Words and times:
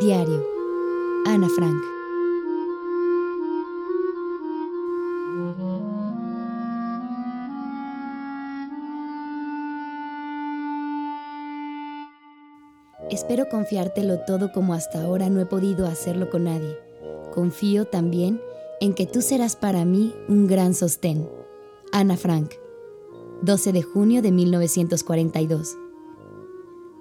Diario. 0.00 0.44
Ana 1.24 1.48
Frank. 1.48 1.82
Espero 13.10 13.48
confiártelo 13.48 14.18
todo 14.26 14.52
como 14.52 14.74
hasta 14.74 15.02
ahora 15.02 15.30
no 15.30 15.40
he 15.40 15.46
podido 15.46 15.86
hacerlo 15.86 16.28
con 16.28 16.44
nadie. 16.44 16.76
Confío 17.34 17.86
también 17.86 18.40
en 18.80 18.92
que 18.92 19.06
tú 19.06 19.22
serás 19.22 19.56
para 19.56 19.86
mí 19.86 20.14
un 20.28 20.46
gran 20.46 20.74
sostén. 20.74 21.26
Ana 21.92 22.18
Frank. 22.18 22.52
12 23.40 23.72
de 23.72 23.82
junio 23.82 24.20
de 24.20 24.32
1942. 24.32 25.78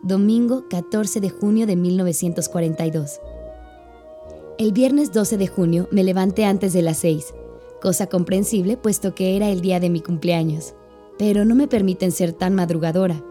Domingo 0.05 0.65
14 0.69 1.19
de 1.19 1.29
junio 1.29 1.67
de 1.67 1.75
1942. 1.75 3.19
El 4.57 4.71
viernes 4.71 5.11
12 5.11 5.37
de 5.37 5.47
junio 5.47 5.89
me 5.91 6.05
levanté 6.05 6.45
antes 6.45 6.71
de 6.71 6.81
las 6.81 6.99
6, 6.99 7.33
cosa 7.81 8.07
comprensible 8.07 8.77
puesto 8.77 9.13
que 9.13 9.35
era 9.35 9.49
el 9.49 9.59
día 9.59 9.81
de 9.81 9.89
mi 9.89 9.99
cumpleaños, 9.99 10.75
pero 11.19 11.43
no 11.43 11.55
me 11.55 11.67
permiten 11.67 12.13
ser 12.13 12.31
tan 12.31 12.55
madrugadora 12.55 13.21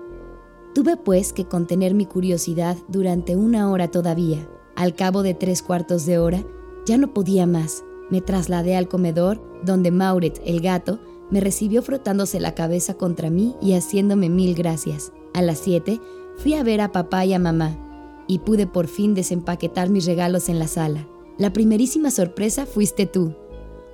Tuve 0.74 0.97
pues 0.97 1.33
que 1.33 1.45
contener 1.45 1.95
mi 1.95 2.05
curiosidad 2.05 2.77
durante 2.88 3.36
una 3.36 3.70
hora 3.70 3.92
todavía. 3.92 4.48
Al 4.75 4.97
cabo 4.97 5.22
de 5.22 5.33
tres 5.33 5.62
cuartos 5.62 6.05
de 6.05 6.19
hora, 6.19 6.45
ya 6.84 6.98
no 6.98 7.14
podía 7.14 7.47
más. 7.47 7.84
Me 8.11 8.20
trasladé 8.20 8.77
al 8.77 8.88
comedor, 8.88 9.41
donde 9.62 9.92
Mauret, 9.92 10.42
el 10.45 10.61
gato, 10.61 10.98
me 11.30 11.41
recibió 11.41 11.80
frotándose 11.80 12.41
la 12.41 12.56
cabeza 12.56 12.95
contra 12.95 13.30
mí 13.30 13.55
y 13.62 13.75
haciéndome 13.75 14.28
mil 14.28 14.56
gracias. 14.56 15.12
A 15.33 15.42
las 15.42 15.59
siete, 15.59 16.00
fui 16.37 16.55
a 16.55 16.63
ver 16.63 16.81
a 16.81 16.93
papá 16.93 17.25
y 17.25 17.33
a 17.33 17.39
mamá, 17.39 17.79
y 18.27 18.41
pude 18.41 18.67
por 18.67 18.87
fin 18.87 19.15
desempaquetar 19.15 19.91
mis 19.91 20.07
regalos 20.07 20.49
en 20.49 20.59
la 20.59 20.69
sala. 20.69 21.07
La 21.39 21.53
primerísima 21.53 22.11
sorpresa 22.11 22.67
fuiste 22.67 23.07
tú, 23.07 23.35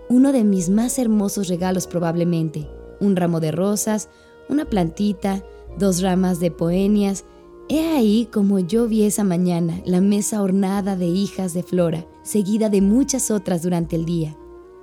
uno 0.09 0.33
de 0.33 0.45
mis 0.45 0.69
más 0.69 0.99
hermosos 0.99 1.49
regalos 1.49 1.87
probablemente, 1.87 2.69
un 3.01 3.17
ramo 3.17 3.41
de 3.41 3.53
rosas, 3.53 4.09
una 4.49 4.65
plantita, 4.65 5.45
dos 5.79 6.03
ramas 6.03 6.41
de 6.41 6.51
poenias. 6.51 7.25
He 7.69 7.87
ahí 7.91 8.29
como 8.33 8.59
yo 8.59 8.89
vi 8.89 9.05
esa 9.05 9.23
mañana 9.23 9.81
la 9.85 10.01
mesa 10.01 10.43
ornada 10.43 10.97
de 10.97 11.07
hijas 11.07 11.55
de 11.55 11.63
Flora, 11.63 12.07
seguida 12.25 12.69
de 12.69 12.83
muchas 12.83 13.31
otras 13.31 13.63
durante 13.63 13.95
el 13.95 14.05
día. 14.05 14.37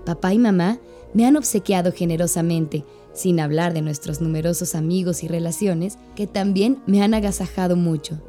Papá 0.06 0.34
y 0.34 0.40
mamá 0.40 0.80
me 1.14 1.26
han 1.26 1.36
obsequiado 1.36 1.92
generosamente, 1.92 2.86
sin 3.18 3.40
hablar 3.40 3.74
de 3.74 3.82
nuestros 3.82 4.22
numerosos 4.22 4.76
amigos 4.76 5.24
y 5.24 5.28
relaciones 5.28 5.98
que 6.16 6.28
también 6.28 6.82
me 6.86 7.02
han 7.02 7.16
agasajado 7.16 7.76
mucho. 7.76 8.22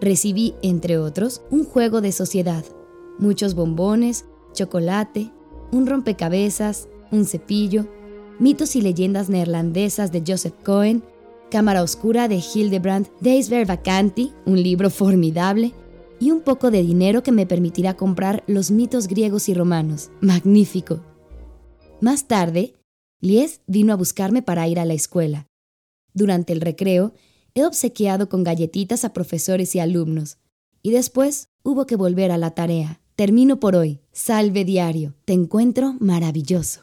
Recibí, 0.00 0.54
entre 0.62 0.98
otros, 0.98 1.42
un 1.50 1.64
juego 1.64 2.02
de 2.02 2.12
sociedad, 2.12 2.64
muchos 3.18 3.54
bombones, 3.54 4.26
chocolate, 4.52 5.32
un 5.72 5.86
rompecabezas, 5.86 6.88
un 7.10 7.24
cepillo, 7.24 7.86
mitos 8.38 8.76
y 8.76 8.82
leyendas 8.82 9.30
neerlandesas 9.30 10.12
de 10.12 10.22
Joseph 10.26 10.54
Cohen, 10.62 11.02
Cámara 11.50 11.82
Oscura 11.82 12.28
de 12.28 12.42
Hildebrand 12.42 13.08
Deisver 13.20 13.66
Vacanti, 13.66 14.32
un 14.44 14.62
libro 14.62 14.90
formidable, 14.90 15.72
y 16.20 16.30
un 16.30 16.42
poco 16.42 16.70
de 16.70 16.82
dinero 16.82 17.22
que 17.22 17.32
me 17.32 17.46
permitirá 17.46 17.94
comprar 17.94 18.44
los 18.46 18.70
mitos 18.70 19.08
griegos 19.08 19.48
y 19.48 19.54
romanos. 19.54 20.10
Magnífico. 20.20 21.00
Más 22.00 22.28
tarde, 22.28 22.74
Lies 23.20 23.60
vino 23.66 23.92
a 23.92 23.96
buscarme 23.96 24.42
para 24.42 24.66
ir 24.68 24.78
a 24.78 24.84
la 24.84 24.94
escuela. 24.94 25.46
Durante 26.12 26.52
el 26.52 26.60
recreo, 26.60 27.14
he 27.54 27.64
obsequiado 27.64 28.28
con 28.28 28.44
galletitas 28.44 29.04
a 29.04 29.12
profesores 29.12 29.74
y 29.74 29.80
alumnos, 29.80 30.38
y 30.82 30.90
después 30.90 31.48
hubo 31.62 31.86
que 31.86 31.96
volver 31.96 32.30
a 32.30 32.38
la 32.38 32.52
tarea. 32.52 33.00
Termino 33.16 33.60
por 33.60 33.76
hoy. 33.76 34.00
Salve 34.12 34.64
diario. 34.64 35.14
Te 35.24 35.32
encuentro 35.32 35.96
maravilloso 36.00 36.80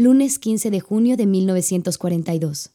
lunes 0.00 0.38
15 0.38 0.70
de 0.70 0.80
junio 0.80 1.18
de 1.18 1.26
1942. 1.26 2.70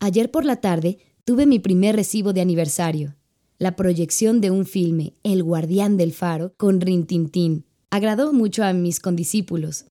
Ayer 0.00 0.30
por 0.32 0.44
la 0.44 0.56
tarde 0.56 0.98
tuve 1.24 1.46
mi 1.46 1.60
primer 1.60 1.94
recibo 1.94 2.32
de 2.32 2.40
aniversario, 2.40 3.14
la 3.58 3.76
proyección 3.76 4.40
de 4.40 4.50
un 4.50 4.66
filme, 4.66 5.14
El 5.22 5.44
guardián 5.44 5.96
del 5.96 6.12
faro, 6.12 6.52
con 6.56 6.80
Rintintín. 6.80 7.64
Agradó 7.90 8.32
mucho 8.32 8.64
a 8.64 8.72
mis 8.72 8.98
condiscípulos. 8.98 9.84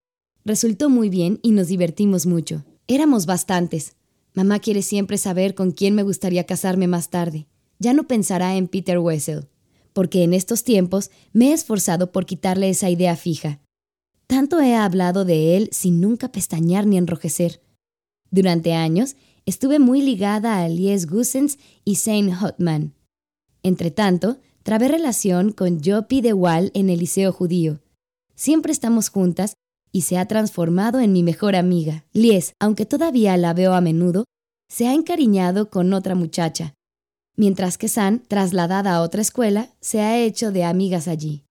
Resultó 0.49 0.89
muy 0.89 1.09
bien 1.09 1.37
y 1.43 1.51
nos 1.51 1.67
divertimos 1.67 2.25
mucho. 2.25 2.65
Éramos 2.87 3.27
bastantes. 3.27 3.95
Mamá 4.33 4.57
quiere 4.57 4.81
siempre 4.81 5.19
saber 5.19 5.53
con 5.53 5.69
quién 5.69 5.93
me 5.93 6.01
gustaría 6.01 6.47
casarme 6.47 6.87
más 6.87 7.11
tarde. 7.11 7.45
Ya 7.77 7.93
no 7.93 8.07
pensará 8.07 8.55
en 8.55 8.67
Peter 8.67 8.97
Wessel, 8.97 9.47
porque 9.93 10.23
en 10.23 10.33
estos 10.33 10.63
tiempos 10.63 11.11
me 11.33 11.49
he 11.49 11.53
esforzado 11.53 12.11
por 12.11 12.25
quitarle 12.25 12.67
esa 12.67 12.89
idea 12.89 13.15
fija. 13.15 13.59
Tanto 14.25 14.59
he 14.59 14.73
hablado 14.73 15.23
de 15.23 15.55
él 15.55 15.69
sin 15.71 16.01
nunca 16.01 16.31
pestañear 16.31 16.87
ni 16.87 16.97
enrojecer. 16.97 17.61
Durante 18.31 18.73
años 18.73 19.17
estuve 19.45 19.77
muy 19.77 20.01
ligada 20.01 20.63
a 20.63 20.67
Lies 20.67 21.05
Gussens 21.05 21.59
y 21.85 21.97
Saint 21.97 22.33
Hotman. 22.33 22.95
Entretanto, 23.61 24.39
trabé 24.63 24.87
relación 24.87 25.51
con 25.51 25.79
Joppy 25.83 26.21
de 26.21 26.33
Wall 26.33 26.71
en 26.73 26.89
el 26.89 27.01
Liceo 27.01 27.31
Judío. 27.31 27.81
Siempre 28.33 28.71
estamos 28.71 29.09
juntas 29.09 29.53
y 29.91 30.01
se 30.01 30.17
ha 30.17 30.27
transformado 30.27 31.00
en 31.00 31.13
mi 31.13 31.23
mejor 31.23 31.55
amiga. 31.55 32.05
Lies, 32.13 32.53
aunque 32.59 32.85
todavía 32.85 33.35
la 33.38 33.53
veo 33.53 33.73
a 33.73 33.81
menudo, 33.81 34.25
se 34.67 34.88
ha 34.88 34.94
encariñado 34.94 35.69
con 35.69 35.94
otra 35.94 36.16
muchacha, 36.16 36.75
mientras 37.35 37.77
que 37.77 37.88
San, 37.88 38.23
trasladada 38.28 38.95
a 38.95 39.01
otra 39.01 39.22
escuela, 39.22 39.69
se 39.81 40.01
ha 40.01 40.17
hecho 40.17 40.51
de 40.51 40.63
amigas 40.63 41.07
allí 41.07 41.44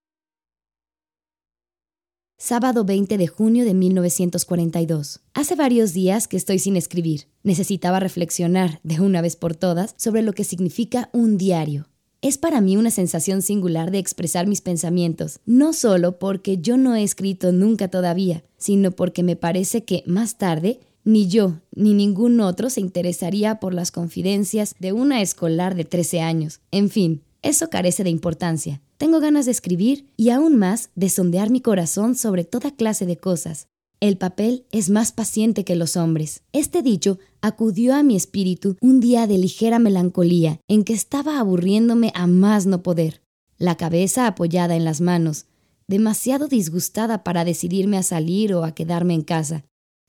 sábado 2.39 2.85
20 2.85 3.17
de 3.17 3.27
junio 3.27 3.65
de 3.65 3.73
1942. 3.73 5.19
Hace 5.33 5.55
varios 5.55 5.93
días 5.93 6.27
que 6.27 6.37
estoy 6.37 6.57
sin 6.57 6.77
escribir. 6.77 7.27
Necesitaba 7.43 7.99
reflexionar, 7.99 8.79
de 8.83 9.01
una 9.01 9.21
vez 9.21 9.35
por 9.35 9.55
todas, 9.55 9.93
sobre 9.97 10.21
lo 10.21 10.31
que 10.33 10.45
significa 10.45 11.09
un 11.11 11.37
diario. 11.37 11.89
Es 12.21 12.37
para 12.37 12.59
mí 12.59 12.75
una 12.75 12.91
sensación 12.91 13.41
singular 13.41 13.91
de 13.91 13.99
expresar 13.99 14.45
mis 14.45 14.59
pensamientos, 14.59 15.39
no 15.45 15.71
solo 15.71 16.19
porque 16.19 16.57
yo 16.57 16.75
no 16.75 16.93
he 16.93 17.03
escrito 17.03 17.53
nunca 17.53 17.87
todavía, 17.87 18.43
sino 18.57 18.91
porque 18.91 19.23
me 19.23 19.37
parece 19.37 19.85
que 19.85 20.03
más 20.05 20.37
tarde 20.37 20.81
ni 21.05 21.29
yo 21.29 21.61
ni 21.73 21.93
ningún 21.93 22.41
otro 22.41 22.69
se 22.69 22.81
interesaría 22.81 23.61
por 23.61 23.73
las 23.73 23.91
confidencias 23.91 24.75
de 24.79 24.91
una 24.91 25.21
escolar 25.21 25.75
de 25.75 25.85
13 25.85 26.19
años. 26.19 26.59
En 26.71 26.89
fin, 26.89 27.23
eso 27.41 27.69
carece 27.69 28.03
de 28.03 28.09
importancia. 28.09 28.81
Tengo 28.97 29.21
ganas 29.21 29.45
de 29.45 29.51
escribir 29.51 30.09
y 30.17 30.31
aún 30.31 30.57
más 30.57 30.89
de 30.95 31.07
sondear 31.07 31.49
mi 31.49 31.61
corazón 31.61 32.15
sobre 32.15 32.43
toda 32.43 32.71
clase 32.71 33.05
de 33.05 33.15
cosas. 33.15 33.69
El 34.01 34.17
papel 34.17 34.65
es 34.71 34.89
más 34.89 35.11
paciente 35.11 35.65
que 35.65 35.75
los 35.75 35.97
hombres. 35.97 36.43
Este 36.53 36.81
dicho 36.81 37.19
acudió 37.41 37.93
a 37.93 38.01
mi 38.01 38.15
espíritu 38.15 38.77
un 38.79 39.01
día 39.01 39.27
de 39.27 39.37
ligera 39.37 39.77
melancolía 39.77 40.61
en 40.69 40.85
que 40.85 40.93
estaba 40.93 41.37
aburriéndome 41.37 42.13
a 42.15 42.25
más 42.25 42.65
no 42.65 42.81
poder, 42.81 43.21
la 43.57 43.75
cabeza 43.75 44.25
apoyada 44.25 44.77
en 44.77 44.85
las 44.85 45.01
manos, 45.01 45.47
demasiado 45.87 46.47
disgustada 46.47 47.25
para 47.25 47.43
decidirme 47.43 47.97
a 47.97 48.03
salir 48.03 48.53
o 48.53 48.63
a 48.63 48.73
quedarme 48.73 49.15
en 49.15 49.21
casa. 49.21 49.65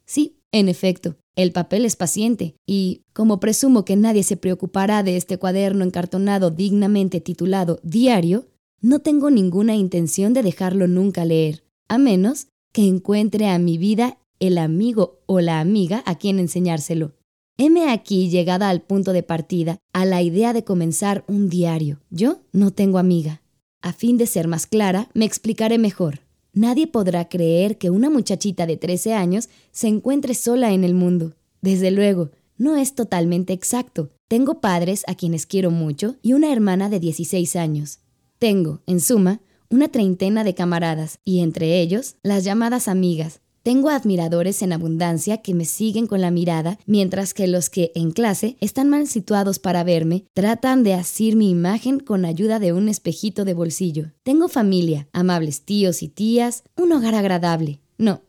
Sí, 0.06 0.36
en 0.52 0.68
efecto, 0.68 1.16
el 1.34 1.50
papel 1.50 1.84
es 1.84 1.96
paciente 1.96 2.54
y, 2.66 3.02
como 3.12 3.40
presumo 3.40 3.84
que 3.84 3.96
nadie 3.96 4.22
se 4.22 4.36
preocupará 4.36 5.02
de 5.02 5.16
este 5.16 5.36
cuaderno 5.38 5.84
encartonado 5.84 6.50
dignamente 6.50 7.20
titulado 7.20 7.80
Diario, 7.82 8.46
no 8.80 9.00
tengo 9.00 9.32
ninguna 9.32 9.74
intención 9.74 10.32
de 10.32 10.44
dejarlo 10.44 10.86
nunca 10.86 11.24
leer, 11.24 11.64
a 11.88 11.98
menos 11.98 12.46
que 12.72 12.86
encuentre 12.86 13.48
a 13.48 13.58
mi 13.58 13.78
vida 13.78 14.18
el 14.38 14.58
amigo 14.58 15.20
o 15.26 15.40
la 15.40 15.60
amiga 15.60 16.02
a 16.06 16.16
quien 16.16 16.38
enseñárselo. 16.38 17.12
Heme 17.58 17.90
aquí 17.90 18.30
llegada 18.30 18.70
al 18.70 18.80
punto 18.80 19.12
de 19.12 19.22
partida, 19.22 19.78
a 19.92 20.06
la 20.06 20.22
idea 20.22 20.52
de 20.52 20.64
comenzar 20.64 21.24
un 21.28 21.50
diario. 21.50 22.00
Yo 22.08 22.40
no 22.52 22.70
tengo 22.70 22.98
amiga. 22.98 23.42
A 23.82 23.92
fin 23.92 24.16
de 24.16 24.26
ser 24.26 24.48
más 24.48 24.66
clara, 24.66 25.10
me 25.12 25.26
explicaré 25.26 25.76
mejor. 25.76 26.20
Nadie 26.52 26.86
podrá 26.86 27.28
creer 27.28 27.76
que 27.76 27.90
una 27.90 28.10
muchachita 28.10 28.66
de 28.66 28.76
13 28.76 29.12
años 29.14 29.50
se 29.72 29.88
encuentre 29.88 30.34
sola 30.34 30.72
en 30.72 30.84
el 30.84 30.94
mundo. 30.94 31.34
Desde 31.60 31.90
luego, 31.90 32.30
no 32.56 32.76
es 32.76 32.94
totalmente 32.94 33.52
exacto. 33.52 34.10
Tengo 34.26 34.60
padres 34.60 35.04
a 35.06 35.14
quienes 35.14 35.46
quiero 35.46 35.70
mucho 35.70 36.16
y 36.22 36.32
una 36.32 36.52
hermana 36.52 36.88
de 36.88 36.98
16 37.00 37.56
años. 37.56 38.00
Tengo, 38.38 38.80
en 38.86 39.00
suma, 39.00 39.40
una 39.70 39.88
treintena 39.88 40.44
de 40.44 40.54
camaradas 40.54 41.20
y 41.24 41.40
entre 41.40 41.80
ellos 41.80 42.16
las 42.22 42.44
llamadas 42.44 42.88
amigas, 42.88 43.40
tengo 43.62 43.90
admiradores 43.90 44.62
en 44.62 44.72
abundancia 44.72 45.42
que 45.42 45.54
me 45.54 45.66
siguen 45.66 46.06
con 46.06 46.22
la 46.22 46.30
mirada, 46.30 46.78
mientras 46.86 47.34
que 47.34 47.46
los 47.46 47.68
que 47.68 47.92
en 47.94 48.10
clase 48.10 48.56
están 48.60 48.88
mal 48.88 49.06
situados 49.06 49.58
para 49.58 49.84
verme 49.84 50.24
tratan 50.32 50.82
de 50.82 50.94
asir 50.94 51.36
mi 51.36 51.50
imagen 51.50 52.00
con 52.00 52.24
ayuda 52.24 52.58
de 52.58 52.72
un 52.72 52.88
espejito 52.88 53.44
de 53.44 53.54
bolsillo. 53.54 54.12
Tengo 54.22 54.48
familia, 54.48 55.08
amables 55.12 55.62
tíos 55.62 56.02
y 56.02 56.08
tías, 56.08 56.64
un 56.74 56.92
hogar 56.92 57.14
agradable. 57.14 57.80
No, 57.98 58.22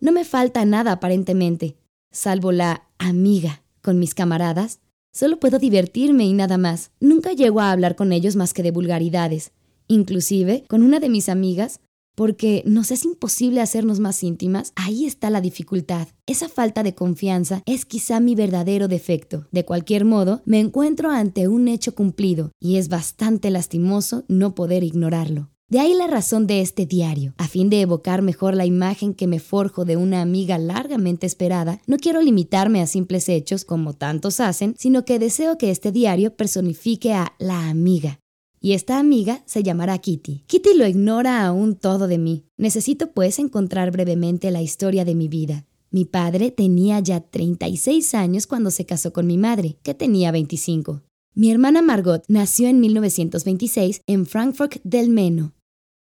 no 0.00 0.10
me 0.10 0.24
falta 0.24 0.64
nada 0.64 0.92
aparentemente, 0.92 1.76
salvo 2.10 2.50
la 2.50 2.88
amiga 2.98 3.62
con 3.82 4.00
mis 4.00 4.14
camaradas. 4.14 4.80
Solo 5.12 5.38
puedo 5.38 5.58
divertirme 5.58 6.24
y 6.24 6.32
nada 6.32 6.58
más. 6.58 6.90
Nunca 7.00 7.32
llego 7.32 7.60
a 7.60 7.70
hablar 7.70 7.94
con 7.94 8.12
ellos 8.12 8.36
más 8.36 8.52
que 8.52 8.64
de 8.64 8.72
vulgaridades. 8.72 9.52
Inclusive, 9.88 10.64
con 10.68 10.82
una 10.82 11.00
de 11.00 11.08
mis 11.08 11.28
amigas, 11.28 11.80
porque 12.16 12.62
nos 12.66 12.90
es 12.90 13.04
imposible 13.04 13.60
hacernos 13.60 14.00
más 14.00 14.22
íntimas, 14.24 14.72
ahí 14.74 15.04
está 15.04 15.30
la 15.30 15.40
dificultad. 15.40 16.08
Esa 16.26 16.48
falta 16.48 16.82
de 16.82 16.94
confianza 16.94 17.62
es 17.66 17.84
quizá 17.84 18.18
mi 18.20 18.34
verdadero 18.34 18.88
defecto. 18.88 19.46
De 19.52 19.64
cualquier 19.64 20.04
modo, 20.04 20.42
me 20.46 20.58
encuentro 20.58 21.10
ante 21.10 21.46
un 21.46 21.68
hecho 21.68 21.94
cumplido 21.94 22.52
y 22.58 22.78
es 22.78 22.88
bastante 22.88 23.50
lastimoso 23.50 24.24
no 24.28 24.54
poder 24.54 24.82
ignorarlo. 24.82 25.50
De 25.68 25.80
ahí 25.80 25.94
la 25.94 26.06
razón 26.06 26.46
de 26.46 26.60
este 26.60 26.86
diario. 26.86 27.34
A 27.38 27.48
fin 27.48 27.68
de 27.70 27.80
evocar 27.80 28.22
mejor 28.22 28.54
la 28.54 28.64
imagen 28.64 29.14
que 29.14 29.26
me 29.26 29.40
forjo 29.40 29.84
de 29.84 29.96
una 29.96 30.22
amiga 30.22 30.58
largamente 30.58 31.26
esperada, 31.26 31.80
no 31.88 31.96
quiero 31.96 32.22
limitarme 32.22 32.80
a 32.80 32.86
simples 32.86 33.28
hechos 33.28 33.64
como 33.64 33.92
tantos 33.92 34.38
hacen, 34.38 34.76
sino 34.78 35.04
que 35.04 35.18
deseo 35.18 35.58
que 35.58 35.72
este 35.72 35.90
diario 35.90 36.36
personifique 36.36 37.14
a 37.14 37.34
la 37.40 37.68
amiga, 37.68 38.20
y 38.66 38.72
esta 38.72 38.98
amiga 38.98 39.44
se 39.46 39.62
llamará 39.62 39.96
Kitty. 39.98 40.42
Kitty 40.48 40.74
lo 40.74 40.88
ignora 40.88 41.46
aún 41.46 41.76
todo 41.76 42.08
de 42.08 42.18
mí. 42.18 42.46
Necesito 42.56 43.12
pues 43.12 43.38
encontrar 43.38 43.92
brevemente 43.92 44.50
la 44.50 44.60
historia 44.60 45.04
de 45.04 45.14
mi 45.14 45.28
vida. 45.28 45.66
Mi 45.92 46.04
padre 46.04 46.50
tenía 46.50 46.98
ya 46.98 47.20
36 47.20 48.12
años 48.16 48.48
cuando 48.48 48.72
se 48.72 48.84
casó 48.84 49.12
con 49.12 49.28
mi 49.28 49.38
madre, 49.38 49.78
que 49.84 49.94
tenía 49.94 50.32
25. 50.32 51.02
Mi 51.34 51.52
hermana 51.52 51.80
Margot 51.80 52.24
nació 52.26 52.66
en 52.66 52.80
1926 52.80 54.02
en 54.04 54.26
Frankfurt 54.26 54.78
del 54.82 55.10
Meno 55.10 55.54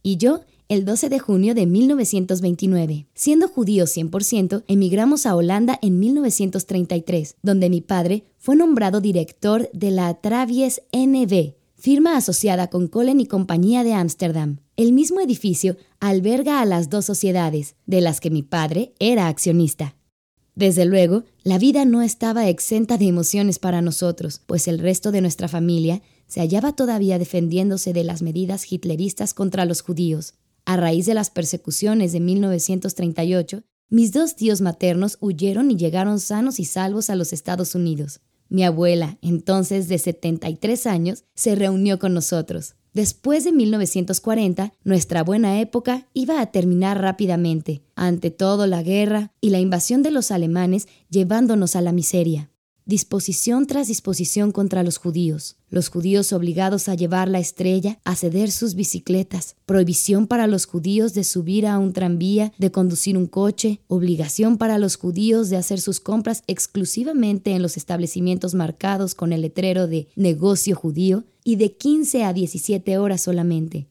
y 0.04 0.18
yo 0.18 0.42
el 0.68 0.86
12 0.86 1.10
de 1.10 1.18
junio 1.18 1.56
de 1.56 1.66
1929. 1.66 3.08
Siendo 3.16 3.48
judío 3.48 3.86
100%, 3.86 4.66
emigramos 4.68 5.26
a 5.26 5.36
Holanda 5.36 5.80
en 5.82 6.00
1933, 6.00 7.38
donde 7.42 7.72
mi 7.72 7.82
padre 7.82 8.26
fue 8.38 8.56
nombrado 8.56 9.02
director 9.02 9.68
de 9.74 9.90
la 9.90 10.14
Travies 10.22 10.84
NV, 10.94 11.56
firma 11.82 12.16
asociada 12.16 12.70
con 12.70 12.88
Colen 12.88 13.20
y 13.20 13.26
Compañía 13.26 13.84
de 13.84 13.94
Ámsterdam. 13.94 14.60
El 14.78 14.94
mismo 14.94 15.20
edificio 15.20 15.78
alberga 16.00 16.62
a 16.62 16.66
las 16.66 16.92
dos 16.92 17.06
sociedades, 17.06 17.76
de 17.88 18.02
las 18.02 18.20
que 18.20 18.30
mi 18.30 18.44
padre 18.44 18.94
era 19.00 19.28
accionista. 19.28 19.96
Desde 20.54 20.86
luego, 20.86 21.24
la 21.44 21.58
vida 21.58 21.84
no 21.86 22.04
estaba 22.04 22.48
exenta 22.50 23.00
de 23.00 23.08
emociones 23.08 23.58
para 23.58 23.82
nosotros, 23.82 24.42
pues 24.46 24.68
el 24.68 24.78
resto 24.78 25.12
de 25.12 25.22
nuestra 25.22 25.48
familia 25.48 26.04
se 26.28 26.40
hallaba 26.40 26.76
todavía 26.76 27.18
defendiéndose 27.18 27.94
de 27.94 28.04
las 28.04 28.22
medidas 28.22 28.72
hitleristas 28.72 29.34
contra 29.34 29.66
los 29.66 29.82
judíos. 29.82 30.36
A 30.66 30.78
raíz 30.78 31.08
de 31.08 31.16
las 31.16 31.32
persecuciones 31.32 32.12
de 32.12 32.20
1938, 32.20 33.64
mis 33.90 34.12
dos 34.12 34.36
tíos 34.36 34.62
maternos 34.62 35.18
huyeron 35.20 35.72
y 35.72 35.78
llegaron 35.78 36.20
sanos 36.20 36.60
y 36.60 36.66
salvos 36.66 37.10
a 37.10 37.16
los 37.16 37.34
Estados 37.34 37.74
Unidos. 37.74 38.22
Mi 38.52 38.66
abuela, 38.66 39.18
entonces 39.22 39.88
de 39.88 39.98
73 39.98 40.86
años, 40.86 41.24
se 41.36 41.56
reunió 41.56 42.00
con 42.00 42.14
nosotros. 42.14 42.76
Después 42.94 43.46
de 43.46 43.54
1940, 43.54 44.74
nuestra 44.84 45.24
buena 45.24 45.62
época 45.62 46.10
iba 46.14 46.42
a 46.42 46.48
terminar 46.48 47.00
rápidamente, 47.00 47.82
ante 47.96 48.30
todo 48.30 48.68
la 48.68 48.84
guerra 48.84 49.32
y 49.40 49.52
la 49.52 49.60
invasión 49.62 50.04
de 50.04 50.12
los 50.12 50.32
alemanes 50.32 50.90
llevándonos 51.10 51.78
a 51.78 51.82
la 51.82 51.94
miseria 51.94 52.51
disposición 52.92 53.68
tras 53.68 53.88
disposición 53.88 54.52
contra 54.52 54.84
los 54.84 54.98
judíos, 54.98 55.56
los 55.70 55.88
judíos 55.88 56.34
obligados 56.34 56.90
a 56.90 56.94
llevar 56.94 57.30
la 57.30 57.40
estrella, 57.40 58.00
a 58.04 58.18
ceder 58.18 58.52
sus 58.52 58.76
bicicletas, 58.76 59.56
prohibición 59.66 60.28
para 60.28 60.46
los 60.46 60.66
judíos 60.66 61.14
de 61.14 61.24
subir 61.24 61.66
a 61.66 61.80
un 61.80 61.94
tranvía, 61.94 62.52
de 62.58 62.70
conducir 62.70 63.18
un 63.18 63.28
coche, 63.28 63.80
obligación 63.88 64.58
para 64.58 64.78
los 64.78 64.98
judíos 64.98 65.50
de 65.50 65.56
hacer 65.56 65.80
sus 65.80 66.02
compras 66.02 66.44
exclusivamente 66.48 67.52
en 67.52 67.62
los 67.62 67.78
establecimientos 67.78 68.56
marcados 68.56 69.16
con 69.16 69.32
el 69.32 69.42
letrero 69.42 69.88
de 69.88 70.10
negocio 70.18 70.76
judío 70.76 71.24
y 71.46 71.56
de 71.56 71.72
15 71.72 72.26
a 72.26 72.34
17 72.34 72.98
horas 72.98 73.22
solamente, 73.22 73.88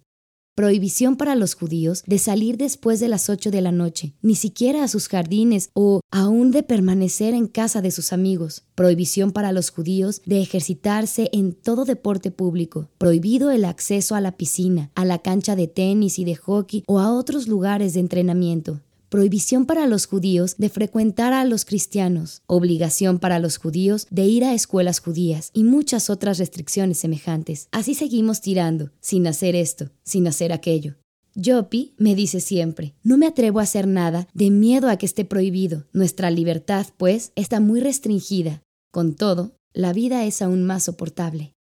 prohibición 0.61 1.17
para 1.17 1.37
los 1.37 1.55
judíos 1.55 2.03
de 2.07 2.19
salir 2.19 2.59
después 2.59 3.01
de 3.01 3.09
las 3.09 3.31
ocho 3.31 3.51
de 3.51 3.62
la 3.62 3.73
noche, 3.73 4.12
ni 4.21 4.35
siquiera 4.35 4.85
a 4.85 4.89
sus 4.89 5.09
jardines 5.09 5.71
o 5.73 6.03
aún 6.11 6.51
de 6.51 6.62
permanecer 6.62 7.33
en 7.33 7.47
casa 7.47 7.81
de 7.81 7.91
sus 7.91 8.12
amigos, 8.12 8.65
prohibición 8.75 9.33
para 9.33 9.53
los 9.53 9.71
judíos 9.71 10.21
de 10.27 10.43
ejercitarse 10.43 11.31
en 11.33 11.55
todo 11.55 11.87
deporte 11.87 12.31
público, 12.31 12.91
prohibido 12.99 13.51
el 13.51 13.65
acceso 13.65 14.15
a 14.15 14.21
la 14.21 14.37
piscina, 14.37 14.91
a 14.95 15.07
la 15.07 15.21
cancha 15.21 15.57
de 15.57 15.67
tenis 15.67 16.19
y 16.19 16.27
de 16.27 16.37
hockey 16.37 16.85
o 16.87 16.99
a 16.99 17.11
otros 17.11 17.49
lugares 17.49 17.95
de 17.95 18.01
entrenamiento, 18.01 18.83
prohibición 19.11 19.67
para 19.67 19.87
los 19.87 20.07
judíos 20.07 20.55
de 20.57 20.71
frecuentar 20.71 21.35
a 21.35 21.45
los 21.45 21.67
cristianos, 21.67 22.43
obligación 22.47 23.19
para 23.19 23.39
los 23.39 23.59
judíos 23.59 24.07
de 24.11 24.25
ir 24.25 24.45
a 24.45 24.55
escuelas 24.55 25.01
judías 25.01 25.51
y 25.53 25.65
muchas 25.65 26.09
otras 26.09 26.39
restricciones 26.39 26.99
semejantes. 26.99 27.69
Así 27.73 27.95
seguimos 27.95 28.41
tirando, 28.41 28.93
sin 29.01 29.27
hacer 29.27 29.57
esto, 29.57 29.91
sin 30.03 30.27
hacer 30.27 30.53
aquello. 30.53 30.95
Jopi 31.37 31.95
me 31.99 32.15
dice 32.15 32.41
siempre, 32.41 32.95
no 33.03 33.17
me 33.17 33.27
atrevo 33.27 33.61
a 33.61 33.65
hacer 33.65 33.87
nada 33.87 34.29
de 34.33 34.51
miedo 34.51 34.89
a 34.89 34.97
que 34.97 35.07
esté 35.07 35.25
prohibido. 35.25 35.87
Nuestra 35.93 36.31
libertad, 36.31 36.87
pues, 36.97 37.33
está 37.35 37.61
muy 37.61 37.81
restringida. 37.81 38.63
Con 38.91 39.15
todo, 39.15 39.56
la 39.73 39.93
vida 39.93 40.25
es 40.25 40.41
aún 40.41 40.65
más 40.65 40.85
soportable. 40.85 41.53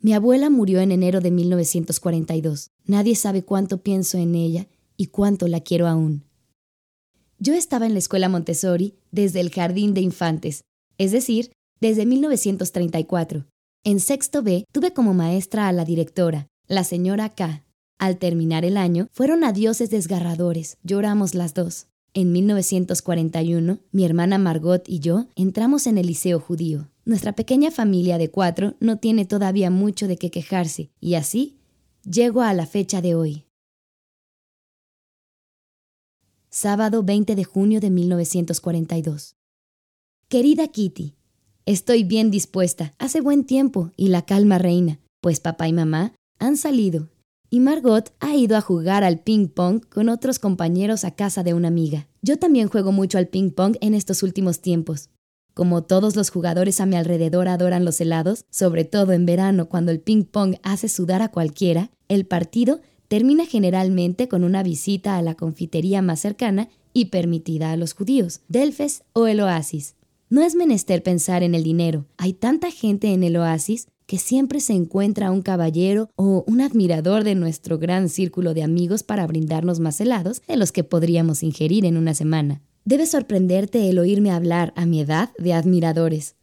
Mi 0.00 0.12
abuela 0.12 0.50
murió 0.50 0.80
en 0.80 0.92
enero 0.92 1.20
de 1.20 1.30
1942. 1.30 2.70
Nadie 2.84 3.16
sabe 3.16 3.42
cuánto 3.42 3.82
pienso 3.82 4.18
en 4.18 4.34
ella 4.34 4.68
y 4.96 5.06
cuánto 5.06 5.48
la 5.48 5.60
quiero 5.60 5.86
aún. 5.88 6.24
Yo 7.38 7.54
estaba 7.54 7.86
en 7.86 7.92
la 7.92 7.98
escuela 7.98 8.28
Montessori 8.28 8.94
desde 9.10 9.40
el 9.40 9.50
jardín 9.50 9.94
de 9.94 10.00
infantes, 10.00 10.64
es 10.98 11.12
decir, 11.12 11.52
desde 11.80 12.06
1934. 12.06 13.46
En 13.84 14.00
sexto 14.00 14.42
B 14.42 14.64
tuve 14.72 14.92
como 14.92 15.14
maestra 15.14 15.68
a 15.68 15.72
la 15.72 15.84
directora, 15.84 16.46
la 16.68 16.84
señora 16.84 17.28
K. 17.30 17.64
Al 17.98 18.18
terminar 18.18 18.64
el 18.64 18.76
año, 18.76 19.08
fueron 19.12 19.44
adioses 19.44 19.90
desgarradores, 19.90 20.78
lloramos 20.82 21.34
las 21.34 21.54
dos. 21.54 21.86
En 22.14 22.32
1941, 22.32 23.80
mi 23.90 24.04
hermana 24.04 24.38
Margot 24.38 24.88
y 24.88 25.00
yo 25.00 25.26
entramos 25.34 25.86
en 25.86 25.98
el 25.98 26.06
liceo 26.06 26.38
judío. 26.38 26.88
Nuestra 27.04 27.32
pequeña 27.32 27.70
familia 27.70 28.18
de 28.18 28.30
cuatro 28.30 28.76
no 28.80 28.98
tiene 28.98 29.26
todavía 29.26 29.70
mucho 29.70 30.06
de 30.06 30.16
qué 30.16 30.30
quejarse, 30.30 30.90
y 31.00 31.14
así 31.14 31.58
llego 32.04 32.42
a 32.42 32.54
la 32.54 32.66
fecha 32.66 33.02
de 33.02 33.14
hoy 33.14 33.44
sábado 36.54 37.02
20 37.02 37.34
de 37.34 37.42
junio 37.42 37.80
de 37.80 37.90
1942. 37.90 39.34
Querida 40.28 40.68
Kitty, 40.68 41.16
estoy 41.66 42.04
bien 42.04 42.30
dispuesta. 42.30 42.94
Hace 43.00 43.20
buen 43.20 43.44
tiempo 43.44 43.90
y 43.96 44.06
la 44.06 44.22
calma 44.22 44.58
reina, 44.58 45.00
pues 45.20 45.40
papá 45.40 45.66
y 45.66 45.72
mamá 45.72 46.12
han 46.38 46.56
salido 46.56 47.08
y 47.50 47.58
Margot 47.58 48.12
ha 48.20 48.36
ido 48.36 48.56
a 48.56 48.60
jugar 48.60 49.02
al 49.02 49.18
ping 49.18 49.48
pong 49.48 49.80
con 49.88 50.08
otros 50.08 50.38
compañeros 50.38 51.04
a 51.04 51.16
casa 51.16 51.42
de 51.42 51.54
una 51.54 51.66
amiga. 51.66 52.06
Yo 52.22 52.38
también 52.38 52.68
juego 52.68 52.92
mucho 52.92 53.18
al 53.18 53.26
ping 53.26 53.50
pong 53.50 53.76
en 53.80 53.92
estos 53.92 54.22
últimos 54.22 54.60
tiempos. 54.60 55.10
Como 55.54 55.82
todos 55.82 56.14
los 56.14 56.30
jugadores 56.30 56.80
a 56.80 56.86
mi 56.86 56.94
alrededor 56.94 57.48
adoran 57.48 57.84
los 57.84 58.00
helados, 58.00 58.44
sobre 58.50 58.84
todo 58.84 59.12
en 59.12 59.26
verano 59.26 59.68
cuando 59.68 59.90
el 59.90 60.00
ping 60.00 60.22
pong 60.22 60.54
hace 60.62 60.88
sudar 60.88 61.20
a 61.20 61.32
cualquiera, 61.32 61.90
el 62.06 62.26
partido 62.26 62.80
termina 63.14 63.46
generalmente 63.46 64.26
con 64.26 64.42
una 64.42 64.64
visita 64.64 65.16
a 65.16 65.22
la 65.22 65.36
confitería 65.36 66.02
más 66.02 66.18
cercana 66.18 66.68
y 66.92 67.04
permitida 67.04 67.70
a 67.70 67.76
los 67.76 67.94
judíos, 67.94 68.40
Delfes 68.48 69.04
o 69.12 69.28
el 69.28 69.38
Oasis. 69.38 69.94
No 70.30 70.42
es 70.42 70.56
menester 70.56 71.00
pensar 71.00 71.44
en 71.44 71.54
el 71.54 71.62
dinero. 71.62 72.06
Hay 72.16 72.32
tanta 72.32 72.72
gente 72.72 73.12
en 73.12 73.22
el 73.22 73.36
Oasis 73.36 73.86
que 74.06 74.18
siempre 74.18 74.58
se 74.58 74.72
encuentra 74.72 75.30
un 75.30 75.42
caballero 75.42 76.10
o 76.16 76.42
un 76.48 76.60
admirador 76.60 77.22
de 77.22 77.36
nuestro 77.36 77.78
gran 77.78 78.08
círculo 78.08 78.52
de 78.52 78.64
amigos 78.64 79.04
para 79.04 79.28
brindarnos 79.28 79.78
más 79.78 80.00
helados 80.00 80.42
de 80.48 80.56
los 80.56 80.72
que 80.72 80.82
podríamos 80.82 81.44
ingerir 81.44 81.84
en 81.84 81.96
una 81.96 82.14
semana. 82.14 82.62
Debe 82.84 83.06
sorprenderte 83.06 83.88
el 83.88 84.00
oírme 84.00 84.32
hablar 84.32 84.72
a 84.74 84.86
mi 84.86 85.00
edad 85.00 85.30
de 85.38 85.52
admiradores. 85.52 86.34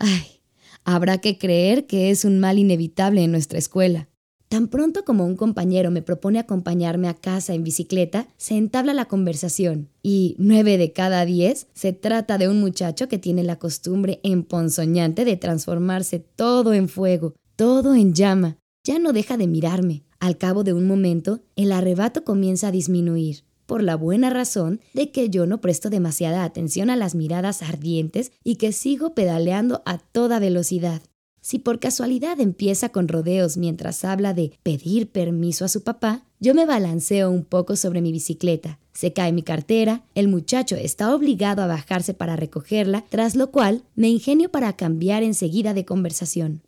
Ay, 0.00 0.42
habrá 0.82 1.18
que 1.18 1.38
creer 1.38 1.86
que 1.86 2.10
es 2.10 2.24
un 2.24 2.40
mal 2.40 2.58
inevitable 2.58 3.22
en 3.22 3.30
nuestra 3.30 3.60
escuela. 3.60 4.08
Tan 4.50 4.66
pronto 4.66 5.04
como 5.04 5.26
un 5.26 5.36
compañero 5.36 5.92
me 5.92 6.02
propone 6.02 6.40
acompañarme 6.40 7.06
a 7.06 7.14
casa 7.14 7.54
en 7.54 7.62
bicicleta, 7.62 8.26
se 8.36 8.56
entabla 8.56 8.92
la 8.92 9.04
conversación 9.04 9.90
y 10.02 10.34
nueve 10.38 10.76
de 10.76 10.92
cada 10.92 11.24
diez 11.24 11.68
se 11.72 11.92
trata 11.92 12.36
de 12.36 12.48
un 12.48 12.58
muchacho 12.58 13.06
que 13.06 13.16
tiene 13.16 13.44
la 13.44 13.60
costumbre 13.60 14.18
emponzoñante 14.24 15.24
de 15.24 15.36
transformarse 15.36 16.18
todo 16.18 16.74
en 16.74 16.88
fuego, 16.88 17.32
todo 17.54 17.94
en 17.94 18.12
llama. 18.12 18.56
Ya 18.82 18.98
no 18.98 19.12
deja 19.12 19.36
de 19.36 19.46
mirarme. 19.46 20.02
Al 20.18 20.36
cabo 20.36 20.64
de 20.64 20.72
un 20.72 20.88
momento, 20.88 21.38
el 21.54 21.70
arrebato 21.70 22.24
comienza 22.24 22.68
a 22.68 22.72
disminuir, 22.72 23.44
por 23.66 23.84
la 23.84 23.94
buena 23.94 24.30
razón 24.30 24.80
de 24.94 25.12
que 25.12 25.30
yo 25.30 25.46
no 25.46 25.60
presto 25.60 25.90
demasiada 25.90 26.42
atención 26.42 26.90
a 26.90 26.96
las 26.96 27.14
miradas 27.14 27.62
ardientes 27.62 28.32
y 28.42 28.56
que 28.56 28.72
sigo 28.72 29.14
pedaleando 29.14 29.80
a 29.86 29.98
toda 29.98 30.40
velocidad. 30.40 31.02
Si 31.50 31.58
por 31.58 31.80
casualidad 31.80 32.38
empieza 32.38 32.90
con 32.90 33.08
rodeos 33.08 33.56
mientras 33.56 34.04
habla 34.04 34.34
de 34.34 34.52
pedir 34.62 35.10
permiso 35.10 35.64
a 35.64 35.68
su 35.68 35.82
papá, 35.82 36.22
yo 36.38 36.54
me 36.54 36.64
balanceo 36.64 37.28
un 37.28 37.44
poco 37.44 37.74
sobre 37.74 38.00
mi 38.00 38.12
bicicleta. 38.12 38.78
Se 38.92 39.12
cae 39.12 39.32
mi 39.32 39.42
cartera, 39.42 40.04
el 40.14 40.28
muchacho 40.28 40.76
está 40.76 41.12
obligado 41.12 41.60
a 41.62 41.66
bajarse 41.66 42.14
para 42.14 42.36
recogerla, 42.36 43.04
tras 43.08 43.34
lo 43.34 43.50
cual 43.50 43.82
me 43.96 44.08
ingenio 44.08 44.52
para 44.52 44.76
cambiar 44.76 45.24
enseguida 45.24 45.74
de 45.74 45.84
conversación. 45.84 46.62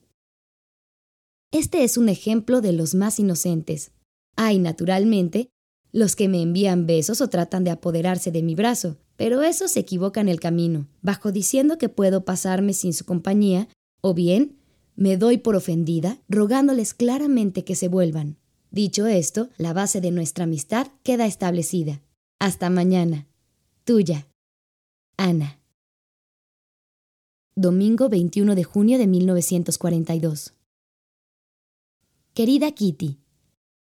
Este 1.52 1.84
es 1.84 1.96
un 1.96 2.08
ejemplo 2.08 2.60
de 2.60 2.72
los 2.72 2.96
más 2.96 3.20
inocentes. 3.20 3.92
Hay, 4.34 4.58
naturalmente, 4.58 5.48
los 5.92 6.16
que 6.16 6.26
me 6.26 6.42
envían 6.42 6.86
besos 6.86 7.20
o 7.20 7.28
tratan 7.28 7.62
de 7.62 7.70
apoderarse 7.70 8.32
de 8.32 8.42
mi 8.42 8.56
brazo, 8.56 8.96
pero 9.14 9.42
eso 9.42 9.68
se 9.68 9.78
equivoca 9.78 10.20
en 10.20 10.28
el 10.28 10.40
camino, 10.40 10.88
bajo 11.02 11.30
diciendo 11.30 11.78
que 11.78 11.88
puedo 11.88 12.24
pasarme 12.24 12.72
sin 12.72 12.92
su 12.92 13.04
compañía, 13.04 13.68
o 14.00 14.12
bien 14.14 14.58
me 14.96 15.16
doy 15.16 15.38
por 15.38 15.56
ofendida, 15.56 16.18
rogándoles 16.28 16.94
claramente 16.94 17.64
que 17.64 17.75
se 17.75 17.88
vuelvan. 17.88 18.37
Dicho 18.70 19.06
esto, 19.06 19.49
la 19.58 19.72
base 19.72 20.00
de 20.00 20.11
nuestra 20.11 20.44
amistad 20.44 20.88
queda 21.02 21.26
establecida. 21.26 22.00
Hasta 22.38 22.70
mañana. 22.70 23.26
Tuya. 23.84 24.26
Ana. 25.16 25.58
Domingo 27.54 28.08
21 28.08 28.54
de 28.54 28.64
junio 28.64 28.99
de 28.99 29.06
1942. 29.06 30.54
Querida 32.34 32.72
Kitty, 32.72 33.18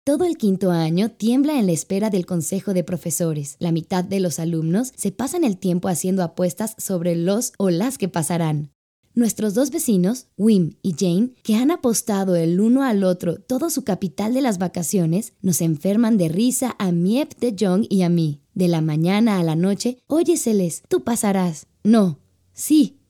todo 0.09 0.25
el 0.25 0.37
quinto 0.37 0.71
año 0.71 1.11
tiembla 1.11 1.59
en 1.59 1.67
la 1.67 1.71
espera 1.71 2.09
del 2.09 2.25
consejo 2.25 2.73
de 2.73 2.83
profesores. 2.83 3.57
La 3.59 3.71
mitad 3.71 4.03
de 4.03 4.19
los 4.19 4.39
alumnos 4.39 4.91
se 4.95 5.11
pasan 5.11 5.43
el 5.43 5.57
tiempo 5.57 5.87
haciendo 5.87 6.23
apuestas 6.23 6.73
sobre 6.79 7.15
los 7.15 7.53
o 7.59 7.69
las 7.69 7.99
que 7.99 8.07
pasarán. 8.07 8.71
Nuestros 9.19 9.53
dos 9.53 9.69
vecinos, 9.69 10.27
Wim 10.37 10.77
y 10.81 10.95
Jane, 10.97 11.31
que 11.43 11.55
han 11.55 11.71
apostado 11.71 12.37
el 12.37 12.61
uno 12.61 12.83
al 12.83 13.03
otro 13.03 13.35
todo 13.35 13.69
su 13.69 13.83
capital 13.83 14.33
de 14.33 14.39
las 14.39 14.59
vacaciones, 14.59 15.33
nos 15.41 15.59
enferman 15.59 16.17
de 16.17 16.29
risa 16.29 16.77
a 16.79 16.93
Miep 16.93 17.37
de 17.37 17.53
Jong 17.59 17.85
y 17.89 18.03
a 18.03 18.09
mí. 18.09 18.39
De 18.53 18.69
la 18.69 18.79
mañana 18.79 19.37
a 19.37 19.43
la 19.43 19.57
noche, 19.57 19.97
óyeseles, 20.07 20.83
tú 20.87 21.03
pasarás. 21.03 21.67
No, 21.83 22.19
sí, 22.53 23.01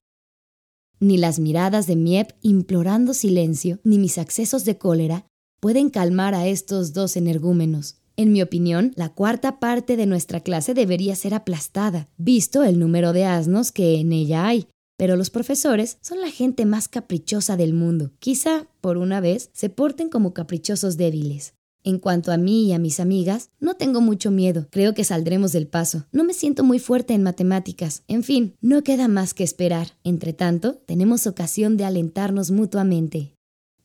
ni 0.99 1.17
las 1.17 1.37
miradas 1.37 1.85
de 1.85 1.95
Miep 1.95 2.31
implorando 2.41 3.13
silencio, 3.13 3.79
ni 3.83 3.99
mis 3.99 4.17
accesos 4.17 4.65
de 4.65 4.79
cólera 4.79 5.27
pueden 5.59 5.91
calmar 5.91 6.33
a 6.33 6.47
estos 6.47 6.93
dos 6.93 7.17
energúmenos. 7.17 7.97
En 8.17 8.31
mi 8.31 8.41
opinión, 8.41 8.93
la 8.95 9.09
cuarta 9.09 9.59
parte 9.59 9.95
de 9.95 10.07
nuestra 10.07 10.39
clase 10.39 10.73
debería 10.73 11.15
ser 11.15 11.35
aplastada, 11.35 12.09
visto 12.17 12.63
el 12.63 12.79
número 12.79 13.13
de 13.13 13.25
asnos 13.25 13.71
que 13.71 13.99
en 13.99 14.11
ella 14.11 14.47
hay. 14.47 14.67
Pero 14.99 15.15
los 15.15 15.29
profesores 15.29 15.97
son 16.01 16.19
la 16.19 16.29
gente 16.29 16.65
más 16.65 16.89
caprichosa 16.89 17.55
del 17.55 17.73
mundo. 17.73 18.11
Quizá, 18.19 18.67
por 18.81 18.97
una 18.97 19.21
vez, 19.21 19.49
se 19.53 19.69
porten 19.69 20.09
como 20.09 20.33
caprichosos 20.33 20.97
débiles. 20.97 21.53
En 21.85 21.99
cuanto 21.99 22.33
a 22.33 22.37
mí 22.37 22.65
y 22.65 22.73
a 22.73 22.79
mis 22.79 22.99
amigas, 22.99 23.49
no 23.61 23.75
tengo 23.75 24.01
mucho 24.01 24.29
miedo. 24.29 24.67
Creo 24.71 24.93
que 24.93 25.05
saldremos 25.05 25.53
del 25.53 25.67
paso. 25.67 26.05
No 26.11 26.25
me 26.25 26.33
siento 26.33 26.65
muy 26.65 26.79
fuerte 26.79 27.13
en 27.13 27.23
matemáticas. 27.23 28.03
En 28.09 28.23
fin, 28.23 28.57
no 28.59 28.83
queda 28.83 29.07
más 29.07 29.33
que 29.33 29.45
esperar. 29.45 29.93
Entre 30.03 30.33
tanto, 30.33 30.73
tenemos 30.85 31.27
ocasión 31.27 31.77
de 31.77 31.85
alentarnos 31.85 32.51
mutuamente. 32.51 33.37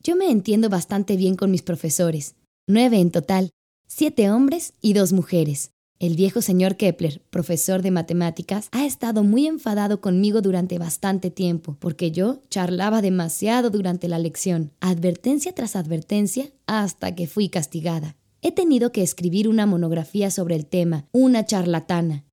Yo 0.03 0.17
me 0.17 0.33
entiendo 0.33 0.69
bastante 0.69 1.17
bien 1.17 1.37
con 1.37 1.53
mis 1.53 1.63
profesores. 1.63 2.35
Nueve 2.67 2.99
en 2.99 3.13
total. 3.13 3.51
Siete 3.87 4.33
hombres 4.33 4.75
y 4.81 4.95
dos 4.95 5.13
mujeres. 5.13 5.74
El 6.05 6.17
viejo 6.17 6.43
señor 6.43 6.77
Kepler, 6.77 7.23
profesor 7.31 7.81
de 7.81 7.91
matemáticas, 7.91 8.69
ha 8.73 8.85
estado 8.85 9.25
muy 9.25 9.47
enfadado 9.47 10.03
conmigo 10.03 10.43
durante 10.43 10.77
bastante 10.77 11.31
tiempo, 11.31 11.79
porque 11.81 12.11
yo 12.11 12.43
charlaba 12.51 13.01
demasiado 13.01 13.71
durante 13.71 14.07
la 14.07 14.19
lección, 14.19 14.71
advertencia 14.81 15.55
tras 15.55 15.77
advertencia, 15.77 16.51
hasta 16.67 17.15
que 17.15 17.27
fui 17.27 17.49
castigada. 17.49 18.19
He 18.43 18.53
tenido 18.53 18.93
que 18.93 19.03
escribir 19.03 19.49
una 19.49 19.65
monografía 19.65 20.31
sobre 20.31 20.57
el 20.57 20.67
tema, 20.67 21.09
una 21.11 21.47
charlatana. 21.47 22.27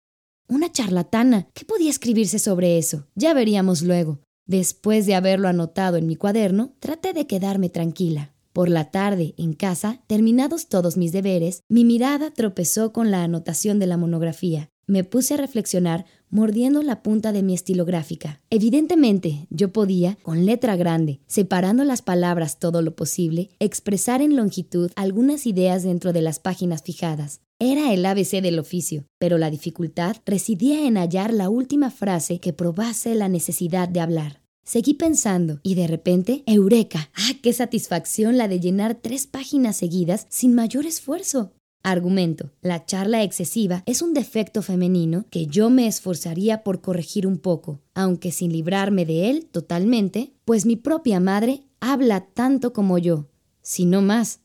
Una 0.50 0.70
charlatana. 0.70 1.48
¿Qué 1.54 1.64
podía 1.64 1.92
escribirse 1.92 2.40
sobre 2.40 2.78
eso? 2.78 3.08
Ya 3.16 3.34
veríamos 3.34 3.84
luego. 3.84 4.20
Después 4.46 5.06
de 5.06 5.16
haberlo 5.16 5.48
anotado 5.48 5.96
en 5.96 6.08
mi 6.08 6.18
cuaderno, 6.18 6.74
traté 6.82 7.14
de 7.14 7.26
quedarme 7.26 7.70
tranquila. 7.70 8.31
Por 8.54 8.70
la 8.70 8.92
tarde, 8.92 9.34
en 9.38 9.54
casa, 9.54 10.02
terminados 10.08 10.68
todos 10.68 10.98
mis 10.98 11.14
deberes, 11.14 11.64
mi 11.70 11.86
mirada 11.86 12.32
tropezó 12.32 12.92
con 12.92 13.10
la 13.10 13.24
anotación 13.24 13.80
de 13.80 13.88
la 13.88 13.96
monografía. 13.96 14.70
Me 14.88 15.06
puse 15.06 15.36
a 15.36 15.38
reflexionar 15.38 16.06
mordiendo 16.30 16.82
la 16.84 17.02
punta 17.02 17.32
de 17.32 17.44
mi 17.44 17.54
estilográfica. 17.54 18.42
Evidentemente, 18.50 19.48
yo 19.50 19.72
podía, 19.72 20.18
con 20.22 20.46
letra 20.46 20.76
grande, 20.76 21.22
separando 21.28 21.86
las 21.86 22.02
palabras 22.02 22.60
todo 22.60 22.82
lo 22.82 22.94
posible, 22.94 23.52
expresar 23.60 24.22
en 24.22 24.36
longitud 24.36 24.92
algunas 24.98 25.46
ideas 25.46 25.84
dentro 25.84 26.12
de 26.12 26.22
las 26.22 26.40
páginas 26.40 26.84
fijadas. 26.84 27.40
Era 27.58 27.94
el 27.94 28.06
ABC 28.06 28.42
del 28.42 28.60
oficio, 28.60 29.06
pero 29.18 29.38
la 29.38 29.50
dificultad 29.50 30.18
residía 30.26 30.86
en 30.88 30.98
hallar 30.98 31.32
la 31.32 31.50
última 31.50 31.90
frase 31.90 32.40
que 32.40 32.52
probase 32.54 33.16
la 33.16 33.30
necesidad 33.30 33.88
de 33.88 34.02
hablar. 34.02 34.41
Seguí 34.72 34.94
pensando 34.94 35.60
y 35.64 35.76
de 35.76 35.86
repente, 35.86 36.44
¡eureka! 36.46 37.10
¡Ah, 37.14 37.34
qué 37.44 37.52
satisfacción 37.52 38.38
la 38.38 38.48
de 38.48 38.62
llenar 38.62 38.96
tres 38.96 39.28
páginas 39.28 39.76
seguidas 39.76 40.28
sin 40.30 40.56
mayor 40.56 40.86
esfuerzo! 40.86 41.52
Argumento. 41.84 42.52
La 42.62 42.86
charla 42.86 43.22
excesiva 43.22 43.84
es 43.86 44.02
un 44.02 44.14
defecto 44.14 44.62
femenino 44.62 45.26
que 45.30 45.46
yo 45.46 45.70
me 45.70 45.88
esforzaría 45.88 46.64
por 46.64 46.80
corregir 46.80 47.28
un 47.28 47.38
poco, 47.38 47.82
aunque 47.94 48.32
sin 48.32 48.54
librarme 48.54 49.06
de 49.06 49.30
él 49.30 49.46
totalmente, 49.52 50.32
pues 50.46 50.66
mi 50.66 50.78
propia 50.78 51.20
madre 51.20 51.64
habla 51.82 52.28
tanto 52.34 52.72
como 52.72 52.98
yo, 52.98 53.28
si 53.62 53.84
no 53.84 54.02
más. 54.02 54.40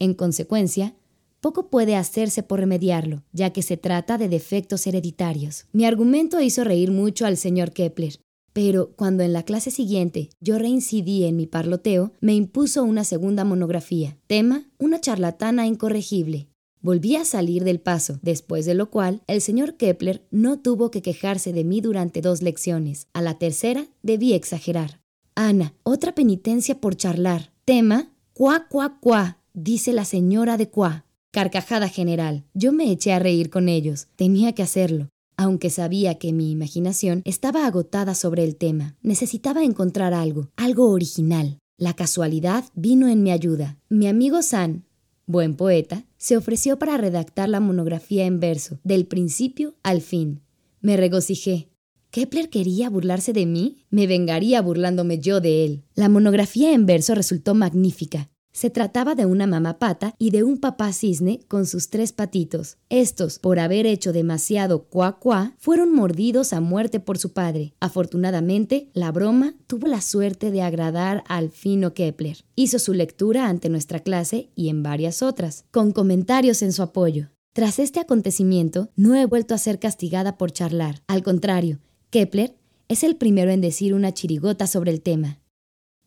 En 0.00 0.14
consecuencia, 0.14 0.96
poco 1.40 1.70
puede 1.70 1.94
hacerse 1.94 2.42
por 2.42 2.58
remediarlo, 2.58 3.22
ya 3.32 3.50
que 3.50 3.62
se 3.62 3.76
trata 3.76 4.18
de 4.18 4.28
defectos 4.28 4.88
hereditarios. 4.88 5.66
Mi 5.70 5.84
argumento 5.84 6.40
hizo 6.40 6.64
reír 6.64 6.90
mucho 6.90 7.24
al 7.24 7.36
señor 7.36 7.70
Kepler, 7.70 8.18
pero 8.62 8.90
cuando 8.94 9.22
en 9.22 9.32
la 9.32 9.42
clase 9.44 9.70
siguiente 9.70 10.28
yo 10.38 10.58
reincidí 10.58 11.24
en 11.24 11.34
mi 11.34 11.46
parloteo, 11.46 12.12
me 12.20 12.34
impuso 12.34 12.84
una 12.84 13.04
segunda 13.04 13.42
monografía. 13.42 14.18
Tema, 14.26 14.68
una 14.76 15.00
charlatana 15.00 15.66
incorregible. 15.66 16.50
Volví 16.82 17.16
a 17.16 17.24
salir 17.24 17.64
del 17.64 17.80
paso, 17.80 18.18
después 18.20 18.66
de 18.66 18.74
lo 18.74 18.90
cual 18.90 19.22
el 19.28 19.40
señor 19.40 19.78
Kepler 19.78 20.26
no 20.30 20.58
tuvo 20.58 20.90
que 20.90 21.00
quejarse 21.00 21.54
de 21.54 21.64
mí 21.64 21.80
durante 21.80 22.20
dos 22.20 22.42
lecciones. 22.42 23.06
A 23.14 23.22
la 23.22 23.38
tercera 23.38 23.88
debí 24.02 24.34
exagerar. 24.34 25.00
Ana, 25.34 25.72
otra 25.82 26.14
penitencia 26.14 26.82
por 26.82 26.96
charlar. 26.96 27.54
Tema, 27.64 28.12
cuá, 28.34 28.68
cuá, 28.68 28.98
cuá, 29.00 29.38
dice 29.54 29.94
la 29.94 30.04
señora 30.04 30.58
de 30.58 30.68
cuá. 30.68 31.06
Carcajada 31.32 31.88
general. 31.88 32.44
Yo 32.52 32.74
me 32.74 32.92
eché 32.92 33.14
a 33.14 33.20
reír 33.20 33.48
con 33.48 33.70
ellos. 33.70 34.08
Tenía 34.16 34.52
que 34.52 34.62
hacerlo 34.62 35.08
aunque 35.40 35.70
sabía 35.70 36.18
que 36.18 36.34
mi 36.34 36.50
imaginación 36.50 37.22
estaba 37.24 37.64
agotada 37.64 38.14
sobre 38.14 38.44
el 38.44 38.56
tema. 38.56 38.98
Necesitaba 39.00 39.64
encontrar 39.64 40.12
algo, 40.12 40.50
algo 40.54 40.90
original. 40.90 41.56
La 41.78 41.94
casualidad 41.94 42.64
vino 42.74 43.08
en 43.08 43.22
mi 43.22 43.30
ayuda. 43.30 43.78
Mi 43.88 44.06
amigo 44.06 44.42
San, 44.42 44.84
buen 45.24 45.56
poeta, 45.56 46.04
se 46.18 46.36
ofreció 46.36 46.78
para 46.78 46.98
redactar 46.98 47.48
la 47.48 47.58
monografía 47.58 48.26
en 48.26 48.38
verso, 48.38 48.80
del 48.84 49.06
principio 49.06 49.76
al 49.82 50.02
fin. 50.02 50.42
Me 50.82 50.98
regocijé. 50.98 51.70
¿Kepler 52.10 52.50
quería 52.50 52.90
burlarse 52.90 53.32
de 53.32 53.46
mí? 53.46 53.86
Me 53.88 54.06
vengaría 54.06 54.60
burlándome 54.60 55.20
yo 55.20 55.40
de 55.40 55.64
él. 55.64 55.84
La 55.94 56.10
monografía 56.10 56.74
en 56.74 56.84
verso 56.84 57.14
resultó 57.14 57.54
magnífica. 57.54 58.28
Se 58.52 58.68
trataba 58.68 59.14
de 59.14 59.26
una 59.26 59.46
mamá 59.46 59.78
pata 59.78 60.14
y 60.18 60.30
de 60.30 60.42
un 60.42 60.58
papá 60.58 60.92
cisne 60.92 61.40
con 61.46 61.66
sus 61.66 61.88
tres 61.88 62.12
patitos. 62.12 62.78
Estos, 62.88 63.38
por 63.38 63.60
haber 63.60 63.86
hecho 63.86 64.12
demasiado 64.12 64.84
cuá 64.84 65.18
cuá, 65.18 65.54
fueron 65.58 65.94
mordidos 65.94 66.52
a 66.52 66.60
muerte 66.60 66.98
por 66.98 67.18
su 67.18 67.32
padre. 67.32 67.74
Afortunadamente, 67.78 68.90
la 68.92 69.12
broma 69.12 69.54
tuvo 69.66 69.86
la 69.86 70.00
suerte 70.00 70.50
de 70.50 70.62
agradar 70.62 71.22
al 71.28 71.50
fino 71.50 71.94
Kepler. 71.94 72.44
Hizo 72.56 72.78
su 72.78 72.92
lectura 72.92 73.48
ante 73.48 73.68
nuestra 73.68 74.00
clase 74.00 74.50
y 74.56 74.68
en 74.68 74.82
varias 74.82 75.22
otras, 75.22 75.64
con 75.70 75.92
comentarios 75.92 76.62
en 76.62 76.72
su 76.72 76.82
apoyo. 76.82 77.28
Tras 77.52 77.78
este 77.78 78.00
acontecimiento, 78.00 78.90
no 78.96 79.14
he 79.14 79.26
vuelto 79.26 79.54
a 79.54 79.58
ser 79.58 79.78
castigada 79.78 80.38
por 80.38 80.52
charlar. 80.52 81.02
Al 81.06 81.22
contrario, 81.22 81.78
Kepler 82.10 82.56
es 82.88 83.04
el 83.04 83.16
primero 83.16 83.50
en 83.52 83.60
decir 83.60 83.94
una 83.94 84.12
chirigota 84.12 84.66
sobre 84.66 84.90
el 84.90 85.00
tema. 85.00 85.38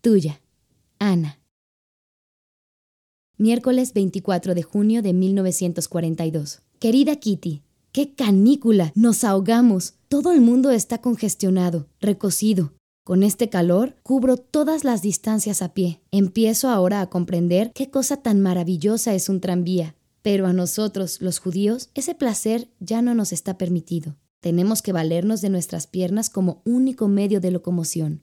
Tuya, 0.01 0.41
Ana. 0.99 1.42
Miércoles 3.39 3.93
24 3.93 4.53
de 4.53 4.61
junio 4.61 5.01
de 5.01 5.11
1942. 5.11 6.61
Querida 6.77 7.15
Kitty, 7.15 7.63
¡qué 7.91 8.13
canícula! 8.13 8.91
Nos 8.93 9.23
ahogamos. 9.23 9.95
Todo 10.07 10.33
el 10.33 10.41
mundo 10.41 10.69
está 10.69 10.99
congestionado, 10.99 11.87
recocido. 11.99 12.73
Con 13.03 13.23
este 13.23 13.49
calor 13.49 13.95
cubro 14.03 14.37
todas 14.37 14.83
las 14.83 15.01
distancias 15.01 15.63
a 15.63 15.73
pie. 15.73 15.99
Empiezo 16.11 16.69
ahora 16.69 17.01
a 17.01 17.09
comprender 17.09 17.71
qué 17.73 17.89
cosa 17.89 18.17
tan 18.17 18.39
maravillosa 18.39 19.15
es 19.15 19.27
un 19.29 19.41
tranvía. 19.41 19.95
Pero 20.21 20.45
a 20.45 20.53
nosotros, 20.53 21.19
los 21.19 21.39
judíos, 21.39 21.89
ese 21.95 22.13
placer 22.13 22.69
ya 22.79 23.01
no 23.01 23.15
nos 23.15 23.33
está 23.33 23.57
permitido. 23.57 24.15
Tenemos 24.41 24.83
que 24.83 24.93
valernos 24.93 25.41
de 25.41 25.49
nuestras 25.49 25.87
piernas 25.87 26.29
como 26.29 26.61
único 26.65 27.07
medio 27.07 27.41
de 27.41 27.49
locomoción. 27.49 28.21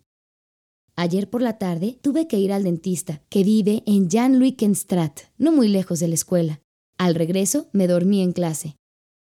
Ayer 0.97 1.31
por 1.31 1.43
la 1.43 1.59
tarde 1.59 1.99
tuve 2.03 2.27
que 2.27 2.39
ir 2.39 2.53
al 2.53 2.65
dentista, 2.65 3.23
que 3.29 3.45
vive 3.45 3.83
en 3.87 4.11
Jan 4.11 4.39
Luikenstraat, 4.39 5.21
no 5.39 5.53
muy 5.53 5.69
lejos 5.69 6.01
de 6.01 6.09
la 6.09 6.15
escuela. 6.15 6.61
Al 6.99 7.15
regreso 7.15 7.69
me 7.73 7.87
dormí 7.87 8.21
en 8.23 8.33
clase. 8.33 8.77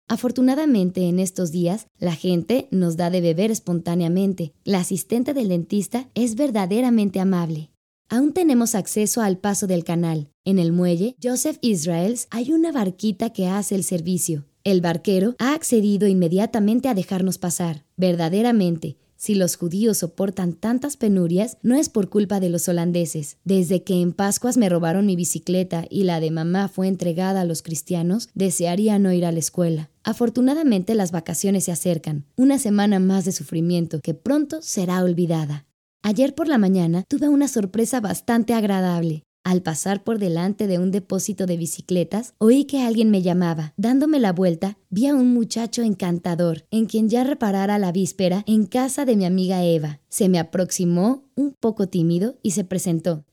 Afortunadamente 0.08 1.08
en 1.08 1.20
estos 1.20 1.52
días 1.54 1.88
la 1.98 2.16
gente 2.16 2.68
nos 2.70 2.98
da 2.98 3.10
de 3.10 3.22
beber 3.22 3.50
espontáneamente. 3.50 4.54
La 4.66 4.80
asistente 4.80 5.34
del 5.34 5.48
dentista 5.48 6.10
es 6.16 6.36
verdaderamente 6.36 7.22
amable. 7.22 7.72
Aún 8.10 8.34
tenemos 8.34 8.76
acceso 8.76 9.22
al 9.22 9.38
paso 9.38 9.68
del 9.68 9.86
canal. 9.86 10.28
En 10.44 10.60
el 10.60 10.74
muelle 10.74 11.16
Joseph 11.24 11.60
Israels 11.62 12.28
hay 12.30 12.52
una 12.52 12.74
barquita 12.74 13.30
que 13.30 13.48
hace 13.48 13.74
el 13.74 13.86
servicio. 13.86 14.44
El 14.66 14.82
barquero 14.82 15.36
ha 15.40 15.54
accedido 15.54 16.10
inmediatamente 16.10 16.90
a 16.90 16.94
dejarnos 16.94 17.38
pasar. 17.38 17.86
Verdaderamente, 17.96 18.98
si 19.22 19.36
los 19.36 19.56
judíos 19.56 20.00
soportan 20.00 20.54
tantas 20.54 20.98
penurias, 20.98 21.58
no 21.62 21.76
es 21.76 21.90
por 21.90 22.10
culpa 22.10 22.40
de 22.40 22.50
los 22.50 22.68
holandeses. 22.68 23.38
Desde 23.44 23.84
que 23.84 24.02
en 24.02 24.14
Pascuas 24.14 24.58
me 24.58 24.68
robaron 24.68 25.06
mi 25.06 25.16
bicicleta 25.16 25.86
y 25.92 26.06
la 26.06 26.20
de 26.20 26.32
mamá 26.32 26.70
fue 26.70 26.88
entregada 26.88 27.42
a 27.42 27.46
los 27.46 27.62
cristianos, 27.62 28.30
desearía 28.34 28.98
no 28.98 29.14
ir 29.14 29.28
a 29.28 29.32
la 29.32 29.38
escuela. 29.38 29.92
Afortunadamente 30.04 30.96
las 30.96 31.12
vacaciones 31.12 31.66
se 31.66 31.72
acercan, 31.72 32.26
una 32.36 32.58
semana 32.58 32.98
más 32.98 33.24
de 33.24 33.32
sufrimiento 33.32 34.00
que 34.02 34.16
pronto 34.16 34.60
será 34.64 35.04
olvidada. 35.04 35.68
Ayer 36.02 36.34
por 36.34 36.48
la 36.48 36.58
mañana 36.58 37.04
tuve 37.08 37.30
una 37.30 37.48
sorpresa 37.48 38.00
bastante 38.00 38.56
agradable. 38.56 39.22
Al 39.44 39.64
pasar 39.64 40.04
por 40.04 40.20
delante 40.20 40.68
de 40.68 40.78
un 40.78 40.92
depósito 40.92 41.48
de 41.48 41.58
bicicletas, 41.58 42.36
oí 42.38 42.66
que 42.66 42.84
alguien 42.84 43.10
me 43.10 43.24
llamaba. 43.24 43.74
Dándome 43.76 44.20
la 44.20 44.34
vuelta, 44.34 44.78
vi 44.90 45.08
a 45.08 45.16
un 45.16 45.34
muchacho 45.34 45.82
encantador, 45.82 46.68
en 46.70 46.86
quien 46.86 47.10
ya 47.10 47.24
reparara 47.24 47.80
la 47.80 47.92
víspera 47.92 48.44
en 48.46 48.68
casa 48.68 49.04
de 49.04 49.16
mi 49.16 49.26
amiga 49.26 49.64
Eva. 49.64 50.00
Se 50.10 50.30
me 50.30 50.38
aproximó, 50.38 51.26
un 51.36 51.54
poco 51.54 51.88
tímido, 51.88 52.38
y 52.44 52.52
se 52.52 52.64
presentó. 52.64 53.26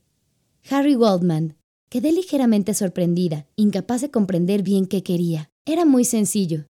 Harry 0.70 0.96
Waldman. 0.96 1.56
Quedé 1.90 2.12
ligeramente 2.12 2.74
sorprendida, 2.74 3.46
incapaz 3.56 4.00
de 4.00 4.10
comprender 4.10 4.62
bien 4.62 4.86
qué 4.86 5.02
quería. 5.02 5.50
Era 5.66 5.84
muy 5.84 6.04
sencillo. 6.04 6.66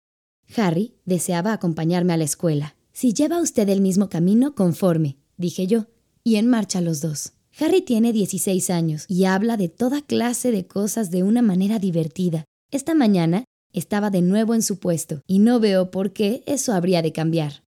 Harry 0.57 0.95
deseaba 1.05 1.53
acompañarme 1.53 2.13
a 2.13 2.17
la 2.17 2.25
escuela. 2.25 2.77
Si 2.93 3.13
lleva 3.13 3.41
usted 3.41 3.69
el 3.69 3.81
mismo 3.81 4.09
camino, 4.09 4.55
conforme, 4.55 5.19
dije 5.37 5.67
yo, 5.67 5.87
y 6.25 6.37
en 6.37 6.49
marcha 6.49 6.81
los 6.81 7.01
dos. 7.01 7.33
Harry 7.61 7.83
tiene 7.83 8.13
16 8.13 8.71
años 8.71 9.05
y 9.09 9.25
habla 9.25 9.57
de 9.57 9.69
toda 9.69 10.01
clase 10.01 10.53
de 10.53 10.67
cosas 10.67 11.11
de 11.11 11.25
una 11.25 11.43
manera 11.43 11.81
divertida. 11.81 12.45
Esta 12.71 12.95
mañana 12.95 13.45
estaba 13.73 14.11
de 14.11 14.23
nuevo 14.23 14.55
en 14.55 14.63
su 14.63 14.79
puesto 14.79 15.23
y 15.27 15.41
no 15.41 15.59
veo 15.59 15.91
por 15.91 16.13
qué 16.13 16.45
eso 16.47 16.73
habría 16.73 17.03
de 17.03 17.13
cambiar. 17.13 17.65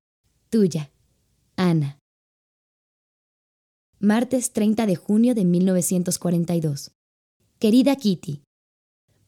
Tuya, 0.49 0.91
Ana. 1.57 1.99
Martes 3.99 4.53
30 4.53 4.85
de 4.85 4.95
junio 4.95 5.35
de 5.35 5.43
1942. 5.43 6.91
Querida 7.59 7.95
Kitty, 7.97 8.43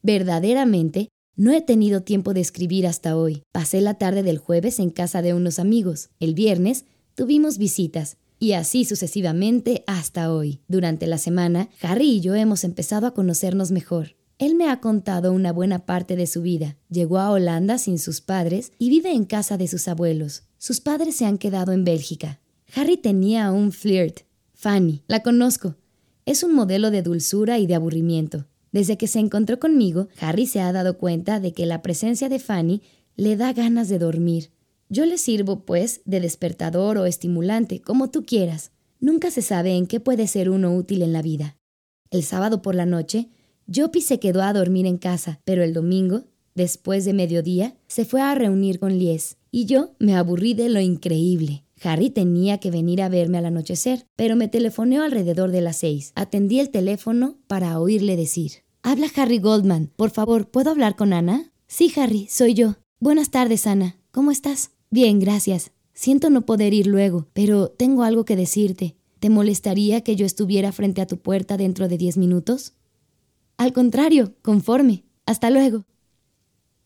verdaderamente 0.02 1.10
no 1.36 1.52
he 1.52 1.62
tenido 1.62 2.04
tiempo 2.04 2.34
de 2.34 2.42
escribir 2.42 2.88
hasta 2.88 3.18
hoy. 3.18 3.44
Pasé 3.52 3.82
la 3.82 3.96
tarde 3.96 4.24
del 4.24 4.38
jueves 4.38 4.80
en 4.80 4.92
casa 4.92 5.22
de 5.22 5.34
unos 5.34 5.60
amigos. 5.60 6.10
El 6.20 6.34
viernes 6.34 6.86
tuvimos 7.16 7.58
visitas 7.58 8.18
y 8.44 8.52
así 8.52 8.84
sucesivamente 8.84 9.86
hasta 9.88 10.30
hoy. 10.34 10.60
Durante 10.68 11.08
la 11.08 11.18
semana, 11.18 11.70
Harry 11.82 12.16
y 12.16 12.20
yo 12.20 12.36
hemos 12.36 12.66
empezado 12.66 13.08
a 13.08 13.14
conocernos 13.14 13.72
mejor. 13.72 14.18
Él 14.38 14.56
me 14.56 14.70
ha 14.70 14.82
contado 14.82 15.32
una 15.32 15.54
buena 15.54 15.86
parte 15.86 16.18
de 16.18 16.28
su 16.28 16.42
vida. 16.42 16.76
Llegó 16.90 17.20
a 17.20 17.32
Holanda 17.32 17.78
sin 17.78 17.98
sus 17.98 18.20
padres 18.20 18.74
y 18.78 18.90
vive 18.90 19.14
en 19.14 19.24
casa 19.24 19.56
de 19.58 19.70
sus 19.70 19.88
abuelos. 19.88 20.44
Sus 20.58 20.82
padres 20.82 21.16
se 21.16 21.26
han 21.26 21.38
quedado 21.38 21.72
en 21.72 21.86
Bélgica. 21.86 22.42
Harry 22.76 22.98
tenía 22.98 23.50
un 23.54 23.72
flirt. 23.72 24.24
Fanny, 24.54 25.04
la 25.08 25.24
conozco. 25.24 25.78
Es 26.26 26.44
un 26.44 26.54
modelo 26.54 26.92
de 26.92 27.02
dulzura 27.02 27.60
y 27.60 27.66
de 27.66 27.76
aburrimiento. 27.76 28.46
Desde 28.74 28.98
que 28.98 29.08
se 29.08 29.20
encontró 29.20 29.58
conmigo, 29.58 30.10
Harry 30.20 30.48
se 30.48 30.60
ha 30.60 30.74
dado 30.74 30.98
cuenta 30.98 31.40
de 31.40 31.54
que 31.54 31.66
la 31.66 31.82
presencia 31.82 32.28
de 32.28 32.40
Fanny 32.40 32.82
le 33.16 33.38
da 33.38 33.54
ganas 33.54 33.88
de 33.88 34.00
dormir. 34.00 34.52
Yo 34.90 35.06
le 35.06 35.18
sirvo, 35.18 35.66
pues, 35.66 36.02
de 36.06 36.20
despertador 36.20 36.98
o 36.98 37.06
estimulante, 37.06 37.82
como 37.82 38.10
tú 38.10 38.26
quieras. 38.26 38.72
Nunca 39.00 39.32
se 39.32 39.42
sabe 39.42 39.76
en 39.76 39.88
qué 39.88 40.00
puede 40.00 40.28
ser 40.28 40.50
uno 40.50 40.76
útil 40.76 41.02
en 41.02 41.14
la 41.14 41.22
vida. 41.22 41.58
El 42.10 42.24
sábado 42.24 42.62
por 42.62 42.76
la 42.76 42.86
noche, 42.86 43.30
Jopi 43.74 44.02
se 44.02 44.20
quedó 44.20 44.42
a 44.42 44.54
dormir 44.54 44.86
en 44.86 44.98
casa, 44.98 45.42
pero 45.46 45.64
el 45.64 45.74
domingo, 45.74 46.26
después 46.56 47.06
de 47.06 47.14
mediodía, 47.14 47.76
se 47.88 48.06
fue 48.06 48.22
a 48.22 48.36
reunir 48.36 48.80
con 48.80 48.98
Lies, 48.98 49.38
y 49.52 49.66
yo 49.66 49.96
me 50.00 50.16
aburrí 50.16 50.54
de 50.54 50.70
lo 50.70 50.80
increíble. 50.80 51.64
Harry 51.82 52.10
tenía 52.10 52.60
que 52.60 52.72
venir 52.72 53.02
a 53.02 53.10
verme 53.10 53.38
al 53.38 53.46
anochecer, 53.46 54.06
pero 54.16 54.36
me 54.36 54.48
telefoneó 54.48 55.04
alrededor 55.04 55.52
de 55.52 55.62
las 55.62 55.78
seis. 55.78 56.12
Atendí 56.16 56.60
el 56.60 56.70
teléfono 56.70 57.38
para 57.48 57.80
oírle 57.80 58.16
decir. 58.16 58.64
Habla 58.84 59.08
Harry 59.16 59.40
Goldman. 59.40 59.92
Por 59.96 60.12
favor, 60.12 60.50
¿puedo 60.50 60.72
hablar 60.72 60.96
con 60.96 61.14
Ana? 61.14 61.52
Sí, 61.68 61.92
Harry, 61.96 62.28
soy 62.30 62.54
yo. 62.54 62.76
Buenas 63.00 63.32
tardes, 63.32 63.68
Ana. 63.68 63.98
¿Cómo 64.14 64.30
estás? 64.30 64.70
Bien, 64.92 65.18
gracias. 65.18 65.72
Siento 65.96 66.30
no 66.30 66.46
poder 66.46 66.76
ir 66.76 66.86
luego, 66.86 67.30
pero 67.34 67.70
tengo 67.70 68.04
algo 68.04 68.26
que 68.26 68.36
decirte. 68.36 68.96
¿Te 69.20 69.32
molestaría 69.32 70.02
que 70.02 70.16
yo 70.16 70.24
estuviera 70.24 70.72
frente 70.72 71.02
a 71.02 71.08
tu 71.08 71.18
puerta 71.18 71.58
dentro 71.58 71.88
de 71.88 71.98
diez 71.98 72.16
minutos? 72.16 72.74
Al 73.58 73.74
contrario, 73.74 74.36
conforme. 74.44 75.04
Hasta 75.26 75.50
luego. 75.50 75.86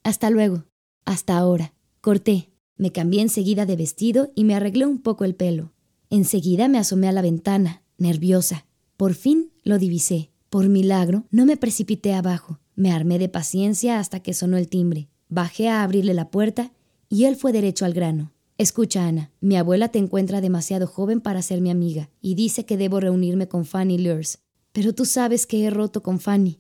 Hasta 0.04 0.30
luego. 0.30 0.68
Hasta 1.04 1.38
ahora. 1.38 1.74
Corté. 2.00 2.50
Me 2.78 2.94
cambié 2.94 3.24
enseguida 3.24 3.66
de 3.66 3.76
vestido 3.76 4.32
y 4.34 4.46
me 4.46 4.56
arreglé 4.56 4.86
un 4.86 5.02
poco 5.02 5.26
el 5.26 5.36
pelo. 5.36 5.74
Enseguida 6.10 6.70
me 6.70 6.78
asomé 6.78 7.10
a 7.10 7.12
la 7.12 7.22
ventana, 7.22 7.84
nerviosa. 7.98 8.68
Por 8.96 9.16
fin 9.16 9.52
lo 9.63 9.80
divisé. 9.80 10.32
Por 10.50 10.70
milagro, 10.70 11.26
no 11.30 11.46
me 11.46 11.58
precipité 11.58 12.13
abajo. 12.13 12.62
Me 12.76 12.94
armé 12.94 13.20
de 13.20 13.28
paciencia 13.28 14.00
hasta 14.00 14.22
que 14.22 14.34
sonó 14.34 14.56
el 14.56 14.70
timbre. 14.70 15.10
Bajé 15.28 15.68
a 15.68 15.84
abrirle 15.84 16.13
la 16.13 16.32
puerta 16.32 16.72
y 17.10 17.26
él 17.26 17.36
fue 17.36 17.52
derecho 17.52 17.86
al 17.86 17.93
grano. 17.93 18.34
Escucha, 18.58 19.08
Ana, 19.08 19.32
mi 19.39 19.56
abuela 19.56 19.89
te 19.89 20.00
encuentra 20.00 20.41
demasiado 20.41 20.88
joven 20.88 21.22
para 21.22 21.41
ser 21.41 21.62
mi 21.62 21.70
amiga 21.70 22.10
y 22.22 22.36
dice 22.36 22.65
que 22.65 22.78
debo 22.78 23.00
reunirme 23.00 23.48
con 23.48 23.65
Fanny 23.65 24.00
Lurs. 24.00 24.39
Pero 24.72 24.93
tú 24.93 25.06
sabes 25.06 25.46
que 25.46 25.63
he 25.63 25.70
roto 25.70 26.02
con 26.02 26.20
Fanny. 26.20 26.60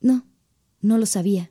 No, 0.00 0.24
no 0.80 0.98
lo 0.98 1.06
sabía. 1.06 1.50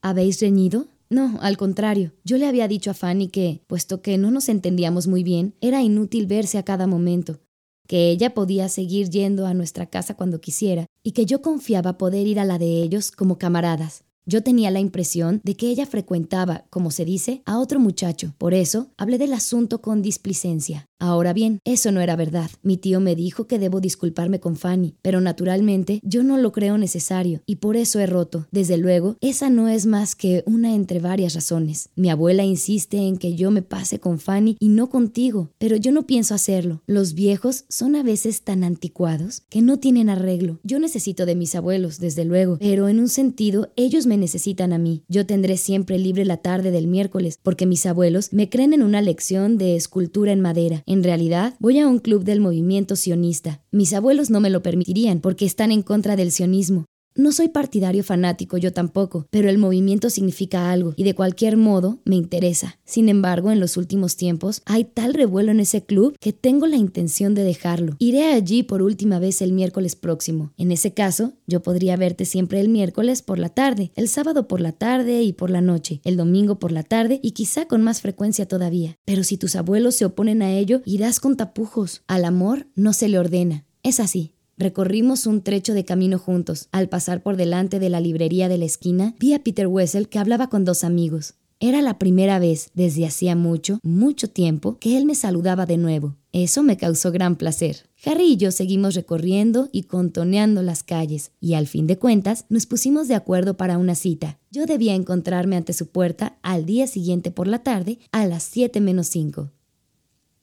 ¿Habéis 0.00 0.40
reñido? 0.40 0.88
No, 1.10 1.38
al 1.42 1.56
contrario. 1.56 2.12
Yo 2.24 2.38
le 2.38 2.46
había 2.46 2.66
dicho 2.66 2.90
a 2.90 2.94
Fanny 2.94 3.28
que, 3.28 3.62
puesto 3.66 4.00
que 4.02 4.18
no 4.18 4.30
nos 4.30 4.48
entendíamos 4.48 5.06
muy 5.06 5.22
bien, 5.22 5.54
era 5.60 5.82
inútil 5.82 6.26
verse 6.26 6.58
a 6.58 6.64
cada 6.64 6.86
momento, 6.86 7.40
que 7.86 8.10
ella 8.10 8.34
podía 8.34 8.68
seguir 8.68 9.10
yendo 9.10 9.46
a 9.46 9.54
nuestra 9.54 9.86
casa 9.86 10.14
cuando 10.14 10.40
quisiera 10.40 10.86
y 11.02 11.12
que 11.12 11.26
yo 11.26 11.42
confiaba 11.42 11.98
poder 11.98 12.26
ir 12.26 12.40
a 12.40 12.44
la 12.44 12.58
de 12.58 12.82
ellos 12.82 13.12
como 13.12 13.38
camaradas. 13.38 14.04
Yo 14.26 14.42
tenía 14.42 14.70
la 14.70 14.80
impresión 14.80 15.40
de 15.44 15.54
que 15.54 15.68
ella 15.68 15.86
frecuentaba, 15.86 16.64
como 16.70 16.90
se 16.90 17.04
dice, 17.04 17.42
a 17.44 17.58
otro 17.58 17.78
muchacho. 17.78 18.34
Por 18.38 18.54
eso 18.54 18.88
hablé 18.96 19.18
del 19.18 19.34
asunto 19.34 19.82
con 19.82 20.00
displicencia. 20.00 20.88
Ahora 20.98 21.34
bien, 21.34 21.58
eso 21.64 21.92
no 21.92 22.00
era 22.00 22.16
verdad. 22.16 22.50
Mi 22.62 22.78
tío 22.78 22.98
me 22.98 23.14
dijo 23.14 23.46
que 23.46 23.58
debo 23.58 23.82
disculparme 23.82 24.40
con 24.40 24.56
Fanny, 24.56 24.94
pero 25.02 25.20
naturalmente 25.20 26.00
yo 26.02 26.22
no 26.22 26.38
lo 26.38 26.50
creo 26.52 26.78
necesario 26.78 27.42
y 27.44 27.56
por 27.56 27.76
eso 27.76 28.00
he 28.00 28.06
roto. 28.06 28.46
Desde 28.50 28.78
luego, 28.78 29.18
esa 29.20 29.50
no 29.50 29.68
es 29.68 29.84
más 29.84 30.14
que 30.14 30.42
una 30.46 30.74
entre 30.74 31.00
varias 31.00 31.34
razones. 31.34 31.90
Mi 31.94 32.08
abuela 32.08 32.44
insiste 32.44 32.96
en 32.96 33.18
que 33.18 33.34
yo 33.34 33.50
me 33.50 33.60
pase 33.60 33.98
con 33.98 34.18
Fanny 34.18 34.56
y 34.58 34.68
no 34.68 34.88
contigo, 34.88 35.50
pero 35.58 35.76
yo 35.76 35.92
no 35.92 36.06
pienso 36.06 36.34
hacerlo. 36.34 36.80
Los 36.86 37.12
viejos 37.12 37.66
son 37.68 37.96
a 37.96 38.02
veces 38.02 38.40
tan 38.40 38.64
anticuados 38.64 39.42
que 39.50 39.60
no 39.60 39.78
tienen 39.78 40.08
arreglo. 40.08 40.58
Yo 40.62 40.78
necesito 40.78 41.26
de 41.26 41.34
mis 41.34 41.54
abuelos, 41.54 41.98
desde 41.98 42.24
luego, 42.24 42.56
pero 42.58 42.88
en 42.88 42.98
un 42.98 43.10
sentido 43.10 43.70
ellos 43.76 44.06
me 44.06 44.13
necesitan 44.16 44.72
a 44.72 44.78
mí. 44.78 45.04
Yo 45.08 45.26
tendré 45.26 45.56
siempre 45.56 45.98
libre 45.98 46.24
la 46.24 46.38
tarde 46.38 46.70
del 46.70 46.86
miércoles, 46.86 47.38
porque 47.42 47.66
mis 47.66 47.86
abuelos 47.86 48.32
me 48.32 48.48
creen 48.48 48.72
en 48.72 48.82
una 48.82 49.02
lección 49.02 49.58
de 49.58 49.76
escultura 49.76 50.32
en 50.32 50.40
madera. 50.40 50.82
En 50.86 51.02
realidad, 51.02 51.54
voy 51.58 51.78
a 51.78 51.88
un 51.88 51.98
club 51.98 52.24
del 52.24 52.40
movimiento 52.40 52.96
sionista. 52.96 53.62
Mis 53.70 53.92
abuelos 53.92 54.30
no 54.30 54.40
me 54.40 54.50
lo 54.50 54.62
permitirían, 54.62 55.20
porque 55.20 55.44
están 55.44 55.72
en 55.72 55.82
contra 55.82 56.16
del 56.16 56.30
sionismo. 56.30 56.86
No 57.16 57.30
soy 57.30 57.48
partidario 57.48 58.02
fanático, 58.02 58.58
yo 58.58 58.72
tampoco, 58.72 59.28
pero 59.30 59.48
el 59.48 59.56
movimiento 59.56 60.10
significa 60.10 60.72
algo 60.72 60.94
y 60.96 61.04
de 61.04 61.14
cualquier 61.14 61.56
modo 61.56 62.00
me 62.04 62.16
interesa. 62.16 62.80
Sin 62.84 63.08
embargo, 63.08 63.52
en 63.52 63.60
los 63.60 63.76
últimos 63.76 64.16
tiempos 64.16 64.62
hay 64.64 64.82
tal 64.82 65.14
revuelo 65.14 65.52
en 65.52 65.60
ese 65.60 65.84
club 65.84 66.16
que 66.18 66.32
tengo 66.32 66.66
la 66.66 66.76
intención 66.76 67.36
de 67.36 67.44
dejarlo. 67.44 67.94
Iré 68.00 68.32
allí 68.32 68.64
por 68.64 68.82
última 68.82 69.20
vez 69.20 69.42
el 69.42 69.52
miércoles 69.52 69.94
próximo. 69.94 70.52
En 70.56 70.72
ese 70.72 70.92
caso, 70.92 71.34
yo 71.46 71.62
podría 71.62 71.96
verte 71.96 72.24
siempre 72.24 72.58
el 72.58 72.68
miércoles 72.68 73.22
por 73.22 73.38
la 73.38 73.48
tarde, 73.48 73.92
el 73.94 74.08
sábado 74.08 74.48
por 74.48 74.60
la 74.60 74.72
tarde 74.72 75.22
y 75.22 75.32
por 75.32 75.50
la 75.50 75.60
noche, 75.60 76.00
el 76.02 76.16
domingo 76.16 76.58
por 76.58 76.72
la 76.72 76.82
tarde 76.82 77.20
y 77.22 77.30
quizá 77.30 77.66
con 77.66 77.80
más 77.80 78.00
frecuencia 78.00 78.48
todavía. 78.48 78.98
Pero 79.04 79.22
si 79.22 79.36
tus 79.36 79.54
abuelos 79.54 79.94
se 79.94 80.04
oponen 80.04 80.42
a 80.42 80.52
ello, 80.52 80.82
irás 80.84 81.20
con 81.20 81.36
tapujos. 81.36 82.02
Al 82.08 82.24
amor 82.24 82.66
no 82.74 82.92
se 82.92 83.08
le 83.08 83.20
ordena. 83.20 83.66
Es 83.84 84.00
así. 84.00 84.34
Recorrimos 84.56 85.26
un 85.26 85.42
trecho 85.42 85.74
de 85.74 85.84
camino 85.84 86.18
juntos. 86.18 86.68
Al 86.70 86.88
pasar 86.88 87.22
por 87.22 87.36
delante 87.36 87.78
de 87.78 87.90
la 87.90 88.00
librería 88.00 88.48
de 88.48 88.58
la 88.58 88.64
esquina, 88.64 89.14
vi 89.18 89.34
a 89.34 89.42
Peter 89.42 89.66
Wessel 89.66 90.08
que 90.08 90.18
hablaba 90.18 90.48
con 90.48 90.64
dos 90.64 90.84
amigos. 90.84 91.34
Era 91.60 91.82
la 91.82 91.98
primera 91.98 92.38
vez, 92.38 92.70
desde 92.74 93.06
hacía 93.06 93.36
mucho, 93.36 93.78
mucho 93.82 94.28
tiempo, 94.28 94.78
que 94.78 94.96
él 94.96 95.06
me 95.06 95.14
saludaba 95.14 95.66
de 95.66 95.76
nuevo. 95.76 96.16
Eso 96.32 96.62
me 96.62 96.76
causó 96.76 97.10
gran 97.10 97.36
placer. 97.36 97.88
Harry 98.04 98.32
y 98.32 98.36
yo 98.36 98.50
seguimos 98.50 98.94
recorriendo 98.94 99.68
y 99.72 99.84
contoneando 99.84 100.62
las 100.62 100.82
calles, 100.82 101.30
y 101.40 101.54
al 101.54 101.66
fin 101.66 101.86
de 101.86 101.98
cuentas 101.98 102.44
nos 102.48 102.66
pusimos 102.66 103.08
de 103.08 103.14
acuerdo 103.14 103.56
para 103.56 103.78
una 103.78 103.94
cita. 103.94 104.38
Yo 104.50 104.66
debía 104.66 104.94
encontrarme 104.94 105.56
ante 105.56 105.72
su 105.72 105.88
puerta 105.88 106.38
al 106.42 106.66
día 106.66 106.86
siguiente 106.86 107.30
por 107.30 107.46
la 107.46 107.62
tarde 107.62 107.98
a 108.12 108.26
las 108.26 108.42
7 108.42 108.80
menos 108.80 109.06
5. 109.06 109.50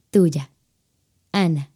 Tuya. 0.10 0.50
Ana. 1.32 1.71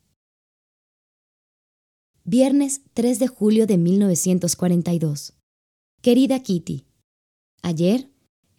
Viernes 2.27 2.81
3 2.95 3.19
de 3.19 3.27
julio 3.27 3.67
de 3.67 3.77
1942. 3.77 5.33
Querida 6.01 6.39
Kitty, 6.39 6.87
ayer 7.61 8.09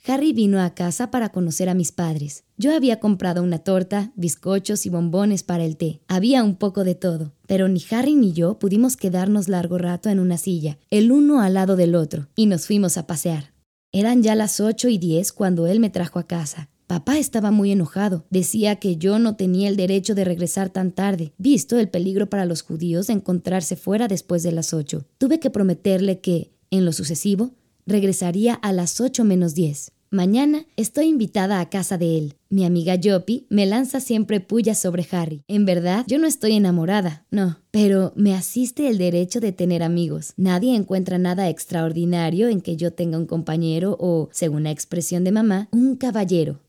Harry 0.07 0.33
vino 0.33 0.63
a 0.63 0.73
casa 0.73 1.11
para 1.11 1.31
conocer 1.31 1.69
a 1.69 1.75
mis 1.75 1.91
padres. 1.91 2.45
Yo 2.57 2.77
había 2.77 3.01
comprado 3.01 3.43
una 3.43 3.59
torta, 3.59 4.13
bizcochos 4.15 4.87
y 4.87 4.89
bombones 4.89 5.43
para 5.43 5.65
el 5.65 5.77
té. 5.77 6.01
Había 6.07 6.45
un 6.45 6.55
poco 6.55 6.85
de 6.85 6.95
todo, 6.95 7.33
pero 7.49 7.67
ni 7.67 7.83
Harry 7.91 8.15
ni 8.15 8.33
yo 8.33 8.61
pudimos 8.61 8.97
quedarnos 8.97 9.49
largo 9.49 9.79
rato 9.79 10.11
en 10.11 10.21
una 10.21 10.39
silla, 10.39 10.79
el 10.91 11.11
uno 11.11 11.41
al 11.41 11.55
lado 11.55 11.75
del 11.75 11.97
otro, 11.97 12.29
y 12.37 12.47
nos 12.47 12.69
fuimos 12.69 12.97
a 12.97 13.09
pasear. 13.09 13.53
Eran 13.91 14.23
ya 14.23 14.37
las 14.37 14.61
ocho 14.61 14.89
y 14.89 14.99
diez 14.99 15.33
cuando 15.33 15.67
él 15.67 15.81
me 15.81 15.91
trajo 15.91 16.21
a 16.21 16.29
casa. 16.29 16.71
Papá 16.87 17.19
estaba 17.19 17.51
muy 17.51 17.73
enojado. 17.73 18.25
Decía 18.31 18.77
que 18.77 18.97
yo 18.97 19.19
no 19.19 19.35
tenía 19.35 19.69
el 19.69 19.77
derecho 19.77 20.15
de 20.15 20.25
regresar 20.25 20.71
tan 20.71 20.93
tarde, 20.93 21.33
visto 21.37 21.79
el 21.79 21.89
peligro 21.89 22.31
para 22.31 22.47
los 22.47 22.63
judíos 22.63 23.09
de 23.09 23.15
encontrarse 23.15 23.75
fuera 23.75 24.07
después 24.07 24.45
de 24.45 24.53
las 24.53 24.73
ocho. 24.73 25.05
Tuve 25.19 25.41
que 25.41 25.51
prometerle 25.51 26.21
que, 26.21 26.53
en 26.71 26.85
lo 26.85 26.93
sucesivo, 26.93 27.51
regresaría 27.87 28.55
a 28.55 28.73
las 28.73 29.01
ocho 29.01 29.25
menos 29.25 29.55
diez. 29.55 29.93
Mañana 30.11 30.65
estoy 30.77 31.07
invitada 31.07 31.59
a 31.59 31.69
casa 31.69 31.99
de 31.99 32.17
él. 32.17 32.35
Mi 32.49 32.65
amiga 32.65 32.95
Joppy 33.03 33.47
me 33.51 33.67
lanza 33.67 33.99
siempre 33.99 34.39
pullas 34.39 34.79
sobre 34.79 35.05
Harry. 35.11 35.43
En 35.49 35.65
verdad, 35.65 36.05
yo 36.07 36.21
no 36.21 36.29
estoy 36.29 36.53
enamorada, 36.53 37.27
no, 37.33 37.59
pero 37.73 38.13
me 38.15 38.33
asiste 38.33 38.89
el 38.89 38.99
derecho 38.99 39.41
de 39.41 39.51
tener 39.51 39.83
amigos. 39.83 40.33
Nadie 40.37 40.77
encuentra 40.77 41.19
nada 41.19 41.49
extraordinario 41.49 42.49
en 42.49 42.61
que 42.61 42.77
yo 42.77 42.93
tenga 42.93 43.19
un 43.19 43.27
compañero 43.27 43.97
o, 43.99 44.29
según 44.31 44.63
la 44.63 44.71
expresión 44.71 45.25
de 45.25 45.33
mamá, 45.33 45.69
un 45.73 45.97
caballero. 45.97 46.61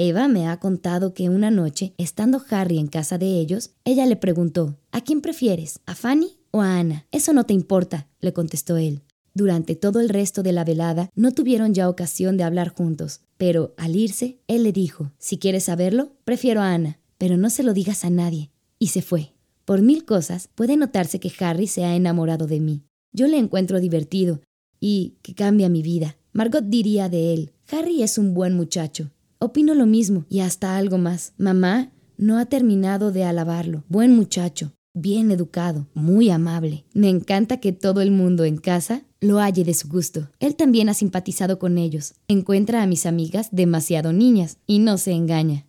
Eva 0.00 0.28
me 0.28 0.46
ha 0.46 0.60
contado 0.60 1.12
que 1.12 1.28
una 1.28 1.50
noche, 1.50 1.92
estando 1.98 2.40
Harry 2.50 2.78
en 2.78 2.86
casa 2.86 3.18
de 3.18 3.40
ellos, 3.40 3.72
ella 3.84 4.06
le 4.06 4.14
preguntó, 4.14 4.78
¿A 4.92 5.00
quién 5.00 5.20
prefieres? 5.20 5.80
¿A 5.86 5.96
Fanny 5.96 6.38
o 6.52 6.60
a 6.60 6.78
Ana? 6.78 7.08
Eso 7.10 7.32
no 7.32 7.42
te 7.42 7.52
importa, 7.52 8.06
le 8.20 8.32
contestó 8.32 8.76
él. 8.76 9.02
Durante 9.34 9.74
todo 9.74 9.98
el 9.98 10.08
resto 10.08 10.44
de 10.44 10.52
la 10.52 10.62
velada 10.62 11.10
no 11.16 11.32
tuvieron 11.32 11.74
ya 11.74 11.88
ocasión 11.88 12.36
de 12.36 12.44
hablar 12.44 12.68
juntos, 12.68 13.22
pero 13.38 13.74
al 13.76 13.96
irse, 13.96 14.38
él 14.46 14.62
le 14.62 14.70
dijo, 14.70 15.10
si 15.18 15.36
quieres 15.36 15.64
saberlo, 15.64 16.12
prefiero 16.22 16.60
a 16.60 16.72
Ana, 16.72 17.00
pero 17.18 17.36
no 17.36 17.50
se 17.50 17.64
lo 17.64 17.74
digas 17.74 18.04
a 18.04 18.10
nadie. 18.10 18.52
Y 18.78 18.88
se 18.88 19.02
fue. 19.02 19.32
Por 19.64 19.82
mil 19.82 20.04
cosas 20.04 20.48
puede 20.54 20.76
notarse 20.76 21.18
que 21.18 21.32
Harry 21.40 21.66
se 21.66 21.84
ha 21.84 21.96
enamorado 21.96 22.46
de 22.46 22.60
mí. 22.60 22.84
Yo 23.12 23.26
le 23.26 23.38
encuentro 23.38 23.80
divertido 23.80 24.42
y 24.78 25.16
que 25.22 25.34
cambia 25.34 25.68
mi 25.68 25.82
vida. 25.82 26.16
Margot 26.32 26.62
diría 26.64 27.08
de 27.08 27.34
él, 27.34 27.52
Harry 27.72 28.04
es 28.04 28.16
un 28.16 28.32
buen 28.32 28.54
muchacho. 28.54 29.10
Opino 29.40 29.74
lo 29.74 29.86
mismo 29.86 30.24
y 30.28 30.40
hasta 30.40 30.76
algo 30.76 30.98
más. 30.98 31.32
Mamá 31.38 31.92
no 32.16 32.38
ha 32.38 32.46
terminado 32.46 33.12
de 33.12 33.22
alabarlo. 33.22 33.84
Buen 33.88 34.16
muchacho, 34.16 34.72
bien 34.94 35.30
educado, 35.30 35.86
muy 35.94 36.28
amable. 36.30 36.84
Me 36.92 37.08
encanta 37.08 37.60
que 37.60 37.72
todo 37.72 38.00
el 38.00 38.10
mundo 38.10 38.44
en 38.44 38.56
casa 38.56 39.04
lo 39.20 39.38
halle 39.38 39.62
de 39.62 39.74
su 39.74 39.88
gusto. 39.88 40.28
Él 40.40 40.56
también 40.56 40.88
ha 40.88 40.94
simpatizado 40.94 41.60
con 41.60 41.78
ellos. 41.78 42.14
Encuentra 42.26 42.82
a 42.82 42.86
mis 42.86 43.06
amigas 43.06 43.48
demasiado 43.52 44.12
niñas 44.12 44.58
y 44.66 44.80
no 44.80 44.98
se 44.98 45.12
engaña. 45.12 45.66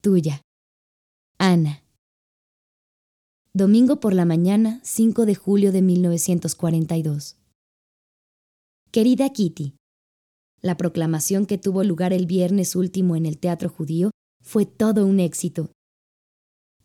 Tuya. 0.00 0.40
Ana. 1.38 1.82
Domingo 3.52 3.98
por 3.98 4.14
la 4.14 4.24
mañana, 4.24 4.80
5 4.84 5.26
de 5.26 5.34
julio 5.34 5.72
de 5.72 5.82
1942. 5.82 7.36
Querida 8.92 9.28
Kitty, 9.30 9.74
la 10.62 10.76
proclamación 10.76 11.44
que 11.44 11.58
tuvo 11.58 11.84
lugar 11.84 12.12
el 12.12 12.26
viernes 12.26 12.76
último 12.76 13.16
en 13.16 13.26
el 13.26 13.38
Teatro 13.38 13.68
Judío 13.68 14.10
fue 14.42 14.64
todo 14.64 15.06
un 15.06 15.20
éxito 15.20 15.70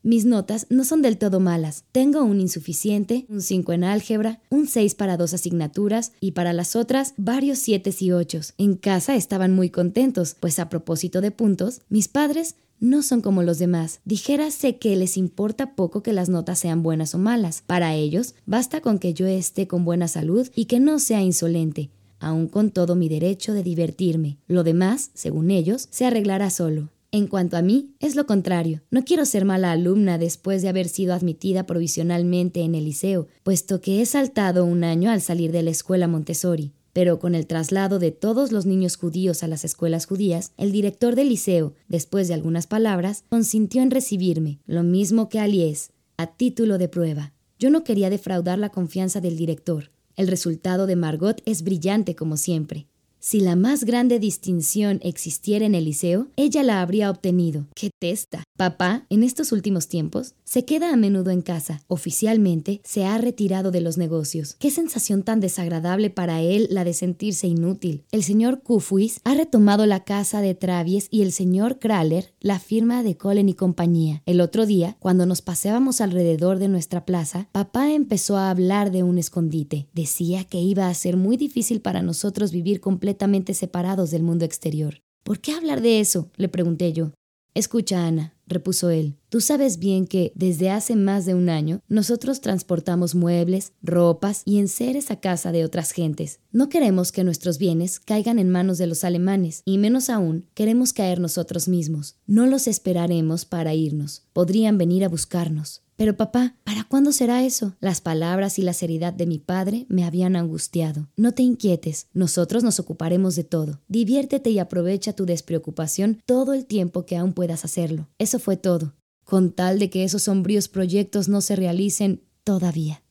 mis 0.08 0.24
notas 0.24 0.68
no 0.70 0.86
son 0.86 1.02
del 1.02 1.18
todo 1.18 1.42
malas. 1.42 1.84
Tengo 1.92 2.24
un 2.24 2.40
insuficiente, 2.40 3.26
un 3.28 3.42
5 3.42 3.74
en 3.74 3.84
álgebra, 3.84 4.40
un 4.50 4.66
6 4.66 4.96
para 4.96 5.18
dos 5.18 5.34
asignaturas 5.34 6.14
y 6.22 6.32
para 6.32 6.54
las 6.54 6.78
otras 6.78 7.14
varios 7.18 7.60
7 7.60 7.94
y 8.00 8.14
8. 8.14 8.40
En 8.58 8.76
casa 8.76 9.16
estaban 9.16 9.54
muy 9.54 9.70
contentos, 9.70 10.38
pues 10.40 10.60
a 10.60 10.70
propósito 10.70 11.20
de 11.20 11.32
puntos, 11.32 11.82
mis 11.90 12.08
padres 12.08 12.56
no 12.80 13.02
son 13.02 13.20
como 13.20 13.44
los 13.44 13.60
demás. 13.60 14.00
Dijérase 14.06 14.78
que 14.78 14.96
les 14.96 15.18
importa 15.18 15.76
poco 15.76 16.04
que 16.04 16.14
las 16.14 16.30
notas 16.30 16.60
sean 16.60 16.84
buenas 16.84 17.14
o 17.14 17.18
malas. 17.18 17.64
Para 17.68 17.94
ellos, 17.94 18.36
basta 18.46 18.80
con 18.80 19.00
que 19.00 19.14
yo 19.14 19.28
esté 19.28 19.68
con 19.68 19.84
buena 19.84 20.08
salud 20.08 20.48
y 20.56 20.66
que 20.66 20.80
no 20.80 21.00
sea 21.00 21.22
insolente, 21.22 21.90
aun 22.20 22.48
con 22.48 22.72
todo 22.72 22.96
mi 22.96 23.10
derecho 23.10 23.54
de 23.54 23.64
divertirme. 23.64 24.38
Lo 24.48 24.64
demás, 24.64 25.12
según 25.14 25.52
ellos, 25.52 25.88
se 25.92 26.06
arreglará 26.06 26.50
solo. 26.50 26.90
En 27.12 27.28
cuanto 27.28 27.56
a 27.56 27.62
mí, 27.62 27.96
es 28.00 28.16
lo 28.16 28.26
contrario. 28.26 28.82
No 28.92 29.04
quiero 29.04 29.26
ser 29.26 29.46
mala 29.46 29.72
alumna 29.72 30.18
después 30.18 30.62
de 30.62 30.68
haber 30.68 30.90
sido 30.90 31.14
admitida 31.14 31.66
provisionalmente 31.66 32.62
en 32.62 32.76
el 32.76 32.84
liceo, 32.84 33.28
puesto 33.44 33.80
que 33.80 34.02
he 34.02 34.06
saltado 34.06 34.66
un 34.66 34.84
año 34.84 35.10
al 35.10 35.22
salir 35.22 35.52
de 35.52 35.64
la 35.64 35.72
escuela 35.72 36.08
Montessori. 36.08 36.74
Pero 36.92 37.20
con 37.20 37.34
el 37.36 37.48
traslado 37.48 38.00
de 38.00 38.12
todos 38.12 38.52
los 38.52 38.66
niños 38.66 38.98
judíos 38.98 39.44
a 39.44 39.48
las 39.48 39.64
escuelas 39.64 40.06
judías, 40.06 40.52
el 40.58 40.72
director 40.72 41.16
del 41.16 41.30
liceo, 41.30 41.76
después 41.88 42.28
de 42.28 42.34
algunas 42.34 42.68
palabras, 42.68 43.24
consintió 43.30 43.82
en 43.82 43.92
recibirme, 43.92 44.60
lo 44.66 44.84
mismo 44.84 45.30
que 45.30 45.40
Alies, 45.40 45.92
a 46.18 46.28
título 46.28 46.78
de 46.78 46.90
prueba. 46.90 47.34
Yo 47.60 47.70
no 47.70 47.84
quería 47.84 48.10
defraudar 48.10 48.60
la 48.60 48.70
confianza 48.70 49.22
del 49.22 49.38
director. 49.38 49.92
El 50.18 50.28
resultado 50.28 50.88
de 50.88 50.96
Margot 50.96 51.44
es 51.46 51.62
brillante 51.62 52.16
como 52.16 52.38
siempre. 52.38 52.88
Si 53.20 53.40
la 53.40 53.56
más 53.56 53.84
grande 53.84 54.20
distinción 54.20 55.00
existiera 55.02 55.66
en 55.66 55.74
el 55.74 55.86
liceo, 55.86 56.28
ella 56.36 56.62
la 56.62 56.82
habría 56.82 57.10
obtenido. 57.10 57.66
¡Qué 57.76 57.90
testa! 58.00 58.44
Papá, 58.56 59.06
en 59.10 59.24
estos 59.24 59.52
últimos 59.52 59.88
tiempos, 59.88 60.36
se 60.44 60.66
queda 60.66 60.94
a 60.94 60.96
menudo 60.96 61.32
en 61.32 61.42
casa. 61.42 61.82
Oficialmente, 61.88 62.80
se 62.84 63.06
ha 63.06 63.18
retirado 63.18 63.72
de 63.72 63.82
los 63.82 63.98
negocios. 63.98 64.56
Qué 64.60 64.70
sensación 64.70 65.24
tan 65.24 65.40
desagradable 65.40 66.10
para 66.10 66.42
él 66.42 66.68
la 66.70 66.84
de 66.84 66.94
sentirse 66.94 67.48
inútil. 67.48 68.04
El 68.12 68.24
señor 68.24 68.62
Kufuis 68.62 69.20
ha 69.24 69.34
retomado 69.34 69.86
la 69.88 70.04
casa 70.04 70.42
de 70.42 70.54
Travies 70.56 71.08
y 71.10 71.24
el 71.24 71.32
señor 71.32 71.80
Kraler 71.80 72.34
la 72.40 72.60
firma 72.60 73.04
de 73.04 73.18
Colen 73.18 73.50
y 73.50 73.56
compañía. 73.56 74.22
El 74.26 74.42
otro 74.42 74.66
día, 74.66 74.96
cuando 75.00 75.26
nos 75.26 75.42
paseábamos 75.42 76.02
alrededor 76.02 76.60
de 76.60 76.68
nuestra 76.68 77.06
plaza, 77.06 77.50
papá 77.52 77.92
empezó 77.92 78.38
a 78.38 78.52
hablar 78.52 78.92
de 78.92 79.04
un 79.04 79.18
escondite. 79.18 79.88
Decía 79.94 80.46
que 80.46 80.60
iba 80.60 80.88
a 80.88 80.94
ser 80.94 81.18
muy 81.18 81.36
difícil 81.36 81.82
para 81.82 82.02
nosotros 82.02 82.52
vivir 82.52 82.80
completamente 82.80 83.17
separados 83.54 84.12
del 84.12 84.24
mundo 84.24 84.46
exterior. 84.46 85.02
¿Por 85.24 85.40
qué 85.40 85.52
hablar 85.54 85.82
de 85.82 86.00
eso? 86.00 86.32
le 86.38 86.48
pregunté 86.48 86.94
yo. 86.94 87.12
Escucha, 87.54 88.06
Ana, 88.06 88.36
repuso 88.46 88.92
él, 88.92 89.16
tú 89.30 89.42
sabes 89.42 89.80
bien 89.80 90.06
que 90.06 90.32
desde 90.36 90.70
hace 90.70 90.96
más 90.96 91.26
de 91.26 91.34
un 91.34 91.50
año 91.50 91.82
nosotros 91.88 92.40
transportamos 92.40 93.16
muebles, 93.16 93.74
ropas 93.82 94.44
y 94.46 94.60
enseres 94.60 95.10
a 95.10 95.20
casa 95.20 95.52
de 95.52 95.66
otras 95.66 95.92
gentes. 95.92 96.40
No 96.52 96.70
queremos 96.70 97.12
que 97.12 97.24
nuestros 97.24 97.58
bienes 97.58 98.00
caigan 98.00 98.38
en 98.38 98.52
manos 98.52 98.78
de 98.78 98.86
los 98.86 99.04
alemanes, 99.04 99.64
y 99.66 99.80
menos 99.80 100.12
aún 100.12 100.46
queremos 100.54 100.94
caer 100.94 101.20
nosotros 101.20 101.68
mismos. 101.68 102.18
No 102.28 102.46
los 102.46 102.68
esperaremos 102.68 103.46
para 103.46 103.74
irnos. 103.74 104.28
Podrían 104.34 104.78
venir 104.78 105.04
a 105.04 105.10
buscarnos. 105.10 105.82
Pero 105.98 106.16
papá, 106.16 106.56
¿para 106.64 106.84
cuándo 106.84 107.12
será 107.12 107.44
eso? 107.44 107.76
Las 107.80 108.02
palabras 108.02 108.60
y 108.60 108.62
la 108.62 108.74
seriedad 108.74 109.14
de 109.14 109.26
mi 109.26 109.40
padre 109.40 109.88
me 109.90 110.06
habían 110.06 110.36
angustiado. 110.36 111.10
No 111.18 111.34
te 111.34 111.42
inquietes, 111.42 112.08
nosotros 112.14 112.64
nos 112.64 112.80
ocuparemos 112.80 113.36
de 113.36 113.44
todo. 113.44 113.82
Diviértete 113.88 114.52
y 114.52 114.60
aprovecha 114.60 115.14
tu 115.14 115.26
despreocupación 115.26 116.22
todo 116.28 116.54
el 116.54 116.68
tiempo 116.68 117.08
que 117.08 117.18
aún 117.18 117.34
puedas 117.34 117.66
hacerlo. 117.66 118.08
Eso 118.20 118.38
fue 118.38 118.58
todo, 118.58 118.94
con 119.24 119.52
tal 119.52 119.80
de 119.80 119.90
que 119.90 120.04
esos 120.04 120.24
sombríos 120.24 120.68
proyectos 120.68 121.30
no 121.30 121.42
se 121.42 121.56
realicen 121.56 122.22
todavía. 122.44 123.02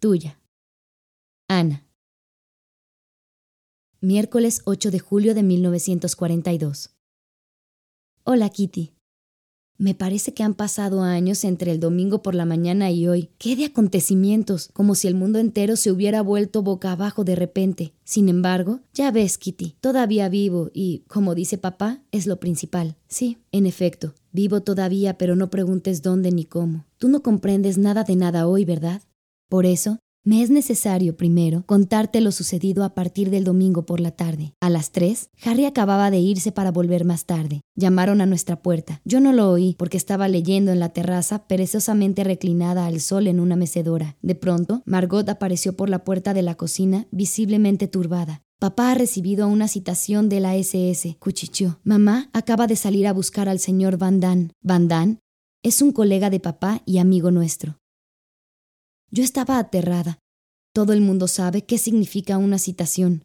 Tuya. 0.00 0.40
Ana. 1.46 1.86
Miércoles 4.00 4.62
8 4.64 4.90
de 4.90 4.98
julio 4.98 5.34
de 5.34 5.44
1942. 5.44 6.90
Hola 8.24 8.48
Kitty. 8.50 8.95
Me 9.78 9.94
parece 9.94 10.32
que 10.32 10.42
han 10.42 10.54
pasado 10.54 11.02
años 11.02 11.44
entre 11.44 11.70
el 11.70 11.80
domingo 11.80 12.22
por 12.22 12.34
la 12.34 12.46
mañana 12.46 12.90
y 12.90 13.08
hoy. 13.08 13.28
¿Qué 13.36 13.56
de 13.56 13.66
acontecimientos? 13.66 14.70
Como 14.72 14.94
si 14.94 15.06
el 15.06 15.14
mundo 15.14 15.38
entero 15.38 15.76
se 15.76 15.90
hubiera 15.90 16.22
vuelto 16.22 16.62
boca 16.62 16.92
abajo 16.92 17.24
de 17.24 17.36
repente. 17.36 17.92
Sin 18.02 18.30
embargo, 18.30 18.80
ya 18.94 19.10
ves, 19.10 19.36
Kitty, 19.36 19.76
todavía 19.80 20.30
vivo 20.30 20.70
y, 20.72 21.04
como 21.08 21.34
dice 21.34 21.58
papá, 21.58 22.00
es 22.10 22.26
lo 22.26 22.40
principal. 22.40 22.96
Sí, 23.06 23.36
en 23.52 23.66
efecto, 23.66 24.14
vivo 24.32 24.62
todavía, 24.62 25.18
pero 25.18 25.36
no 25.36 25.50
preguntes 25.50 26.00
dónde 26.00 26.32
ni 26.32 26.46
cómo. 26.46 26.86
Tú 26.96 27.08
no 27.08 27.22
comprendes 27.22 27.76
nada 27.76 28.02
de 28.02 28.16
nada 28.16 28.48
hoy, 28.48 28.64
¿verdad? 28.64 29.02
Por 29.50 29.66
eso, 29.66 29.98
Me 30.26 30.42
es 30.42 30.50
necesario, 30.50 31.16
primero, 31.16 31.62
contarte 31.66 32.20
lo 32.20 32.32
sucedido 32.32 32.82
a 32.82 32.94
partir 32.94 33.30
del 33.30 33.44
domingo 33.44 33.86
por 33.86 34.00
la 34.00 34.10
tarde. 34.10 34.54
A 34.60 34.68
las 34.68 34.90
tres, 34.90 35.30
Harry 35.44 35.66
acababa 35.66 36.10
de 36.10 36.18
irse 36.18 36.50
para 36.50 36.72
volver 36.72 37.04
más 37.04 37.26
tarde. 37.26 37.60
Llamaron 37.76 38.20
a 38.20 38.26
nuestra 38.26 38.60
puerta. 38.60 39.00
Yo 39.04 39.20
no 39.20 39.32
lo 39.32 39.48
oí 39.48 39.76
porque 39.78 39.96
estaba 39.96 40.26
leyendo 40.26 40.72
en 40.72 40.80
la 40.80 40.88
terraza, 40.88 41.46
perezosamente 41.46 42.24
reclinada 42.24 42.86
al 42.86 42.98
sol 42.98 43.28
en 43.28 43.38
una 43.38 43.54
mecedora. 43.54 44.16
De 44.20 44.34
pronto, 44.34 44.82
Margot 44.84 45.28
apareció 45.28 45.76
por 45.76 45.88
la 45.88 46.02
puerta 46.02 46.34
de 46.34 46.42
la 46.42 46.56
cocina, 46.56 47.06
visiblemente 47.12 47.86
turbada. 47.86 48.42
Papá 48.58 48.90
ha 48.90 48.94
recibido 48.96 49.46
una 49.46 49.68
citación 49.68 50.28
de 50.28 50.40
la 50.40 50.56
SS, 50.56 51.18
cuchicheó. 51.20 51.78
Mamá 51.84 52.30
acaba 52.32 52.66
de 52.66 52.74
salir 52.74 53.06
a 53.06 53.12
buscar 53.12 53.48
al 53.48 53.60
señor 53.60 53.96
Van 53.96 54.18
Damme. 54.18 54.50
Van 54.60 54.88
Damme 54.88 55.18
es 55.62 55.82
un 55.82 55.92
colega 55.92 56.30
de 56.30 56.40
papá 56.40 56.82
y 56.84 56.98
amigo 56.98 57.30
nuestro. 57.30 57.78
Yo 59.10 59.22
estaba 59.22 59.58
aterrada. 59.58 60.18
Todo 60.72 60.92
el 60.92 61.00
mundo 61.00 61.28
sabe 61.28 61.64
qué 61.64 61.78
significa 61.78 62.38
una 62.38 62.58
citación. 62.58 63.24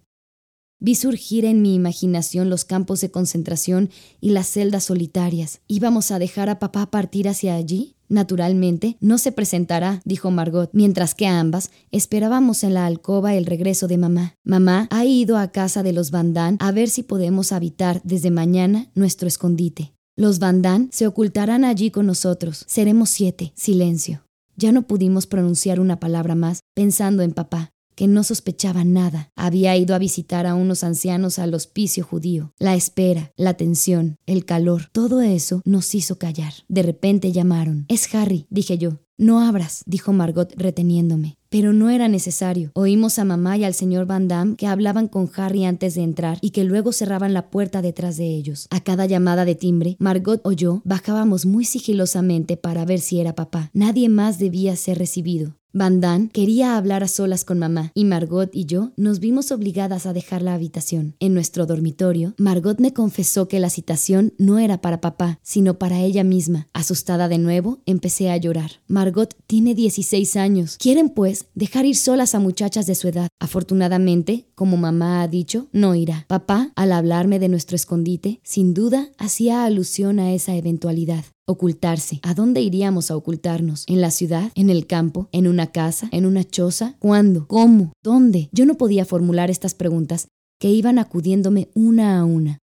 Vi 0.80 0.96
surgir 0.96 1.46
en 1.46 1.62
mi 1.62 1.76
imaginación 1.76 2.50
los 2.50 2.66
campos 2.66 3.02
de 3.02 3.12
concentración 3.12 3.92
y 4.20 4.32
las 4.32 4.48
celdas 4.48 4.86
solitarias. 4.86 5.62
¿Íbamos 5.68 6.10
a 6.10 6.18
dejar 6.18 6.50
a 6.50 6.58
papá 6.58 6.90
partir 6.90 7.30
hacia 7.30 7.56
allí? 7.56 7.96
Naturalmente, 8.10 8.98
no 9.00 9.20
se 9.20 9.32
presentará, 9.32 10.02
dijo 10.06 10.32
Margot, 10.32 10.72
mientras 10.74 11.14
que 11.14 11.28
ambas 11.28 11.70
esperábamos 11.92 12.64
en 12.64 12.74
la 12.74 12.88
alcoba 12.88 13.36
el 13.36 13.46
regreso 13.46 13.88
de 13.88 13.98
mamá. 13.98 14.36
Mamá 14.44 14.88
ha 14.90 15.06
ido 15.06 15.38
a 15.38 15.52
casa 15.52 15.84
de 15.84 15.94
los 15.94 16.10
Van 16.10 16.34
a 16.60 16.72
ver 16.72 16.90
si 16.90 17.04
podemos 17.04 17.52
habitar 17.52 18.02
desde 18.04 18.32
mañana 18.32 18.90
nuestro 18.96 19.28
escondite. 19.28 19.94
Los 20.18 20.40
Van 20.40 20.90
se 20.92 21.06
ocultarán 21.06 21.64
allí 21.64 21.92
con 21.92 22.08
nosotros. 22.08 22.66
Seremos 22.68 23.10
siete. 23.10 23.54
Silencio. 23.56 24.24
Ya 24.56 24.72
no 24.72 24.84
pudimos 24.84 25.28
pronunciar 25.28 25.80
una 25.80 26.00
palabra 26.00 26.36
más, 26.36 26.62
pensando 26.74 27.24
en 27.24 27.34
papá 27.34 27.72
que 27.96 28.08
no 28.08 28.24
sospechaba 28.24 28.84
nada. 28.84 29.30
Había 29.36 29.78
ido 29.78 29.94
a 29.94 30.00
visitar 30.00 30.48
a 30.48 30.56
unos 30.56 30.84
ancianos 30.84 31.40
al 31.40 31.54
hospicio 31.54 32.04
judío. 32.04 32.54
La 32.58 32.76
espera, 32.76 33.32
la 33.36 33.56
tensión, 33.56 34.16
el 34.26 34.46
calor, 34.46 34.90
todo 34.92 35.22
eso 35.22 35.62
nos 35.66 35.94
hizo 35.94 36.18
callar. 36.18 36.54
De 36.68 36.84
repente 36.84 37.32
llamaron. 37.32 37.86
Es 37.90 38.14
Harry, 38.16 38.48
dije 38.50 38.78
yo. 38.78 39.02
No 39.18 39.40
abras, 39.42 39.84
dijo 39.86 40.14
Margot 40.14 40.52
reteniéndome. 40.58 41.38
Pero 41.52 41.74
no 41.74 41.90
era 41.90 42.08
necesario. 42.08 42.72
Oímos 42.74 43.20
a 43.20 43.26
mamá 43.26 43.58
y 43.58 43.66
al 43.66 43.74
señor 43.74 44.06
Van 44.06 44.30
Damme 44.30 44.56
que 44.56 44.68
hablaban 44.68 45.10
con 45.10 45.30
Harry 45.36 45.66
antes 45.66 45.96
de 45.96 46.02
entrar 46.02 46.38
y 46.42 46.52
que 46.52 46.64
luego 46.64 46.94
cerraban 46.94 47.34
la 47.34 47.50
puerta 47.50 47.82
detrás 47.82 48.16
de 48.16 48.26
ellos. 48.26 48.68
A 48.72 48.80
cada 48.80 49.06
llamada 49.06 49.44
de 49.44 49.56
timbre, 49.56 49.98
Margot 50.00 50.40
o 50.46 50.54
yo 50.54 50.82
bajábamos 50.86 51.46
muy 51.46 51.66
sigilosamente 51.66 52.56
para 52.56 52.86
ver 52.86 53.02
si 53.02 53.20
era 53.20 53.36
papá. 53.36 53.70
Nadie 53.74 54.08
más 54.08 54.40
debía 54.40 54.76
ser 54.78 54.98
recibido. 54.98 55.61
Van 55.74 56.30
quería 56.34 56.76
hablar 56.76 57.02
a 57.04 57.08
solas 57.08 57.46
con 57.46 57.58
mamá 57.58 57.92
y 57.94 58.04
Margot 58.04 58.50
y 58.54 58.66
yo 58.66 58.92
nos 58.98 59.20
vimos 59.20 59.52
obligadas 59.52 60.06
a 60.06 60.12
dejar 60.12 60.42
la 60.42 60.54
habitación. 60.54 61.16
En 61.20 61.34
nuestro 61.34 61.66
dormitorio, 61.66 62.34
Margot 62.38 62.80
me 62.80 62.94
confesó 62.94 63.48
que 63.48 63.60
la 63.60 63.70
citación 63.70 64.34
no 64.38 64.60
era 64.60 64.82
para 64.82 65.00
papá, 65.00 65.40
sino 65.44 65.80
para 65.80 66.02
ella 66.02 66.26
misma. 66.26 66.68
Asustada 66.74 67.30
de 67.30 67.38
nuevo, 67.38 67.80
empecé 67.86 68.30
a 68.30 68.38
llorar. 68.38 68.82
Margot 68.88 69.34
tiene 69.48 69.74
16 69.74 70.36
años. 70.36 70.78
Quieren, 70.78 71.10
pues, 71.10 71.46
dejar 71.56 71.86
ir 71.86 71.96
solas 71.96 72.36
a 72.36 72.40
muchachas 72.40 72.86
de 72.86 72.96
su 72.96 73.08
edad. 73.08 73.30
Afortunadamente, 73.40 74.48
como 74.56 74.76
mamá 74.76 75.22
ha 75.22 75.28
dicho, 75.28 75.68
no 75.72 75.96
irá. 75.96 76.26
Papá, 76.28 76.74
al 76.76 76.92
hablarme 76.92 77.40
de 77.40 77.50
nuestro 77.50 77.76
escondite, 77.76 78.42
sin 78.44 78.74
duda 78.74 79.10
hacía 79.18 79.64
alusión 79.64 80.20
a 80.20 80.34
esa 80.34 80.56
eventualidad. 80.56 81.24
Ocultarse. 81.48 82.20
¿A 82.22 82.34
dónde 82.34 82.62
iríamos 82.62 83.10
a 83.10 83.16
ocultarnos? 83.16 83.86
¿En 83.88 84.00
la 84.00 84.12
ciudad? 84.12 84.52
¿En 84.56 84.70
el 84.70 84.86
campo? 84.86 85.28
¿En 85.32 85.48
una 85.48 85.68
casa? 85.68 86.08
¿En 86.12 86.26
una 86.26 86.44
choza? 86.44 86.96
¿Cuándo? 87.00 87.48
¿Cómo? 87.48 87.94
¿Dónde? 88.04 88.50
Yo 88.52 88.66
no 88.66 88.76
podía 88.76 89.06
formular 89.06 89.50
estas 89.50 89.74
preguntas 89.74 90.28
que 90.60 90.70
iban 90.70 91.00
acudiéndome 91.00 91.70
una 91.74 92.20
a 92.20 92.26
una. 92.26 92.60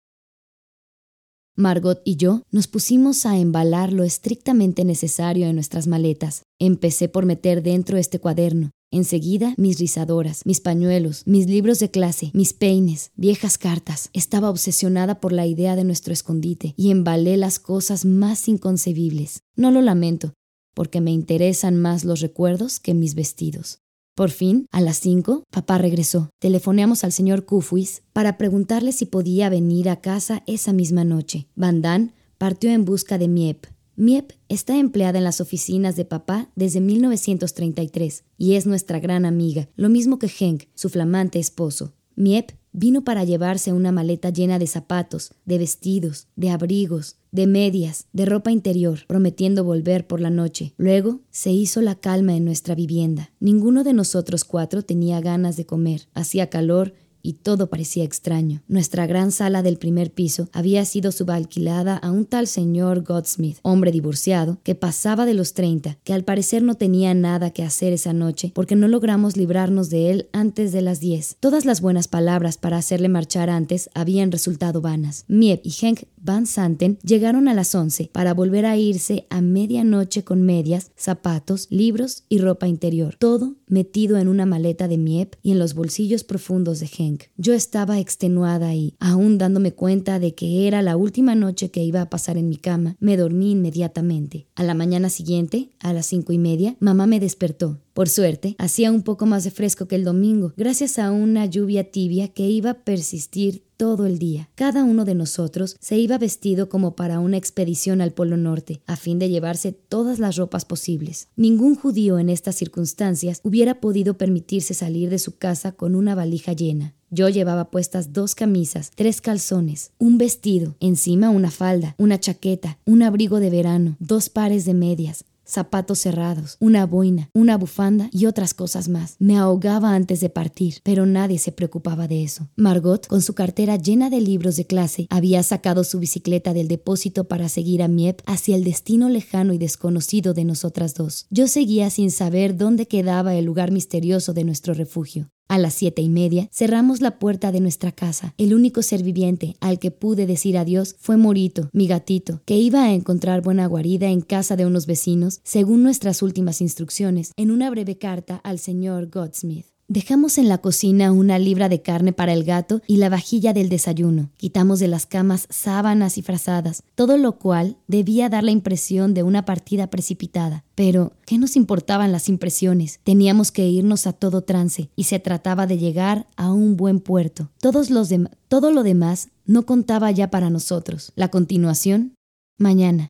Margot 1.58 2.02
y 2.04 2.18
yo 2.18 2.44
nos 2.52 2.68
pusimos 2.68 3.26
a 3.26 3.38
embalar 3.38 3.94
lo 3.94 4.04
estrictamente 4.04 4.84
necesario 4.84 5.48
en 5.48 5.56
nuestras 5.56 5.88
maletas. 5.88 6.44
Empecé 6.60 7.08
por 7.08 7.26
meter 7.26 7.64
dentro 7.64 7.98
este 7.98 8.20
cuaderno, 8.20 8.72
Enseguida, 8.96 9.56
mis 9.58 9.78
rizadoras, 9.78 10.42
mis 10.46 10.62
pañuelos, 10.62 11.24
mis 11.26 11.48
libros 11.48 11.80
de 11.80 11.92
clase, 11.92 12.32
mis 12.34 12.54
peines, 12.54 13.12
viejas 13.18 13.58
cartas. 13.58 14.10
Estaba 14.14 14.50
obsesionada 14.50 15.20
por 15.20 15.34
la 15.34 15.46
idea 15.46 15.76
de 15.76 15.84
nuestro 15.84 16.14
escondite 16.14 16.74
y 16.78 16.92
embalé 16.92 17.36
las 17.36 17.60
cosas 17.60 18.06
más 18.06 18.48
inconcebibles. 18.48 19.42
No 19.58 19.70
lo 19.70 19.82
lamento, 19.82 20.32
porque 20.74 21.02
me 21.02 21.12
interesan 21.12 21.76
más 21.76 22.06
los 22.06 22.22
recuerdos 22.22 22.80
que 22.80 22.94
mis 22.94 23.16
vestidos. 23.16 23.80
Por 24.16 24.30
fin, 24.32 24.66
a 24.72 24.80
las 24.80 25.02
cinco, 25.02 25.44
papá 25.52 25.78
regresó. 25.78 26.30
Telefoneamos 26.40 27.04
al 27.04 27.12
señor 27.12 27.44
Kufuis 27.44 28.02
para 28.14 28.38
preguntarle 28.38 28.94
si 28.94 29.06
podía 29.06 29.50
venir 29.50 29.90
a 29.90 30.00
casa 30.00 30.42
esa 30.48 30.72
misma 30.72 31.04
noche. 31.04 31.50
Van 31.58 32.14
partió 32.38 32.70
en 32.70 32.86
busca 32.86 33.18
de 33.18 33.28
Miep, 33.28 33.66
Miep 33.98 34.34
está 34.50 34.78
empleada 34.78 35.20
en 35.20 35.24
las 35.24 35.40
oficinas 35.40 35.96
de 35.96 36.04
papá 36.04 36.50
desde 36.56 36.82
1933 36.82 38.26
y 38.38 38.56
es 38.56 38.66
nuestra 38.66 39.00
gran 39.00 39.26
amiga, 39.26 39.70
lo 39.78 39.88
mismo 39.88 40.20
que 40.20 40.28
Henk, 40.28 40.64
su 40.74 40.90
flamante 40.90 41.40
esposo. 41.40 41.94
Miep 42.18 42.52
vino 42.74 43.06
para 43.06 43.24
llevarse 43.24 43.72
una 43.72 43.94
maleta 43.94 44.32
llena 44.32 44.60
de 44.60 44.68
zapatos, 44.68 45.34
de 45.46 45.60
vestidos, 45.60 46.28
de 46.36 46.50
abrigos, 46.50 47.16
de 47.32 47.48
medias, 47.48 48.08
de 48.12 48.26
ropa 48.26 48.52
interior, 48.52 49.00
prometiendo 49.08 49.64
volver 49.64 50.08
por 50.08 50.20
la 50.20 50.30
noche. 50.30 50.74
Luego 50.76 51.22
se 51.30 51.52
hizo 51.52 51.82
la 51.82 51.96
calma 51.96 52.36
en 52.36 52.44
nuestra 52.44 52.76
vivienda. 52.76 53.32
Ninguno 53.40 53.86
de 53.86 53.94
nosotros 53.94 54.44
cuatro 54.44 54.82
tenía 54.82 55.22
ganas 55.22 55.56
de 55.56 55.66
comer. 55.66 56.10
Hacía 56.14 56.50
calor 56.50 56.94
y 57.26 57.34
todo 57.34 57.68
parecía 57.68 58.04
extraño. 58.04 58.62
Nuestra 58.68 59.08
gran 59.08 59.32
sala 59.32 59.64
del 59.64 59.78
primer 59.78 60.12
piso 60.12 60.48
había 60.54 60.86
sido 60.86 61.12
subalquilada 61.12 61.98
a 61.98 62.12
un 62.12 62.26
tal 62.26 62.46
señor 62.46 63.04
Godsmith, 63.04 63.58
hombre 63.64 63.92
divorciado, 63.92 64.60
que 64.64 64.76
pasaba 64.76 65.26
de 65.26 65.34
los 65.34 65.54
30, 65.54 65.98
que 66.04 66.14
al 66.14 66.24
parecer 66.24 66.62
no 66.62 66.76
tenía 66.76 67.14
nada 67.16 67.50
que 67.50 67.64
hacer 67.64 67.94
esa 67.94 68.14
noche 68.14 68.52
porque 68.54 68.76
no 68.76 68.88
logramos 68.88 69.38
librarnos 69.38 69.90
de 69.90 70.12
él 70.12 70.30
antes 70.34 70.72
de 70.72 70.82
las 70.82 71.00
10. 71.00 71.38
Todas 71.40 71.66
las 71.66 71.82
buenas 71.82 72.08
palabras 72.08 72.60
para 72.60 72.78
hacerle 72.78 73.10
marchar 73.10 73.50
antes 73.50 73.90
habían 73.96 74.32
resultado 74.32 74.82
vanas. 74.82 75.26
Miep 75.28 75.62
y 75.64 75.74
Henk 75.82 76.04
Van 76.18 76.48
Santen 76.48 76.98
llegaron 77.04 77.48
a 77.48 77.54
las 77.54 77.74
11 77.76 78.10
para 78.12 78.34
volver 78.34 78.66
a 78.66 78.78
irse 78.78 79.28
a 79.30 79.42
medianoche 79.42 80.24
con 80.24 80.42
medias, 80.42 80.92
zapatos, 80.96 81.68
libros 81.70 82.24
y 82.30 82.40
ropa 82.40 82.68
interior, 82.68 83.16
todo 83.20 83.56
metido 83.68 84.18
en 84.18 84.28
una 84.28 84.46
maleta 84.46 84.88
de 84.88 84.98
Miep 84.98 85.36
y 85.44 85.52
en 85.52 85.60
los 85.60 85.76
bolsillos 85.76 86.24
profundos 86.24 86.80
de 86.80 86.90
Henk. 86.98 87.15
Yo 87.38 87.54
estaba 87.54 88.00
extenuada 88.00 88.74
y, 88.74 88.96
aún 89.00 89.38
dándome 89.38 89.74
cuenta 89.74 90.20
de 90.20 90.34
que 90.34 90.68
era 90.68 90.82
la 90.82 90.98
última 90.98 91.36
noche 91.36 91.72
que 91.72 91.84
iba 91.84 92.02
a 92.02 92.10
pasar 92.10 92.38
en 92.38 92.50
mi 92.50 92.58
cama, 92.58 92.96
me 93.00 93.18
dormí 93.18 93.52
inmediatamente. 93.52 94.48
A 94.56 94.64
la 94.64 94.74
mañana 94.74 95.10
siguiente, 95.10 95.72
a 95.80 95.94
las 95.94 96.06
cinco 96.06 96.34
y 96.34 96.38
media, 96.38 96.76
mamá 96.80 97.08
me 97.08 97.20
despertó. 97.20 97.80
Por 97.94 98.10
suerte, 98.10 98.56
hacía 98.58 98.92
un 98.92 99.04
poco 99.04 99.26
más 99.26 99.44
de 99.44 99.52
fresco 99.52 99.88
que 99.88 99.96
el 99.96 100.04
domingo, 100.04 100.54
gracias 100.58 101.00
a 101.00 101.12
una 101.12 101.46
lluvia 101.46 101.92
tibia 101.92 102.28
que 102.28 102.50
iba 102.50 102.72
a 102.72 102.84
persistir 102.84 103.65
todo 103.78 104.06
el 104.06 104.20
día. 104.20 104.50
Cada 104.56 104.84
uno 104.84 105.06
de 105.06 105.16
nosotros 105.16 105.76
se 105.80 105.98
iba 105.98 106.18
vestido 106.18 106.70
como 106.70 106.96
para 106.96 107.20
una 107.20 107.38
expedición 107.38 108.02
al 108.02 108.12
Polo 108.12 108.38
Norte, 108.38 108.82
a 108.86 108.96
fin 108.96 109.20
de 109.20 109.30
llevarse 109.30 109.72
todas 109.72 110.20
las 110.20 110.36
ropas 110.36 110.66
posibles. 110.66 111.28
Ningún 111.36 111.76
judío 111.76 112.20
en 112.20 112.30
estas 112.30 112.56
circunstancias 112.56 113.40
hubiera 113.44 113.80
podido 113.82 114.18
permitirse 114.18 114.74
salir 114.74 115.10
de 115.10 115.20
su 115.20 115.38
casa 115.38 115.72
con 115.72 115.96
una 115.96 116.16
valija 116.16 116.54
llena. 116.54 116.94
Yo 117.12 117.30
llevaba 117.30 117.70
puestas 117.70 118.14
dos 118.14 118.36
camisas, 118.36 118.92
tres 118.96 119.22
calzones, 119.22 119.92
un 120.00 120.18
vestido, 120.18 120.76
encima 120.80 121.30
una 121.30 121.52
falda, 121.52 121.96
una 121.98 122.20
chaqueta, 122.20 122.80
un 122.86 123.04
abrigo 123.04 123.40
de 123.40 123.50
verano, 123.50 123.96
dos 124.00 124.30
pares 124.30 124.66
de 124.66 124.74
medias, 124.74 125.24
zapatos 125.46 126.00
cerrados, 126.00 126.58
una 126.60 126.86
boina, 126.86 127.30
una 127.34 127.58
bufanda 127.58 128.10
y 128.12 128.26
otras 128.26 128.54
cosas 128.54 128.90
más. 128.90 129.16
Me 129.20 129.38
ahogaba 129.38 129.96
antes 129.96 130.20
de 130.20 130.30
partir, 130.30 130.76
pero 130.84 131.06
nadie 131.06 131.40
se 131.40 131.52
preocupaba 131.52 132.08
de 132.08 132.24
eso. 132.24 132.50
Margot, 132.56 133.08
con 133.08 133.22
su 133.22 133.34
cartera 133.34 133.78
llena 133.78 134.10
de 134.10 134.22
libros 134.22 134.56
de 134.56 134.66
clase, 134.66 135.08
había 135.10 135.44
sacado 135.44 135.84
su 135.84 136.00
bicicleta 136.00 136.54
del 136.54 136.68
depósito 136.68 137.26
para 137.28 137.50
seguir 137.50 137.84
a 137.84 137.88
Miep 137.88 138.22
hacia 138.26 138.56
el 138.56 138.64
destino 138.64 139.10
lejano 139.10 139.54
y 139.54 139.58
desconocido 139.58 140.34
de 140.34 140.46
nosotras 140.46 140.94
dos. 140.94 141.28
Yo 141.30 141.48
seguía 141.48 141.90
sin 141.90 142.12
saber 142.12 142.58
dónde 142.58 142.88
quedaba 142.88 143.36
el 143.36 143.46
lugar 143.46 143.72
misterioso 143.72 144.34
de 144.34 144.44
nuestro 144.44 144.74
refugio. 144.74 145.30
A 145.48 145.58
las 145.60 145.76
siete 145.76 146.02
y 146.02 146.10
media 146.10 146.50
cerramos 146.52 147.02
la 147.02 147.20
puerta 147.20 147.52
de 147.52 147.60
nuestra 147.60 147.92
casa. 147.92 148.34
El 148.38 148.54
único 148.54 148.82
ser 148.82 149.04
viviente 149.04 149.56
al 149.60 149.78
que 149.78 149.92
pude 149.92 150.26
decir 150.26 150.58
adiós 150.58 150.96
fue 151.00 151.18
Morito, 151.18 151.70
mi 151.72 151.88
gatito, 151.88 152.42
que 152.46 152.58
iba 152.58 152.84
a 152.84 152.94
encontrar 152.94 153.42
buena 153.42 153.68
guarida 153.68 154.08
en 154.08 154.22
casa 154.22 154.56
de 154.56 154.66
unos 154.66 154.88
vecinos, 154.88 155.42
según 155.44 155.84
nuestras 155.84 156.24
últimas 156.24 156.62
instrucciones, 156.62 157.32
en 157.38 157.52
una 157.52 157.70
breve 157.70 157.98
carta 157.98 158.38
al 158.44 158.58
señor 158.58 159.10
Godsmith. 159.10 159.75
Dejamos 159.88 160.40
en 160.40 160.50
la 160.50 160.58
cocina 160.58 161.12
una 161.12 161.38
libra 161.38 161.70
de 161.70 161.84
carne 161.84 162.12
para 162.12 162.34
el 162.34 162.44
gato 162.44 162.82
y 162.88 162.98
la 162.98 163.10
vajilla 163.10 163.54
del 163.54 163.70
desayuno. 163.70 164.32
Quitamos 164.36 164.80
de 164.80 164.88
las 164.88 165.06
camas 165.06 165.46
sábanas 165.52 166.18
y 166.18 166.24
frazadas, 166.24 166.82
todo 166.96 167.18
lo 167.18 167.38
cual 167.38 167.78
debía 167.88 168.28
dar 168.28 168.44
la 168.44 168.50
impresión 168.50 169.14
de 169.14 169.22
una 169.22 169.46
partida 169.46 169.92
precipitada. 169.92 170.64
Pero, 170.74 171.14
¿qué 171.28 171.38
nos 171.38 171.56
importaban 171.56 172.12
las 172.12 172.30
impresiones? 172.30 173.00
Teníamos 173.04 173.52
que 173.52 173.68
irnos 173.68 174.08
a 174.08 174.14
todo 174.14 174.42
trance 174.42 174.90
y 174.96 175.04
se 175.04 175.20
trataba 175.20 175.68
de 175.68 175.78
llegar 175.78 176.28
a 176.36 176.52
un 176.52 176.78
buen 176.78 177.00
puerto. 177.00 177.52
Todos 177.60 177.92
los 177.92 178.10
todo 178.48 178.72
lo 178.72 178.82
demás 178.82 179.30
no 179.46 179.68
contaba 179.68 180.10
ya 180.10 180.32
para 180.32 180.50
nosotros. 180.50 181.12
La 181.16 181.30
continuación, 181.30 182.16
mañana. 182.58 183.10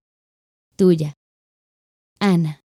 Tuya. 0.76 1.14
Ana. 2.20 2.65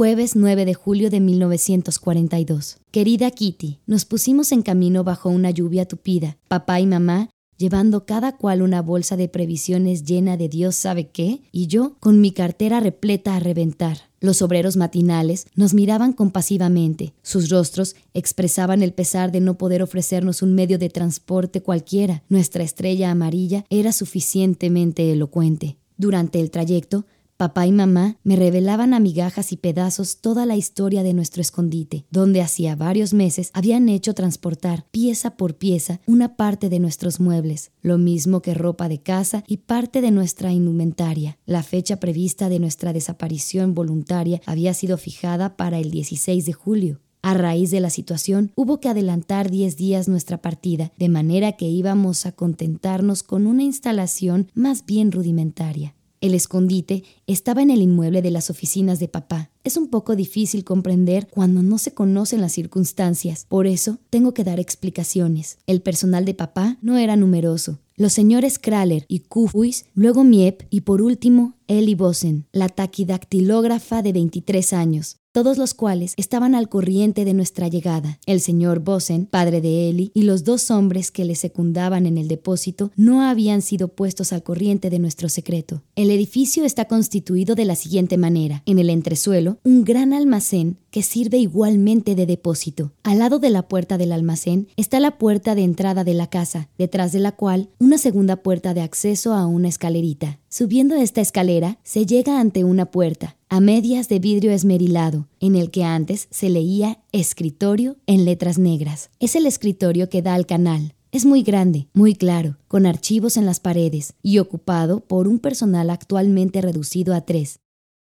Jueves 0.00 0.34
9 0.34 0.64
de 0.64 0.72
julio 0.72 1.10
de 1.10 1.20
1942. 1.20 2.78
Querida 2.90 3.30
Kitty, 3.30 3.80
nos 3.86 4.06
pusimos 4.06 4.50
en 4.50 4.62
camino 4.62 5.04
bajo 5.04 5.28
una 5.28 5.50
lluvia 5.50 5.84
tupida. 5.84 6.38
Papá 6.48 6.80
y 6.80 6.86
mamá 6.86 7.28
llevando 7.58 8.06
cada 8.06 8.38
cual 8.38 8.62
una 8.62 8.80
bolsa 8.80 9.18
de 9.18 9.28
previsiones 9.28 10.04
llena 10.04 10.38
de 10.38 10.48
Dios 10.48 10.74
sabe 10.74 11.10
qué, 11.10 11.42
y 11.52 11.66
yo 11.66 11.98
con 12.00 12.18
mi 12.18 12.32
cartera 12.32 12.80
repleta 12.80 13.36
a 13.36 13.40
reventar. 13.40 13.98
Los 14.20 14.40
obreros 14.40 14.78
matinales 14.78 15.46
nos 15.54 15.74
miraban 15.74 16.14
compasivamente. 16.14 17.12
Sus 17.20 17.50
rostros 17.50 17.94
expresaban 18.14 18.82
el 18.82 18.94
pesar 18.94 19.30
de 19.32 19.40
no 19.40 19.58
poder 19.58 19.82
ofrecernos 19.82 20.40
un 20.40 20.54
medio 20.54 20.78
de 20.78 20.88
transporte 20.88 21.60
cualquiera. 21.60 22.22
Nuestra 22.30 22.64
estrella 22.64 23.10
amarilla 23.10 23.66
era 23.68 23.92
suficientemente 23.92 25.12
elocuente. 25.12 25.76
Durante 25.98 26.40
el 26.40 26.50
trayecto, 26.50 27.04
Papá 27.40 27.66
y 27.66 27.72
mamá 27.72 28.18
me 28.22 28.36
revelaban 28.36 28.92
a 28.92 29.00
migajas 29.00 29.50
y 29.52 29.56
pedazos 29.56 30.18
toda 30.18 30.44
la 30.44 30.56
historia 30.56 31.02
de 31.02 31.14
nuestro 31.14 31.40
escondite, 31.40 32.04
donde 32.10 32.42
hacía 32.42 32.76
varios 32.76 33.14
meses 33.14 33.50
habían 33.54 33.88
hecho 33.88 34.12
transportar 34.12 34.84
pieza 34.90 35.38
por 35.38 35.54
pieza 35.54 36.02
una 36.06 36.36
parte 36.36 36.68
de 36.68 36.80
nuestros 36.80 37.18
muebles, 37.18 37.70
lo 37.80 37.96
mismo 37.96 38.42
que 38.42 38.52
ropa 38.52 38.90
de 38.90 39.00
casa 39.00 39.42
y 39.46 39.56
parte 39.56 40.02
de 40.02 40.10
nuestra 40.10 40.52
indumentaria. 40.52 41.38
La 41.46 41.62
fecha 41.62 41.96
prevista 41.98 42.50
de 42.50 42.58
nuestra 42.58 42.92
desaparición 42.92 43.72
voluntaria 43.72 44.42
había 44.44 44.74
sido 44.74 44.98
fijada 44.98 45.56
para 45.56 45.78
el 45.78 45.90
16 45.90 46.44
de 46.44 46.52
julio. 46.52 47.00
A 47.22 47.32
raíz 47.32 47.70
de 47.70 47.80
la 47.80 47.88
situación, 47.88 48.52
hubo 48.54 48.80
que 48.80 48.90
adelantar 48.90 49.50
10 49.50 49.78
días 49.78 50.08
nuestra 50.08 50.42
partida, 50.42 50.92
de 50.98 51.08
manera 51.08 51.52
que 51.52 51.64
íbamos 51.64 52.26
a 52.26 52.32
contentarnos 52.32 53.22
con 53.22 53.46
una 53.46 53.62
instalación 53.62 54.50
más 54.52 54.84
bien 54.84 55.10
rudimentaria. 55.10 55.94
El 56.20 56.34
escondite 56.34 57.02
estaba 57.26 57.62
en 57.62 57.70
el 57.70 57.80
inmueble 57.80 58.20
de 58.20 58.30
las 58.30 58.50
oficinas 58.50 58.98
de 58.98 59.08
papá. 59.08 59.50
Es 59.64 59.78
un 59.78 59.88
poco 59.88 60.16
difícil 60.16 60.64
comprender 60.64 61.28
cuando 61.30 61.62
no 61.62 61.78
se 61.78 61.94
conocen 61.94 62.42
las 62.42 62.52
circunstancias, 62.52 63.46
por 63.48 63.66
eso 63.66 63.98
tengo 64.10 64.34
que 64.34 64.44
dar 64.44 64.60
explicaciones. 64.60 65.56
El 65.66 65.80
personal 65.80 66.26
de 66.26 66.34
papá 66.34 66.76
no 66.82 66.98
era 66.98 67.16
numeroso. 67.16 67.78
Los 67.96 68.12
señores 68.12 68.58
Kraler 68.58 69.06
y 69.08 69.20
Kufuis, 69.20 69.86
luego 69.94 70.24
Miep 70.24 70.62
y 70.68 70.82
por 70.82 71.00
último 71.00 71.54
Eli 71.68 71.94
Bosen, 71.94 72.46
la 72.52 72.68
taquidactilógrafa 72.68 74.02
de 74.02 74.12
23 74.12 74.72
años, 74.72 75.19
todos 75.32 75.58
los 75.58 75.74
cuales 75.74 76.14
estaban 76.16 76.54
al 76.54 76.68
corriente 76.68 77.24
de 77.24 77.34
nuestra 77.34 77.68
llegada. 77.68 78.18
El 78.26 78.40
señor 78.40 78.80
Bosen, 78.80 79.26
padre 79.26 79.60
de 79.60 79.88
Eli, 79.88 80.10
y 80.14 80.22
los 80.22 80.44
dos 80.44 80.70
hombres 80.70 81.10
que 81.10 81.24
le 81.24 81.34
secundaban 81.34 82.06
en 82.06 82.18
el 82.18 82.28
depósito 82.28 82.90
no 82.96 83.22
habían 83.22 83.62
sido 83.62 83.88
puestos 83.88 84.32
al 84.32 84.42
corriente 84.42 84.90
de 84.90 84.98
nuestro 84.98 85.28
secreto. 85.28 85.82
El 85.94 86.10
edificio 86.10 86.64
está 86.64 86.86
constituido 86.86 87.54
de 87.54 87.64
la 87.64 87.76
siguiente 87.76 88.18
manera. 88.18 88.62
En 88.66 88.78
el 88.78 88.90
entresuelo, 88.90 89.58
un 89.64 89.84
gran 89.84 90.12
almacén 90.12 90.78
que 90.90 91.02
sirve 91.02 91.38
igualmente 91.38 92.14
de 92.14 92.26
depósito. 92.26 92.92
Al 93.04 93.20
lado 93.20 93.38
de 93.38 93.50
la 93.50 93.68
puerta 93.68 93.96
del 93.96 94.12
almacén 94.12 94.68
está 94.76 94.98
la 94.98 95.18
puerta 95.18 95.54
de 95.54 95.62
entrada 95.62 96.02
de 96.02 96.14
la 96.14 96.28
casa, 96.28 96.68
detrás 96.78 97.12
de 97.12 97.20
la 97.20 97.32
cual 97.32 97.68
una 97.78 97.98
segunda 97.98 98.36
puerta 98.36 98.74
de 98.74 98.80
acceso 98.80 99.32
a 99.32 99.46
una 99.46 99.68
escalerita. 99.68 100.39
Subiendo 100.52 100.96
esta 100.96 101.20
escalera, 101.20 101.78
se 101.84 102.06
llega 102.06 102.40
ante 102.40 102.64
una 102.64 102.86
puerta, 102.86 103.36
a 103.48 103.60
medias 103.60 104.08
de 104.08 104.18
vidrio 104.18 104.50
esmerilado, 104.50 105.28
en 105.38 105.54
el 105.54 105.70
que 105.70 105.84
antes 105.84 106.26
se 106.32 106.50
leía 106.50 106.98
escritorio 107.12 107.98
en 108.08 108.24
letras 108.24 108.58
negras. 108.58 109.10
Es 109.20 109.36
el 109.36 109.46
escritorio 109.46 110.08
que 110.08 110.22
da 110.22 110.34
al 110.34 110.46
canal. 110.46 110.96
Es 111.12 111.24
muy 111.24 111.44
grande, 111.44 111.86
muy 111.92 112.16
claro, 112.16 112.56
con 112.66 112.84
archivos 112.84 113.36
en 113.36 113.46
las 113.46 113.60
paredes 113.60 114.14
y 114.24 114.38
ocupado 114.38 114.98
por 114.98 115.28
un 115.28 115.38
personal 115.38 115.88
actualmente 115.88 116.60
reducido 116.60 117.14
a 117.14 117.20
tres. 117.20 117.60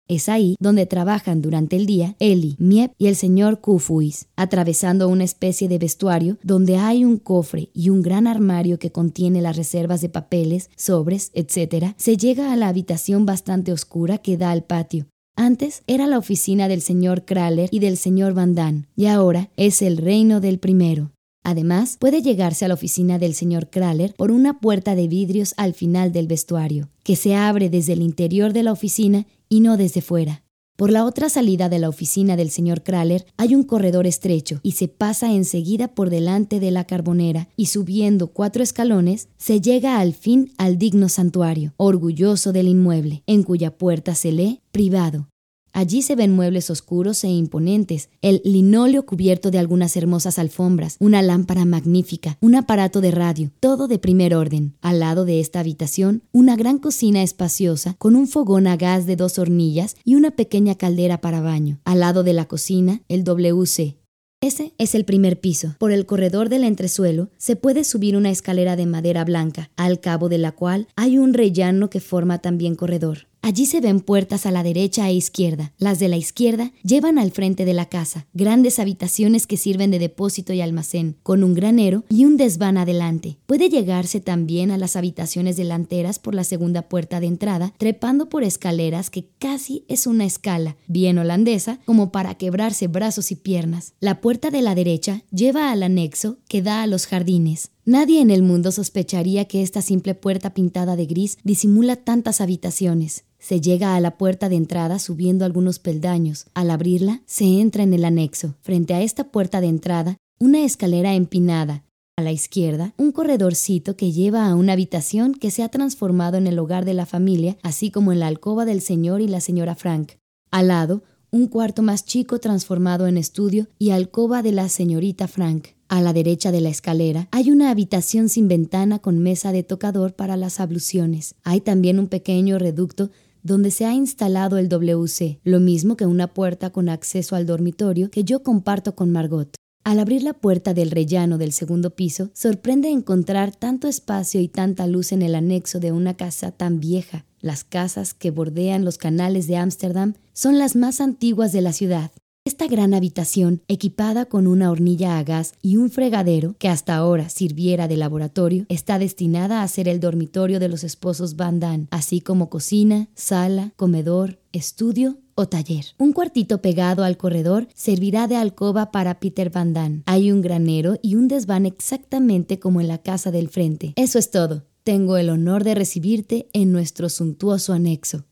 Es 0.08 0.28
ahí 0.28 0.56
donde 0.60 0.86
trabajan 0.86 1.42
durante 1.42 1.76
el 1.76 1.86
día 1.86 2.16
Eli, 2.18 2.56
Miep 2.58 2.92
y 2.98 3.06
el 3.06 3.16
señor 3.16 3.60
Kufuis, 3.60 4.26
atravesando 4.36 5.08
una 5.08 5.24
especie 5.24 5.68
de 5.68 5.78
vestuario 5.78 6.38
donde 6.42 6.76
hay 6.76 7.04
un 7.04 7.18
cofre 7.18 7.70
y 7.72 7.88
un 7.88 8.02
gran 8.02 8.26
armario 8.26 8.78
que 8.78 8.92
contiene 8.92 9.40
las 9.40 9.56
reservas 9.56 10.00
de 10.00 10.08
papeles, 10.08 10.70
sobres, 10.76 11.30
etc. 11.34 11.94
Se 11.96 12.16
llega 12.16 12.52
a 12.52 12.56
la 12.56 12.68
habitación 12.68 13.26
bastante 13.26 13.72
oscura 13.72 14.18
que 14.18 14.36
da 14.36 14.50
al 14.50 14.64
patio. 14.64 15.06
Antes 15.34 15.82
era 15.86 16.06
la 16.06 16.18
oficina 16.18 16.68
del 16.68 16.82
señor 16.82 17.24
Kraler 17.24 17.68
y 17.72 17.78
del 17.78 17.96
señor 17.96 18.34
Van 18.34 18.54
Damme, 18.54 18.88
y 18.94 19.06
ahora 19.06 19.50
es 19.56 19.80
el 19.80 19.96
reino 19.96 20.40
del 20.40 20.58
primero. 20.58 21.10
Además, 21.42 21.96
puede 21.98 22.22
llegarse 22.22 22.64
a 22.64 22.68
la 22.68 22.74
oficina 22.74 23.18
del 23.18 23.34
señor 23.34 23.68
Kraler 23.68 24.14
por 24.16 24.30
una 24.30 24.60
puerta 24.60 24.94
de 24.94 25.08
vidrios 25.08 25.54
al 25.56 25.74
final 25.74 26.12
del 26.12 26.26
vestuario, 26.26 26.88
que 27.02 27.16
se 27.16 27.34
abre 27.34 27.68
desde 27.68 27.94
el 27.94 28.02
interior 28.02 28.52
de 28.52 28.62
la 28.62 28.72
oficina 28.72 29.26
y 29.48 29.60
no 29.60 29.76
desde 29.76 30.02
fuera. 30.02 30.42
Por 30.76 30.90
la 30.90 31.04
otra 31.04 31.28
salida 31.28 31.68
de 31.68 31.78
la 31.78 31.88
oficina 31.88 32.36
del 32.36 32.50
señor 32.50 32.82
Kraler 32.82 33.26
hay 33.36 33.54
un 33.54 33.62
corredor 33.62 34.06
estrecho 34.06 34.58
y 34.62 34.72
se 34.72 34.88
pasa 34.88 35.32
enseguida 35.32 35.88
por 35.88 36.08
delante 36.10 36.60
de 36.60 36.70
la 36.70 36.84
carbonera 36.86 37.48
y 37.56 37.66
subiendo 37.66 38.28
cuatro 38.28 38.62
escalones 38.62 39.28
se 39.36 39.60
llega 39.60 40.00
al 40.00 40.14
fin 40.14 40.52
al 40.56 40.78
digno 40.78 41.08
santuario, 41.08 41.74
orgulloso 41.76 42.52
del 42.52 42.68
inmueble, 42.68 43.22
en 43.26 43.42
cuya 43.42 43.76
puerta 43.76 44.14
se 44.14 44.32
lee 44.32 44.60
privado 44.72 45.28
Allí 45.72 46.02
se 46.02 46.16
ven 46.16 46.34
muebles 46.34 46.68
oscuros 46.70 47.24
e 47.24 47.28
imponentes, 47.28 48.10
el 48.20 48.42
linóleo 48.44 49.06
cubierto 49.06 49.50
de 49.50 49.58
algunas 49.58 49.96
hermosas 49.96 50.38
alfombras, 50.38 50.96
una 51.00 51.22
lámpara 51.22 51.64
magnífica, 51.64 52.36
un 52.40 52.54
aparato 52.54 53.00
de 53.00 53.10
radio, 53.10 53.50
todo 53.58 53.88
de 53.88 53.98
primer 53.98 54.34
orden. 54.34 54.74
Al 54.82 55.00
lado 55.00 55.24
de 55.24 55.40
esta 55.40 55.60
habitación, 55.60 56.22
una 56.32 56.56
gran 56.56 56.78
cocina 56.78 57.22
espaciosa 57.22 57.94
con 57.98 58.16
un 58.16 58.28
fogón 58.28 58.66
a 58.66 58.76
gas 58.76 59.06
de 59.06 59.16
dos 59.16 59.38
hornillas 59.38 59.96
y 60.04 60.14
una 60.14 60.32
pequeña 60.32 60.74
caldera 60.74 61.20
para 61.20 61.40
baño. 61.40 61.80
Al 61.84 62.00
lado 62.00 62.22
de 62.22 62.34
la 62.34 62.44
cocina, 62.44 63.00
el 63.08 63.24
WC, 63.24 63.96
ese 64.42 64.74
es 64.76 64.96
el 64.96 65.04
primer 65.04 65.38
piso. 65.38 65.76
Por 65.78 65.92
el 65.92 66.04
corredor 66.04 66.48
del 66.48 66.64
entresuelo 66.64 67.30
se 67.38 67.54
puede 67.54 67.84
subir 67.84 68.16
una 68.16 68.30
escalera 68.30 68.74
de 68.74 68.86
madera 68.86 69.24
blanca, 69.24 69.70
al 69.76 70.00
cabo 70.00 70.28
de 70.28 70.38
la 70.38 70.50
cual 70.50 70.88
hay 70.96 71.16
un 71.16 71.32
rellano 71.32 71.88
que 71.90 72.00
forma 72.00 72.40
también 72.40 72.74
corredor. 72.74 73.28
Allí 73.44 73.66
se 73.66 73.80
ven 73.80 73.98
puertas 73.98 74.46
a 74.46 74.52
la 74.52 74.62
derecha 74.62 75.08
e 75.08 75.14
izquierda. 75.14 75.72
Las 75.76 75.98
de 75.98 76.06
la 76.06 76.16
izquierda 76.16 76.70
llevan 76.84 77.18
al 77.18 77.32
frente 77.32 77.64
de 77.64 77.74
la 77.74 77.86
casa, 77.86 78.28
grandes 78.34 78.78
habitaciones 78.78 79.48
que 79.48 79.56
sirven 79.56 79.90
de 79.90 79.98
depósito 79.98 80.52
y 80.52 80.60
almacén, 80.60 81.16
con 81.24 81.42
un 81.42 81.52
granero 81.52 82.04
y 82.08 82.24
un 82.24 82.36
desván 82.36 82.78
adelante. 82.78 83.38
Puede 83.46 83.68
llegarse 83.68 84.20
también 84.20 84.70
a 84.70 84.78
las 84.78 84.94
habitaciones 84.94 85.56
delanteras 85.56 86.20
por 86.20 86.36
la 86.36 86.44
segunda 86.44 86.82
puerta 86.82 87.18
de 87.18 87.26
entrada, 87.26 87.74
trepando 87.78 88.28
por 88.28 88.44
escaleras 88.44 89.10
que 89.10 89.26
casi 89.40 89.84
es 89.88 90.06
una 90.06 90.24
escala, 90.24 90.76
bien 90.86 91.18
holandesa, 91.18 91.80
como 91.84 92.12
para 92.12 92.36
quebrarse 92.36 92.86
brazos 92.86 93.32
y 93.32 93.34
piernas. 93.34 93.94
La 93.98 94.20
puerta 94.20 94.50
de 94.52 94.62
la 94.62 94.76
derecha 94.76 95.24
lleva 95.32 95.72
al 95.72 95.82
anexo 95.82 96.38
que 96.46 96.62
da 96.62 96.84
a 96.84 96.86
los 96.86 97.08
jardines. 97.08 97.72
Nadie 97.84 98.20
en 98.20 98.30
el 98.30 98.44
mundo 98.44 98.70
sospecharía 98.70 99.46
que 99.46 99.62
esta 99.62 99.82
simple 99.82 100.14
puerta 100.14 100.54
pintada 100.54 100.94
de 100.94 101.06
gris 101.06 101.38
disimula 101.42 101.96
tantas 101.96 102.40
habitaciones. 102.40 103.24
Se 103.42 103.60
llega 103.60 103.96
a 103.96 104.00
la 104.00 104.16
puerta 104.18 104.48
de 104.48 104.54
entrada 104.54 105.00
subiendo 105.00 105.44
algunos 105.44 105.80
peldaños. 105.80 106.46
Al 106.54 106.70
abrirla, 106.70 107.22
se 107.26 107.44
entra 107.44 107.82
en 107.82 107.92
el 107.92 108.04
anexo. 108.04 108.54
Frente 108.60 108.94
a 108.94 109.02
esta 109.02 109.32
puerta 109.32 109.60
de 109.60 109.66
entrada, 109.66 110.16
una 110.38 110.64
escalera 110.64 111.14
empinada. 111.14 111.82
A 112.16 112.22
la 112.22 112.30
izquierda, 112.30 112.94
un 112.98 113.10
corredorcito 113.10 113.96
que 113.96 114.12
lleva 114.12 114.46
a 114.46 114.54
una 114.54 114.74
habitación 114.74 115.34
que 115.34 115.50
se 115.50 115.64
ha 115.64 115.70
transformado 115.70 116.36
en 116.36 116.46
el 116.46 116.56
hogar 116.56 116.84
de 116.84 116.94
la 116.94 117.04
familia, 117.04 117.58
así 117.64 117.90
como 117.90 118.12
en 118.12 118.20
la 118.20 118.28
alcoba 118.28 118.64
del 118.64 118.80
señor 118.80 119.20
y 119.20 119.26
la 119.26 119.40
señora 119.40 119.74
Frank. 119.74 120.12
Al 120.52 120.68
lado, 120.68 121.02
un 121.32 121.48
cuarto 121.48 121.82
más 121.82 122.04
chico 122.04 122.38
transformado 122.38 123.08
en 123.08 123.16
estudio 123.16 123.66
y 123.76 123.90
alcoba 123.90 124.42
de 124.42 124.52
la 124.52 124.68
señorita 124.68 125.26
Frank. 125.26 125.68
A 125.88 126.00
la 126.00 126.12
derecha 126.12 126.52
de 126.52 126.60
la 126.60 126.68
escalera 126.68 127.26
hay 127.32 127.50
una 127.50 127.70
habitación 127.70 128.28
sin 128.28 128.46
ventana 128.46 129.00
con 129.00 129.18
mesa 129.18 129.50
de 129.50 129.64
tocador 129.64 130.14
para 130.14 130.36
las 130.36 130.60
abluciones. 130.60 131.34
Hay 131.42 131.60
también 131.60 131.98
un 131.98 132.06
pequeño 132.06 132.58
reducto 132.60 133.10
donde 133.42 133.70
se 133.70 133.84
ha 133.84 133.92
instalado 133.94 134.58
el 134.58 134.68
WC, 134.68 135.40
lo 135.44 135.60
mismo 135.60 135.96
que 135.96 136.06
una 136.06 136.32
puerta 136.34 136.70
con 136.70 136.88
acceso 136.88 137.36
al 137.36 137.46
dormitorio 137.46 138.10
que 138.10 138.24
yo 138.24 138.42
comparto 138.42 138.94
con 138.94 139.10
Margot. 139.10 139.54
Al 139.84 139.98
abrir 139.98 140.22
la 140.22 140.32
puerta 140.32 140.74
del 140.74 140.92
rellano 140.92 141.38
del 141.38 141.52
segundo 141.52 141.90
piso, 141.90 142.30
sorprende 142.34 142.88
encontrar 142.88 143.54
tanto 143.54 143.88
espacio 143.88 144.40
y 144.40 144.46
tanta 144.46 144.86
luz 144.86 145.10
en 145.10 145.22
el 145.22 145.34
anexo 145.34 145.80
de 145.80 145.90
una 145.90 146.14
casa 146.14 146.52
tan 146.52 146.78
vieja. 146.78 147.24
Las 147.40 147.64
casas 147.64 148.14
que 148.14 148.30
bordean 148.30 148.84
los 148.84 148.96
canales 148.96 149.48
de 149.48 149.56
Ámsterdam 149.56 150.14
son 150.32 150.58
las 150.58 150.76
más 150.76 151.00
antiguas 151.00 151.50
de 151.50 151.62
la 151.62 151.72
ciudad. 151.72 152.12
Esta 152.44 152.66
gran 152.66 152.92
habitación, 152.92 153.62
equipada 153.68 154.24
con 154.24 154.48
una 154.48 154.72
hornilla 154.72 155.16
a 155.16 155.22
gas 155.22 155.54
y 155.62 155.76
un 155.76 155.90
fregadero 155.90 156.56
que 156.58 156.68
hasta 156.68 156.96
ahora 156.96 157.28
sirviera 157.28 157.86
de 157.86 157.96
laboratorio, 157.96 158.66
está 158.68 158.98
destinada 158.98 159.62
a 159.62 159.68
ser 159.68 159.86
el 159.86 160.00
dormitorio 160.00 160.58
de 160.58 160.68
los 160.68 160.82
esposos 160.82 161.36
Van 161.36 161.60
Damme, 161.60 161.86
así 161.92 162.20
como 162.20 162.50
cocina, 162.50 163.08
sala, 163.14 163.72
comedor, 163.76 164.40
estudio 164.50 165.18
o 165.36 165.46
taller. 165.46 165.84
Un 165.98 166.12
cuartito 166.12 166.60
pegado 166.60 167.04
al 167.04 167.16
corredor 167.16 167.68
servirá 167.74 168.26
de 168.26 168.34
alcoba 168.34 168.90
para 168.90 169.20
Peter 169.20 169.48
Van 169.48 169.72
Damme. 169.72 170.02
Hay 170.06 170.32
un 170.32 170.42
granero 170.42 170.98
y 171.00 171.14
un 171.14 171.28
desván 171.28 171.64
exactamente 171.64 172.58
como 172.58 172.80
en 172.80 172.88
la 172.88 172.98
casa 172.98 173.30
del 173.30 173.50
frente. 173.50 173.92
Eso 173.94 174.18
es 174.18 174.32
todo. 174.32 174.66
Tengo 174.82 175.16
el 175.16 175.30
honor 175.30 175.62
de 175.62 175.76
recibirte 175.76 176.48
en 176.52 176.72
nuestro 176.72 177.08
suntuoso 177.08 177.72
anexo. 177.72 178.24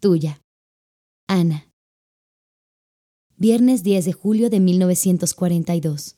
Tuya. 0.00 0.42
Ana. 1.28 1.67
Viernes 3.40 3.84
10 3.84 4.04
de 4.04 4.12
julio 4.12 4.50
de 4.50 4.58
1942. 4.58 6.16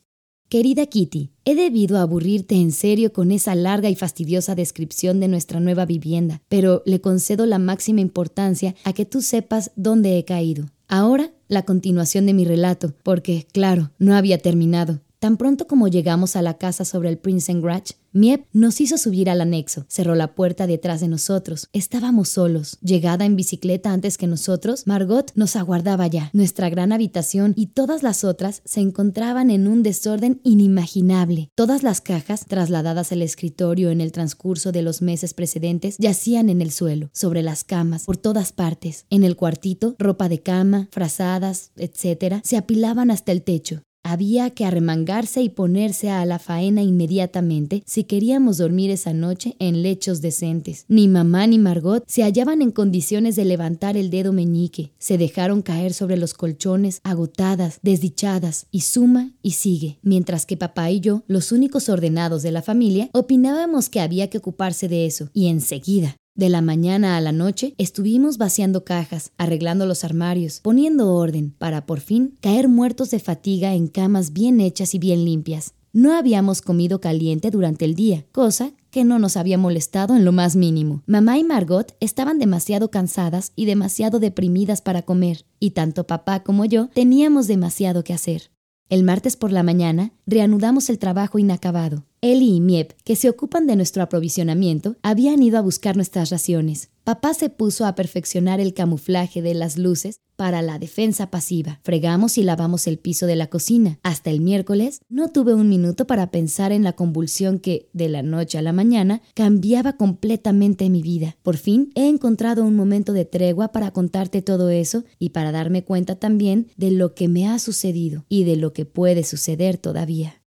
Querida 0.48 0.86
Kitty, 0.86 1.32
he 1.44 1.54
debido 1.54 1.98
aburrirte 1.98 2.54
en 2.54 2.72
serio 2.72 3.12
con 3.12 3.30
esa 3.30 3.54
larga 3.54 3.90
y 3.90 3.94
fastidiosa 3.94 4.54
descripción 4.54 5.20
de 5.20 5.28
nuestra 5.28 5.60
nueva 5.60 5.84
vivienda, 5.84 6.40
pero 6.48 6.82
le 6.86 7.02
concedo 7.02 7.44
la 7.44 7.58
máxima 7.58 8.00
importancia 8.00 8.74
a 8.84 8.94
que 8.94 9.04
tú 9.04 9.20
sepas 9.20 9.70
dónde 9.76 10.16
he 10.16 10.24
caído. 10.24 10.70
Ahora, 10.88 11.30
la 11.46 11.66
continuación 11.66 12.24
de 12.24 12.32
mi 12.32 12.46
relato, 12.46 12.94
porque, 13.02 13.46
claro, 13.52 13.90
no 13.98 14.16
había 14.16 14.38
terminado. 14.38 15.02
Tan 15.20 15.36
pronto 15.36 15.66
como 15.66 15.86
llegamos 15.86 16.34
a 16.34 16.40
la 16.40 16.56
casa 16.56 16.86
sobre 16.86 17.10
el 17.10 17.18
Prinsengracht, 17.18 17.90
Miep 18.12 18.46
nos 18.54 18.80
hizo 18.80 18.96
subir 18.96 19.28
al 19.28 19.42
anexo, 19.42 19.84
cerró 19.86 20.14
la 20.14 20.34
puerta 20.34 20.66
detrás 20.66 21.02
de 21.02 21.08
nosotros. 21.08 21.68
Estábamos 21.74 22.30
solos. 22.30 22.78
Llegada 22.80 23.26
en 23.26 23.36
bicicleta 23.36 23.92
antes 23.92 24.16
que 24.16 24.26
nosotros, 24.26 24.86
Margot 24.86 25.30
nos 25.34 25.56
aguardaba 25.56 26.06
ya. 26.06 26.30
Nuestra 26.32 26.70
gran 26.70 26.90
habitación 26.90 27.52
y 27.54 27.66
todas 27.66 28.02
las 28.02 28.24
otras 28.24 28.62
se 28.64 28.80
encontraban 28.80 29.50
en 29.50 29.68
un 29.68 29.82
desorden 29.82 30.40
inimaginable. 30.42 31.50
Todas 31.54 31.82
las 31.82 32.00
cajas, 32.00 32.46
trasladadas 32.46 33.12
al 33.12 33.20
escritorio 33.20 33.90
en 33.90 34.00
el 34.00 34.12
transcurso 34.12 34.72
de 34.72 34.80
los 34.80 35.02
meses 35.02 35.34
precedentes, 35.34 35.98
yacían 35.98 36.48
en 36.48 36.62
el 36.62 36.70
suelo, 36.70 37.10
sobre 37.12 37.42
las 37.42 37.62
camas, 37.62 38.06
por 38.06 38.16
todas 38.16 38.52
partes. 38.52 39.04
En 39.10 39.24
el 39.24 39.36
cuartito, 39.36 39.96
ropa 39.98 40.30
de 40.30 40.40
cama, 40.40 40.88
frazadas, 40.90 41.72
etc., 41.76 42.40
se 42.42 42.56
apilaban 42.56 43.10
hasta 43.10 43.32
el 43.32 43.42
techo. 43.42 43.82
Había 44.02 44.50
que 44.50 44.64
arremangarse 44.64 45.42
y 45.42 45.48
ponerse 45.50 46.10
a 46.10 46.24
la 46.24 46.38
faena 46.38 46.82
inmediatamente 46.82 47.82
si 47.86 48.04
queríamos 48.04 48.58
dormir 48.58 48.90
esa 48.90 49.12
noche 49.12 49.56
en 49.58 49.82
lechos 49.82 50.20
decentes. 50.20 50.84
Ni 50.88 51.06
mamá 51.06 51.46
ni 51.46 51.58
Margot 51.58 52.02
se 52.06 52.22
hallaban 52.22 52.62
en 52.62 52.70
condiciones 52.70 53.36
de 53.36 53.44
levantar 53.44 53.96
el 53.96 54.10
dedo 54.10 54.32
meñique. 54.32 54.92
Se 54.98 55.18
dejaron 55.18 55.62
caer 55.62 55.92
sobre 55.92 56.16
los 56.16 56.34
colchones, 56.34 57.00
agotadas, 57.04 57.78
desdichadas, 57.82 58.66
y 58.70 58.80
suma 58.80 59.32
y 59.42 59.52
sigue. 59.52 59.98
Mientras 60.02 60.46
que 60.46 60.56
papá 60.56 60.90
y 60.90 61.00
yo, 61.00 61.22
los 61.26 61.52
únicos 61.52 61.88
ordenados 61.88 62.42
de 62.42 62.52
la 62.52 62.62
familia, 62.62 63.10
opinábamos 63.12 63.88
que 63.88 64.00
había 64.00 64.30
que 64.30 64.38
ocuparse 64.38 64.88
de 64.88 65.06
eso. 65.06 65.30
Y 65.32 65.48
enseguida. 65.48 66.16
De 66.36 66.48
la 66.48 66.62
mañana 66.62 67.16
a 67.16 67.20
la 67.20 67.32
noche 67.32 67.74
estuvimos 67.76 68.38
vaciando 68.38 68.84
cajas, 68.84 69.32
arreglando 69.36 69.84
los 69.84 70.04
armarios, 70.04 70.60
poniendo 70.60 71.12
orden, 71.12 71.54
para 71.58 71.86
por 71.86 72.00
fin 72.00 72.38
caer 72.40 72.68
muertos 72.68 73.10
de 73.10 73.18
fatiga 73.18 73.74
en 73.74 73.88
camas 73.88 74.32
bien 74.32 74.60
hechas 74.60 74.94
y 74.94 74.98
bien 74.98 75.24
limpias. 75.24 75.74
No 75.92 76.14
habíamos 76.14 76.62
comido 76.62 77.00
caliente 77.00 77.50
durante 77.50 77.84
el 77.84 77.96
día, 77.96 78.24
cosa 78.30 78.72
que 78.90 79.02
no 79.02 79.18
nos 79.18 79.36
había 79.36 79.58
molestado 79.58 80.14
en 80.14 80.24
lo 80.24 80.30
más 80.30 80.54
mínimo. 80.54 81.02
Mamá 81.06 81.36
y 81.36 81.42
Margot 81.42 81.96
estaban 81.98 82.38
demasiado 82.38 82.92
cansadas 82.92 83.52
y 83.56 83.64
demasiado 83.64 84.20
deprimidas 84.20 84.82
para 84.82 85.02
comer, 85.02 85.44
y 85.58 85.72
tanto 85.72 86.06
papá 86.06 86.44
como 86.44 86.64
yo 86.64 86.88
teníamos 86.94 87.48
demasiado 87.48 88.04
que 88.04 88.14
hacer. 88.14 88.52
El 88.88 89.02
martes 89.02 89.36
por 89.36 89.50
la 89.50 89.64
mañana 89.64 90.12
reanudamos 90.26 90.90
el 90.90 90.98
trabajo 90.98 91.40
inacabado. 91.40 92.04
Eli 92.22 92.56
y 92.56 92.60
Miep, 92.60 92.92
que 93.02 93.16
se 93.16 93.30
ocupan 93.30 93.66
de 93.66 93.76
nuestro 93.76 94.02
aprovisionamiento, 94.02 94.96
habían 95.02 95.42
ido 95.42 95.56
a 95.56 95.62
buscar 95.62 95.96
nuestras 95.96 96.28
raciones. 96.28 96.90
Papá 97.02 97.32
se 97.32 97.48
puso 97.48 97.86
a 97.86 97.94
perfeccionar 97.94 98.60
el 98.60 98.74
camuflaje 98.74 99.40
de 99.40 99.54
las 99.54 99.78
luces 99.78 100.20
para 100.36 100.60
la 100.60 100.78
defensa 100.78 101.30
pasiva. 101.30 101.80
Fregamos 101.82 102.36
y 102.36 102.42
lavamos 102.42 102.86
el 102.86 102.98
piso 102.98 103.24
de 103.24 103.36
la 103.36 103.46
cocina. 103.46 103.98
Hasta 104.02 104.28
el 104.28 104.42
miércoles 104.42 105.00
no 105.08 105.30
tuve 105.30 105.54
un 105.54 105.70
minuto 105.70 106.06
para 106.06 106.30
pensar 106.30 106.72
en 106.72 106.82
la 106.82 106.92
convulsión 106.92 107.58
que, 107.58 107.88
de 107.94 108.10
la 108.10 108.22
noche 108.22 108.58
a 108.58 108.62
la 108.62 108.74
mañana, 108.74 109.22
cambiaba 109.32 109.94
completamente 109.94 110.90
mi 110.90 111.00
vida. 111.00 111.38
Por 111.42 111.56
fin 111.56 111.90
he 111.94 112.06
encontrado 112.06 112.64
un 112.64 112.76
momento 112.76 113.14
de 113.14 113.24
tregua 113.24 113.72
para 113.72 113.92
contarte 113.92 114.42
todo 114.42 114.68
eso 114.68 115.04
y 115.18 115.30
para 115.30 115.52
darme 115.52 115.84
cuenta 115.84 116.16
también 116.16 116.68
de 116.76 116.90
lo 116.90 117.14
que 117.14 117.28
me 117.28 117.48
ha 117.48 117.58
sucedido 117.58 118.26
y 118.28 118.44
de 118.44 118.56
lo 118.56 118.74
que 118.74 118.84
puede 118.84 119.24
suceder 119.24 119.78
todavía. 119.78 120.42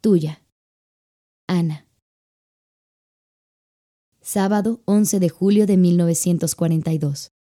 Tuya. 0.00 0.42
Ana. 1.48 1.86
Sábado 4.20 4.82
11 4.84 5.18
de 5.18 5.30
julio 5.30 5.66
de 5.66 5.78
1942. 5.78 7.32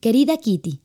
Querida 0.00 0.36
Kitty, 0.36 0.82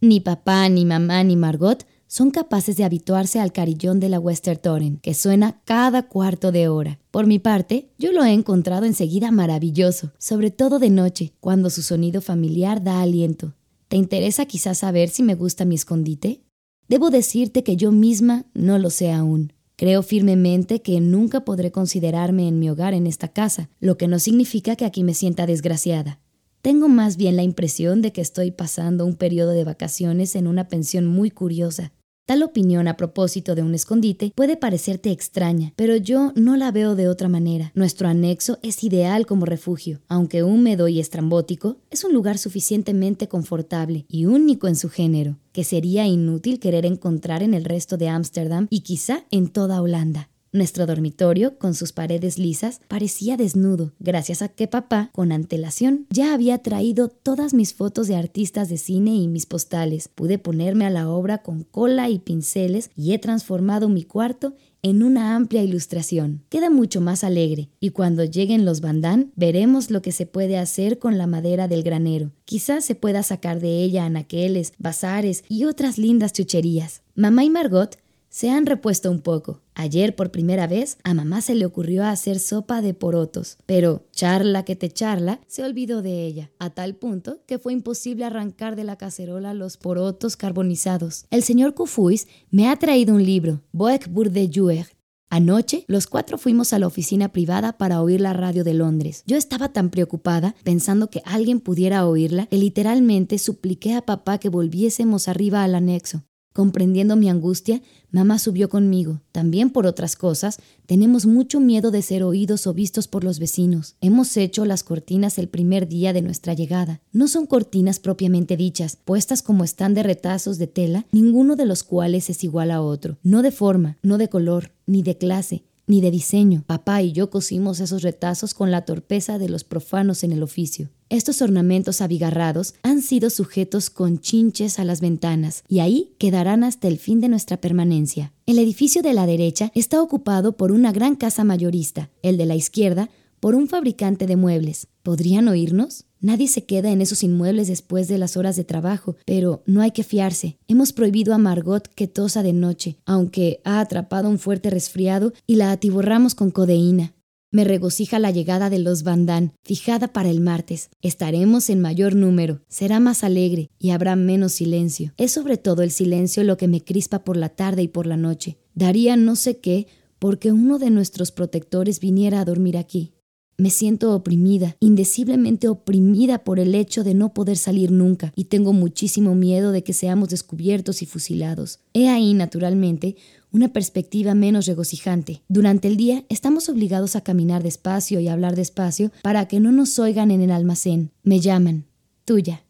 ni 0.00 0.20
papá, 0.20 0.68
ni 0.68 0.84
mamá, 0.84 1.24
ni 1.24 1.34
Margot 1.34 1.84
son 2.06 2.30
capaces 2.30 2.76
de 2.76 2.84
habituarse 2.84 3.40
al 3.40 3.52
carillón 3.52 3.98
de 3.98 4.08
la 4.08 4.20
Westertoren, 4.20 4.98
que 4.98 5.12
suena 5.12 5.60
cada 5.64 6.08
cuarto 6.08 6.52
de 6.52 6.68
hora. 6.68 7.00
Por 7.10 7.26
mi 7.26 7.40
parte, 7.40 7.90
yo 7.98 8.12
lo 8.12 8.22
he 8.24 8.32
encontrado 8.32 8.86
enseguida 8.86 9.32
maravilloso, 9.32 10.12
sobre 10.18 10.52
todo 10.52 10.78
de 10.78 10.90
noche, 10.90 11.32
cuando 11.40 11.68
su 11.68 11.82
sonido 11.82 12.20
familiar 12.20 12.84
da 12.84 13.02
aliento. 13.02 13.54
¿Te 13.88 13.96
interesa 13.96 14.46
quizás 14.46 14.78
saber 14.78 15.08
si 15.08 15.24
me 15.24 15.34
gusta 15.34 15.64
mi 15.64 15.74
escondite? 15.74 16.44
Debo 16.86 17.10
decirte 17.10 17.64
que 17.64 17.76
yo 17.76 17.90
misma 17.90 18.44
no 18.54 18.78
lo 18.78 18.90
sé 18.90 19.10
aún. 19.10 19.52
Creo 19.76 20.02
firmemente 20.02 20.82
que 20.82 21.00
nunca 21.00 21.44
podré 21.44 21.72
considerarme 21.72 22.46
en 22.46 22.60
mi 22.60 22.70
hogar 22.70 22.94
en 22.94 23.08
esta 23.08 23.28
casa, 23.28 23.70
lo 23.80 23.96
que 23.96 24.06
no 24.06 24.20
significa 24.20 24.76
que 24.76 24.84
aquí 24.84 25.02
me 25.02 25.14
sienta 25.14 25.46
desgraciada. 25.46 26.20
Tengo 26.62 26.88
más 26.88 27.16
bien 27.16 27.36
la 27.36 27.42
impresión 27.42 28.00
de 28.00 28.12
que 28.12 28.20
estoy 28.20 28.52
pasando 28.52 29.04
un 29.04 29.16
periodo 29.16 29.50
de 29.50 29.64
vacaciones 29.64 30.36
en 30.36 30.46
una 30.46 30.68
pensión 30.68 31.06
muy 31.06 31.30
curiosa. 31.30 31.92
Tal 32.26 32.42
opinión 32.42 32.88
a 32.88 32.96
propósito 32.96 33.54
de 33.54 33.62
un 33.62 33.74
escondite 33.74 34.32
puede 34.34 34.56
parecerte 34.56 35.10
extraña, 35.10 35.74
pero 35.76 35.94
yo 35.96 36.32
no 36.34 36.56
la 36.56 36.70
veo 36.70 36.94
de 36.94 37.06
otra 37.06 37.28
manera. 37.28 37.70
Nuestro 37.74 38.08
anexo 38.08 38.58
es 38.62 38.82
ideal 38.82 39.26
como 39.26 39.44
refugio. 39.44 40.00
Aunque 40.08 40.42
húmedo 40.42 40.88
y 40.88 41.00
estrambótico, 41.00 41.76
es 41.90 42.02
un 42.02 42.14
lugar 42.14 42.38
suficientemente 42.38 43.28
confortable 43.28 44.06
y 44.08 44.24
único 44.24 44.68
en 44.68 44.76
su 44.76 44.88
género, 44.88 45.36
que 45.52 45.64
sería 45.64 46.06
inútil 46.06 46.60
querer 46.60 46.86
encontrar 46.86 47.42
en 47.42 47.52
el 47.52 47.66
resto 47.66 47.98
de 47.98 48.08
Ámsterdam 48.08 48.68
y 48.70 48.80
quizá 48.80 49.26
en 49.30 49.48
toda 49.48 49.82
Holanda. 49.82 50.30
Nuestro 50.54 50.86
dormitorio, 50.86 51.58
con 51.58 51.74
sus 51.74 51.90
paredes 51.90 52.38
lisas, 52.38 52.80
parecía 52.86 53.36
desnudo, 53.36 53.90
gracias 53.98 54.40
a 54.40 54.46
que 54.46 54.68
papá, 54.68 55.10
con 55.12 55.32
antelación, 55.32 56.06
ya 56.10 56.32
había 56.32 56.58
traído 56.58 57.08
todas 57.08 57.54
mis 57.54 57.74
fotos 57.74 58.06
de 58.06 58.14
artistas 58.14 58.68
de 58.68 58.78
cine 58.78 59.16
y 59.16 59.26
mis 59.26 59.46
postales. 59.46 60.06
Pude 60.06 60.38
ponerme 60.38 60.86
a 60.86 60.90
la 60.90 61.08
obra 61.08 61.38
con 61.38 61.64
cola 61.64 62.08
y 62.08 62.20
pinceles 62.20 62.92
y 62.94 63.14
he 63.14 63.18
transformado 63.18 63.88
mi 63.88 64.04
cuarto 64.04 64.54
en 64.82 65.02
una 65.02 65.34
amplia 65.34 65.64
ilustración. 65.64 66.44
Queda 66.50 66.70
mucho 66.70 67.00
más 67.00 67.24
alegre, 67.24 67.70
y 67.80 67.90
cuando 67.90 68.22
lleguen 68.22 68.64
los 68.64 68.80
bandán, 68.80 69.32
veremos 69.34 69.90
lo 69.90 70.02
que 70.02 70.12
se 70.12 70.24
puede 70.24 70.56
hacer 70.56 71.00
con 71.00 71.18
la 71.18 71.26
madera 71.26 71.66
del 71.66 71.82
granero. 71.82 72.30
Quizás 72.44 72.84
se 72.84 72.94
pueda 72.94 73.24
sacar 73.24 73.58
de 73.58 73.82
ella 73.82 74.04
anaqueles, 74.04 74.72
bazares 74.78 75.42
y 75.48 75.64
otras 75.64 75.98
lindas 75.98 76.32
chucherías. 76.32 77.02
Mamá 77.16 77.42
y 77.42 77.50
Margot 77.50 77.98
se 78.34 78.50
han 78.50 78.66
repuesto 78.66 79.12
un 79.12 79.20
poco. 79.20 79.60
Ayer 79.74 80.16
por 80.16 80.32
primera 80.32 80.66
vez 80.66 80.98
a 81.04 81.14
mamá 81.14 81.40
se 81.40 81.54
le 81.54 81.66
ocurrió 81.66 82.02
hacer 82.02 82.40
sopa 82.40 82.82
de 82.82 82.92
porotos, 82.92 83.58
pero 83.64 84.08
charla 84.10 84.64
que 84.64 84.74
te 84.74 84.90
charla 84.90 85.38
se 85.46 85.62
olvidó 85.62 86.02
de 86.02 86.26
ella, 86.26 86.50
a 86.58 86.70
tal 86.70 86.96
punto 86.96 87.38
que 87.46 87.60
fue 87.60 87.72
imposible 87.72 88.24
arrancar 88.24 88.74
de 88.74 88.82
la 88.82 88.96
cacerola 88.96 89.54
los 89.54 89.76
porotos 89.76 90.36
carbonizados. 90.36 91.26
El 91.30 91.44
señor 91.44 91.74
Kufuis 91.74 92.26
me 92.50 92.68
ha 92.68 92.74
traído 92.74 93.14
un 93.14 93.24
libro, 93.24 93.62
Boek 93.70 94.08
de 94.08 94.50
Jouer. 94.52 94.88
Anoche, 95.30 95.84
los 95.86 96.08
cuatro 96.08 96.36
fuimos 96.36 96.72
a 96.72 96.80
la 96.80 96.88
oficina 96.88 97.28
privada 97.30 97.78
para 97.78 98.02
oír 98.02 98.20
la 98.20 98.32
radio 98.32 98.64
de 98.64 98.74
Londres. 98.74 99.22
Yo 99.28 99.36
estaba 99.36 99.72
tan 99.72 99.90
preocupada, 99.90 100.56
pensando 100.64 101.08
que 101.08 101.22
alguien 101.24 101.60
pudiera 101.60 102.04
oírla, 102.04 102.46
que 102.46 102.58
literalmente 102.58 103.38
supliqué 103.38 103.94
a 103.94 104.04
papá 104.04 104.38
que 104.38 104.48
volviésemos 104.48 105.28
arriba 105.28 105.62
al 105.62 105.76
anexo. 105.76 106.24
Comprendiendo 106.54 107.16
mi 107.16 107.28
angustia, 107.28 107.82
mamá 108.12 108.38
subió 108.38 108.68
conmigo. 108.68 109.20
También 109.32 109.70
por 109.70 109.88
otras 109.88 110.14
cosas, 110.14 110.60
tenemos 110.86 111.26
mucho 111.26 111.58
miedo 111.58 111.90
de 111.90 112.00
ser 112.00 112.22
oídos 112.22 112.68
o 112.68 112.72
vistos 112.72 113.08
por 113.08 113.24
los 113.24 113.40
vecinos. 113.40 113.96
Hemos 114.00 114.36
hecho 114.36 114.64
las 114.64 114.84
cortinas 114.84 115.36
el 115.38 115.48
primer 115.48 115.88
día 115.88 116.12
de 116.12 116.22
nuestra 116.22 116.54
llegada. 116.54 117.00
No 117.10 117.26
son 117.26 117.46
cortinas 117.46 117.98
propiamente 117.98 118.56
dichas, 118.56 118.96
puestas 119.04 119.42
como 119.42 119.64
están 119.64 119.94
de 119.94 120.04
retazos 120.04 120.56
de 120.58 120.68
tela, 120.68 121.06
ninguno 121.10 121.56
de 121.56 121.66
los 121.66 121.82
cuales 121.82 122.30
es 122.30 122.44
igual 122.44 122.70
a 122.70 122.82
otro. 122.82 123.18
No 123.24 123.42
de 123.42 123.50
forma, 123.50 123.98
no 124.02 124.16
de 124.16 124.28
color, 124.28 124.70
ni 124.86 125.02
de 125.02 125.18
clase, 125.18 125.64
ni 125.88 126.00
de 126.00 126.12
diseño. 126.12 126.62
Papá 126.68 127.02
y 127.02 127.10
yo 127.10 127.30
cosimos 127.30 127.80
esos 127.80 128.02
retazos 128.02 128.54
con 128.54 128.70
la 128.70 128.84
torpeza 128.84 129.38
de 129.38 129.48
los 129.48 129.64
profanos 129.64 130.22
en 130.22 130.30
el 130.30 130.44
oficio. 130.44 130.88
Estos 131.10 131.42
ornamentos 131.42 132.00
abigarrados 132.00 132.74
han 132.82 133.02
sido 133.02 133.30
sujetos 133.30 133.90
con 133.90 134.18
chinches 134.20 134.78
a 134.78 134.84
las 134.84 135.00
ventanas 135.00 135.62
y 135.68 135.80
ahí 135.80 136.14
quedarán 136.18 136.64
hasta 136.64 136.88
el 136.88 136.98
fin 136.98 137.20
de 137.20 137.28
nuestra 137.28 137.58
permanencia. 137.58 138.32
El 138.46 138.58
edificio 138.58 139.02
de 139.02 139.14
la 139.14 139.26
derecha 139.26 139.70
está 139.74 140.00
ocupado 140.00 140.56
por 140.56 140.72
una 140.72 140.92
gran 140.92 141.14
casa 141.14 141.44
mayorista, 141.44 142.10
el 142.22 142.36
de 142.36 142.46
la 142.46 142.56
izquierda 142.56 143.10
por 143.38 143.54
un 143.54 143.68
fabricante 143.68 144.26
de 144.26 144.36
muebles. 144.36 144.88
¿Podrían 145.02 145.48
oírnos? 145.48 146.06
Nadie 146.20 146.48
se 146.48 146.64
queda 146.64 146.90
en 146.90 147.02
esos 147.02 147.22
inmuebles 147.22 147.68
después 147.68 148.08
de 148.08 148.16
las 148.16 148.38
horas 148.38 148.56
de 148.56 148.64
trabajo, 148.64 149.16
pero 149.26 149.62
no 149.66 149.82
hay 149.82 149.90
que 149.90 150.04
fiarse. 150.04 150.56
Hemos 150.66 150.94
prohibido 150.94 151.34
a 151.34 151.38
Margot 151.38 151.86
que 151.94 152.06
tosa 152.06 152.42
de 152.42 152.54
noche, 152.54 152.96
aunque 153.04 153.60
ha 153.64 153.80
atrapado 153.80 154.30
un 154.30 154.38
fuerte 154.38 154.70
resfriado 154.70 155.34
y 155.46 155.56
la 155.56 155.70
atiborramos 155.70 156.34
con 156.34 156.50
codeína. 156.50 157.12
Me 157.54 157.62
regocija 157.62 158.18
la 158.18 158.32
llegada 158.32 158.68
de 158.68 158.80
los 158.80 159.04
Bandán, 159.04 159.52
fijada 159.62 160.08
para 160.08 160.28
el 160.28 160.40
martes. 160.40 160.90
Estaremos 161.02 161.70
en 161.70 161.80
mayor 161.80 162.16
número, 162.16 162.62
será 162.68 162.98
más 162.98 163.22
alegre 163.22 163.70
y 163.78 163.90
habrá 163.90 164.16
menos 164.16 164.54
silencio. 164.54 165.12
Es 165.18 165.30
sobre 165.30 165.56
todo 165.56 165.82
el 165.82 165.92
silencio 165.92 166.42
lo 166.42 166.56
que 166.56 166.66
me 166.66 166.80
crispa 166.82 167.22
por 167.22 167.36
la 167.36 167.50
tarde 167.50 167.82
y 167.84 167.86
por 167.86 168.08
la 168.08 168.16
noche. 168.16 168.58
Daría 168.74 169.16
no 169.16 169.36
sé 169.36 169.58
qué 169.58 169.86
porque 170.18 170.50
uno 170.50 170.80
de 170.80 170.90
nuestros 170.90 171.30
protectores 171.30 172.00
viniera 172.00 172.40
a 172.40 172.44
dormir 172.44 172.76
aquí. 172.76 173.12
Me 173.56 173.70
siento 173.70 174.12
oprimida, 174.16 174.76
indeciblemente 174.80 175.68
oprimida 175.68 176.42
por 176.42 176.58
el 176.58 176.74
hecho 176.74 177.04
de 177.04 177.14
no 177.14 177.34
poder 177.34 177.56
salir 177.56 177.92
nunca, 177.92 178.32
y 178.34 178.46
tengo 178.46 178.72
muchísimo 178.72 179.36
miedo 179.36 179.70
de 179.70 179.84
que 179.84 179.92
seamos 179.92 180.30
descubiertos 180.30 181.02
y 181.02 181.06
fusilados. 181.06 181.78
He 181.92 182.08
ahí, 182.08 182.34
naturalmente, 182.34 183.14
una 183.54 183.72
perspectiva 183.72 184.34
menos 184.34 184.66
regocijante. 184.66 185.42
Durante 185.48 185.86
el 185.88 185.96
día 185.96 186.24
estamos 186.28 186.68
obligados 186.68 187.14
a 187.14 187.22
caminar 187.22 187.62
despacio 187.62 188.18
y 188.18 188.28
hablar 188.28 188.56
despacio 188.56 189.12
para 189.22 189.46
que 189.46 189.60
no 189.60 189.70
nos 189.70 189.98
oigan 189.98 190.32
en 190.32 190.42
el 190.42 190.50
almacén. 190.50 191.12
Me 191.22 191.38
llaman. 191.38 191.86
Tuya. 192.24 192.64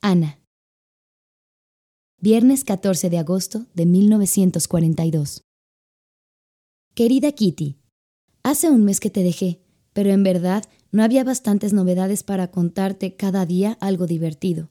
Ana. 0.00 0.40
Viernes 2.20 2.64
14 2.64 3.08
de 3.08 3.18
agosto 3.18 3.66
de 3.74 3.86
1942. 3.86 5.42
Querida 6.94 7.32
Kitty, 7.32 7.76
Hace 8.42 8.70
un 8.70 8.84
mes 8.84 9.00
que 9.00 9.10
te 9.10 9.22
dejé, 9.22 9.60
pero 9.92 10.10
en 10.10 10.22
verdad 10.22 10.64
no 10.92 11.04
había 11.04 11.24
bastantes 11.24 11.72
novedades 11.72 12.22
para 12.22 12.50
contarte 12.50 13.14
cada 13.14 13.46
día 13.46 13.76
algo 13.80 14.06
divertido. 14.06 14.70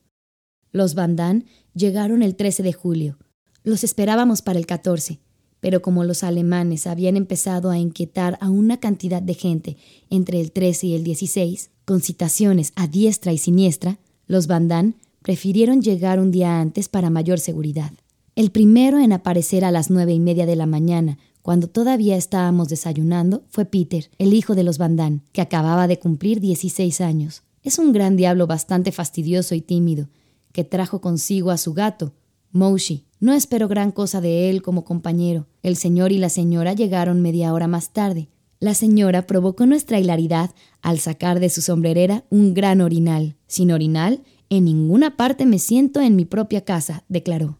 Los 0.72 0.96
Bandán 0.96 1.46
llegaron 1.74 2.24
el 2.24 2.36
13 2.36 2.64
de 2.64 2.74
julio. 2.74 3.18
Los 3.64 3.84
esperábamos 3.84 4.42
para 4.42 4.60
el 4.60 4.66
14, 4.66 5.20
pero 5.60 5.82
como 5.82 6.04
los 6.04 6.24
alemanes 6.24 6.88
habían 6.88 7.18
empezado 7.18 7.70
a 7.70 7.78
inquietar 7.78 8.38
a 8.42 8.50
una 8.50 8.80
cantidad 8.80 9.22
de 9.22 9.34
gente 9.34 9.78
entre 10.10 10.40
el 10.40 10.52
13 10.52 10.88
y 10.88 10.96
el 10.96 11.04
16, 11.04 11.72
con 11.86 12.02
citaciones 12.02 12.72
a 12.76 12.88
diestra 12.88 13.34
y 13.34 13.38
siniestra, 13.38 14.00
los 14.28 14.48
Bandán 14.48 14.96
prefirieron 15.22 15.82
llegar 15.82 16.20
un 16.20 16.32
día 16.32 16.60
antes 16.60 16.88
para 16.88 17.10
mayor 17.10 17.40
seguridad. 17.40 17.92
El 18.36 18.52
primero 18.52 19.00
en 19.00 19.12
aparecer 19.12 19.66
a 19.66 19.72
las 19.72 19.90
nueve 19.90 20.14
y 20.14 20.20
media 20.20 20.46
de 20.46 20.56
la 20.56 20.66
mañana 20.66 21.18
cuando 21.42 21.68
todavía 21.68 22.16
estábamos 22.16 22.70
desayunando, 22.70 23.44
fue 23.50 23.66
Peter, 23.66 24.10
el 24.18 24.34
hijo 24.34 24.56
de 24.56 24.64
los 24.64 24.78
Bandán, 24.78 25.24
que 25.32 25.42
acababa 25.42 25.88
de 25.88 25.98
cumplir 25.98 26.40
16 26.40 27.02
años. 27.02 27.44
Es 27.64 27.80
un 27.80 27.92
gran 27.92 28.16
diablo 28.16 28.46
bastante 28.46 28.92
fastidioso 28.92 29.56
y 29.56 29.62
tímido, 29.62 30.10
que 30.52 30.64
trajo 30.64 31.02
consigo 31.02 31.52
a 31.52 31.58
su 31.58 31.74
gato, 31.74 32.14
Moshi. 32.52 33.06
No 33.20 33.34
espero 33.34 33.68
gran 33.68 33.92
cosa 33.92 34.22
de 34.22 34.50
él 34.50 34.62
como 34.62 34.86
compañero. 34.86 35.48
El 35.62 35.76
señor 35.76 36.12
y 36.12 36.18
la 36.18 36.30
señora 36.30 36.74
llegaron 36.74 37.22
media 37.22 37.54
hora 37.54 37.68
más 37.68 37.92
tarde. 37.92 38.30
La 38.60 38.74
señora 38.74 39.28
provocó 39.28 39.66
nuestra 39.66 40.00
hilaridad 40.00 40.52
al 40.82 41.00
sacar 41.00 41.40
de 41.40 41.50
su 41.50 41.62
sombrerera 41.62 42.26
un 42.30 42.54
gran 42.54 42.82
orinal. 42.82 43.36
Sin 43.48 43.72
orinal, 43.72 44.24
en 44.50 44.66
ninguna 44.66 45.16
parte 45.16 45.46
me 45.46 45.60
siento 45.60 46.02
en 46.02 46.16
mi 46.16 46.26
propia 46.26 46.66
casa, 46.66 47.04
declaró. 47.08 47.60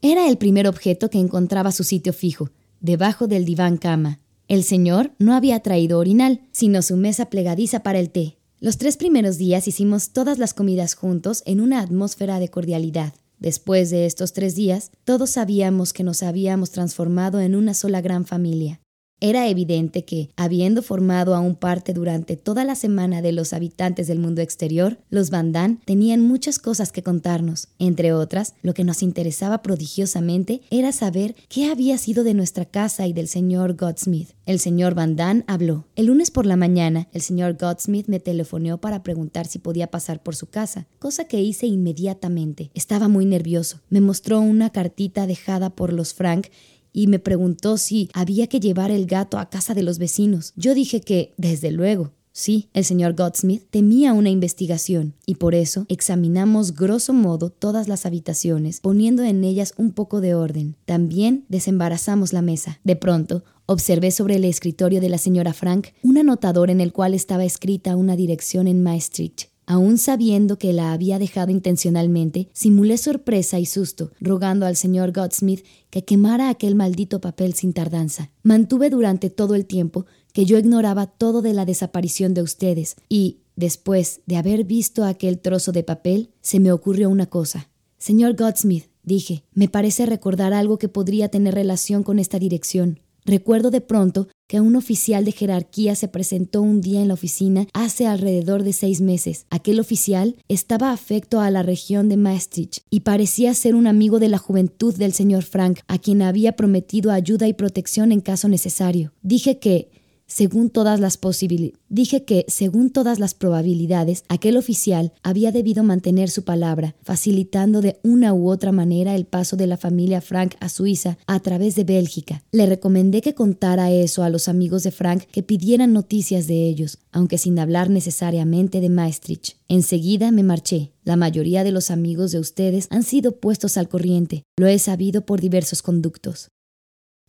Era 0.00 0.28
el 0.28 0.38
primer 0.38 0.66
objeto 0.66 1.10
que 1.10 1.18
encontraba 1.18 1.72
su 1.72 1.84
sitio 1.84 2.12
fijo, 2.12 2.50
debajo 2.80 3.26
del 3.26 3.44
diván 3.44 3.76
cama. 3.76 4.20
El 4.48 4.62
señor 4.62 5.12
no 5.18 5.34
había 5.34 5.60
traído 5.60 5.98
orinal, 5.98 6.42
sino 6.52 6.82
su 6.82 6.96
mesa 6.96 7.30
plegadiza 7.30 7.82
para 7.82 7.98
el 7.98 8.10
té. 8.10 8.38
Los 8.60 8.78
tres 8.78 8.96
primeros 8.96 9.38
días 9.38 9.68
hicimos 9.68 10.10
todas 10.10 10.38
las 10.38 10.54
comidas 10.54 10.94
juntos 10.94 11.42
en 11.46 11.60
una 11.60 11.80
atmósfera 11.80 12.38
de 12.38 12.48
cordialidad. 12.48 13.14
Después 13.38 13.90
de 13.90 14.06
estos 14.06 14.32
tres 14.32 14.54
días, 14.54 14.90
todos 15.04 15.30
sabíamos 15.30 15.92
que 15.92 16.04
nos 16.04 16.22
habíamos 16.22 16.70
transformado 16.70 17.40
en 17.40 17.56
una 17.56 17.74
sola 17.74 18.00
gran 18.00 18.24
familia. 18.24 18.80
Era 19.20 19.48
evidente 19.48 20.04
que, 20.04 20.28
habiendo 20.36 20.82
formado 20.82 21.34
aún 21.34 21.54
parte 21.54 21.92
durante 21.92 22.36
toda 22.36 22.64
la 22.64 22.74
semana 22.74 23.22
de 23.22 23.32
los 23.32 23.52
habitantes 23.52 24.06
del 24.06 24.18
mundo 24.18 24.42
exterior, 24.42 24.98
los 25.08 25.30
Bandán 25.30 25.80
tenían 25.84 26.20
muchas 26.20 26.58
cosas 26.58 26.92
que 26.92 27.02
contarnos. 27.02 27.68
Entre 27.78 28.12
otras, 28.12 28.54
lo 28.62 28.74
que 28.74 28.84
nos 28.84 29.02
interesaba 29.02 29.62
prodigiosamente 29.62 30.60
era 30.70 30.92
saber 30.92 31.34
qué 31.48 31.70
había 31.70 31.96
sido 31.96 32.24
de 32.24 32.34
nuestra 32.34 32.64
casa 32.64 33.06
y 33.06 33.12
del 33.12 33.28
señor 33.28 33.76
Godsmith. 33.76 34.30
El 34.46 34.58
señor 34.58 34.94
Bandán 34.94 35.44
habló. 35.46 35.86
El 35.96 36.06
lunes 36.06 36.30
por 36.30 36.44
la 36.44 36.56
mañana, 36.56 37.08
el 37.12 37.22
señor 37.22 37.56
Godsmith 37.58 38.08
me 38.08 38.20
telefoneó 38.20 38.78
para 38.78 39.02
preguntar 39.02 39.46
si 39.46 39.58
podía 39.58 39.86
pasar 39.86 40.22
por 40.22 40.36
su 40.36 40.48
casa, 40.48 40.86
cosa 40.98 41.24
que 41.24 41.40
hice 41.40 41.66
inmediatamente. 41.66 42.70
Estaba 42.74 43.08
muy 43.08 43.24
nervioso. 43.24 43.80
Me 43.88 44.02
mostró 44.02 44.40
una 44.40 44.70
cartita 44.70 45.26
dejada 45.26 45.70
por 45.70 45.92
los 45.92 46.12
Frank 46.12 46.48
y 46.94 47.08
me 47.08 47.18
preguntó 47.18 47.76
si 47.76 48.08
había 48.14 48.46
que 48.46 48.60
llevar 48.60 48.90
el 48.90 49.04
gato 49.04 49.38
a 49.38 49.50
casa 49.50 49.74
de 49.74 49.82
los 49.82 49.98
vecinos. 49.98 50.54
Yo 50.56 50.74
dije 50.74 51.02
que, 51.02 51.34
desde 51.36 51.70
luego, 51.70 52.12
Sí, 52.36 52.68
el 52.74 52.84
señor 52.84 53.14
Godsmith 53.14 53.70
temía 53.70 54.12
una 54.12 54.28
investigación 54.28 55.14
y 55.24 55.36
por 55.36 55.54
eso 55.54 55.86
examinamos 55.88 56.74
grosso 56.74 57.12
modo 57.12 57.48
todas 57.48 57.86
las 57.86 58.06
habitaciones, 58.06 58.80
poniendo 58.80 59.22
en 59.22 59.44
ellas 59.44 59.72
un 59.76 59.92
poco 59.92 60.20
de 60.20 60.34
orden. 60.34 60.74
También 60.84 61.44
desembarazamos 61.48 62.32
la 62.32 62.42
mesa. 62.42 62.80
De 62.82 62.96
pronto, 62.96 63.44
observé 63.66 64.10
sobre 64.10 64.34
el 64.34 64.44
escritorio 64.46 65.00
de 65.00 65.10
la 65.10 65.18
señora 65.18 65.52
Frank 65.52 65.90
un 66.02 66.18
anotador 66.18 66.70
en 66.70 66.80
el 66.80 66.92
cual 66.92 67.14
estaba 67.14 67.44
escrita 67.44 67.94
una 67.94 68.16
dirección 68.16 68.66
en 68.66 68.82
Maastricht. 68.82 69.53
Aún 69.66 69.98
sabiendo 69.98 70.58
que 70.58 70.72
la 70.72 70.92
había 70.92 71.18
dejado 71.18 71.50
intencionalmente, 71.50 72.48
simulé 72.52 72.98
sorpresa 72.98 73.58
y 73.58 73.66
susto, 73.66 74.10
rogando 74.20 74.66
al 74.66 74.76
señor 74.76 75.12
Godsmith 75.12 75.64
que 75.90 76.04
quemara 76.04 76.50
aquel 76.50 76.74
maldito 76.74 77.20
papel 77.20 77.54
sin 77.54 77.72
tardanza. 77.72 78.30
Mantuve 78.42 78.90
durante 78.90 79.30
todo 79.30 79.54
el 79.54 79.64
tiempo 79.64 80.06
que 80.32 80.44
yo 80.44 80.58
ignoraba 80.58 81.06
todo 81.06 81.42
de 81.42 81.54
la 81.54 81.64
desaparición 81.64 82.34
de 82.34 82.42
ustedes, 82.42 82.96
y, 83.08 83.38
después 83.56 84.20
de 84.26 84.36
haber 84.36 84.64
visto 84.64 85.04
aquel 85.04 85.38
trozo 85.38 85.72
de 85.72 85.84
papel, 85.84 86.30
se 86.40 86.60
me 86.60 86.72
ocurrió 86.72 87.08
una 87.08 87.26
cosa. 87.26 87.70
Señor 87.98 88.36
Godsmith, 88.36 88.86
dije, 89.02 89.44
me 89.54 89.68
parece 89.68 90.04
recordar 90.06 90.52
algo 90.52 90.76
que 90.78 90.88
podría 90.88 91.28
tener 91.28 91.54
relación 91.54 92.02
con 92.02 92.18
esta 92.18 92.38
dirección. 92.38 93.00
Recuerdo 93.24 93.70
de 93.70 93.80
pronto 93.80 94.28
que 94.46 94.60
un 94.60 94.76
oficial 94.76 95.24
de 95.24 95.32
jerarquía 95.32 95.94
se 95.94 96.08
presentó 96.08 96.60
un 96.60 96.82
día 96.82 97.00
en 97.00 97.08
la 97.08 97.14
oficina 97.14 97.66
hace 97.72 98.06
alrededor 98.06 98.62
de 98.62 98.74
seis 98.74 99.00
meses. 99.00 99.46
Aquel 99.48 99.80
oficial 99.80 100.36
estaba 100.48 100.92
afecto 100.92 101.40
a 101.40 101.50
la 101.50 101.62
región 101.62 102.10
de 102.10 102.18
Maastricht 102.18 102.80
y 102.90 103.00
parecía 103.00 103.54
ser 103.54 103.74
un 103.74 103.86
amigo 103.86 104.18
de 104.18 104.28
la 104.28 104.36
juventud 104.36 104.94
del 104.94 105.14
señor 105.14 105.42
Frank, 105.44 105.80
a 105.88 105.98
quien 105.98 106.20
había 106.20 106.52
prometido 106.52 107.10
ayuda 107.10 107.48
y 107.48 107.54
protección 107.54 108.12
en 108.12 108.20
caso 108.20 108.48
necesario. 108.48 109.12
Dije 109.22 109.58
que, 109.58 109.90
según 110.26 110.70
todas 110.70 111.00
las 111.00 111.16
posibilidades. 111.16 111.80
Dije 111.88 112.24
que, 112.24 112.44
según 112.48 112.90
todas 112.90 113.18
las 113.18 113.34
probabilidades, 113.34 114.24
aquel 114.28 114.56
oficial 114.56 115.12
había 115.22 115.52
debido 115.52 115.84
mantener 115.84 116.28
su 116.30 116.44
palabra, 116.44 116.96
facilitando 117.02 117.80
de 117.80 118.00
una 118.02 118.34
u 118.34 118.48
otra 118.48 118.72
manera 118.72 119.14
el 119.14 119.26
paso 119.26 119.56
de 119.56 119.66
la 119.66 119.76
familia 119.76 120.20
Frank 120.20 120.54
a 120.60 120.68
Suiza 120.68 121.18
a 121.26 121.40
través 121.40 121.76
de 121.76 121.84
Bélgica. 121.84 122.42
Le 122.50 122.66
recomendé 122.66 123.20
que 123.20 123.34
contara 123.34 123.90
eso 123.90 124.22
a 124.22 124.30
los 124.30 124.48
amigos 124.48 124.82
de 124.82 124.90
Frank 124.90 125.24
que 125.30 125.42
pidieran 125.42 125.92
noticias 125.92 126.46
de 126.46 126.66
ellos, 126.68 126.98
aunque 127.12 127.38
sin 127.38 127.58
hablar 127.58 127.90
necesariamente 127.90 128.80
de 128.80 128.88
Maastricht. 128.88 129.56
Enseguida 129.68 130.30
me 130.30 130.42
marché. 130.42 130.92
La 131.04 131.16
mayoría 131.16 131.64
de 131.64 131.72
los 131.72 131.90
amigos 131.90 132.32
de 132.32 132.38
ustedes 132.38 132.86
han 132.90 133.02
sido 133.02 133.36
puestos 133.36 133.76
al 133.76 133.88
corriente. 133.88 134.44
Lo 134.56 134.66
he 134.66 134.78
sabido 134.78 135.26
por 135.26 135.40
diversos 135.40 135.82
conductos. 135.82 136.48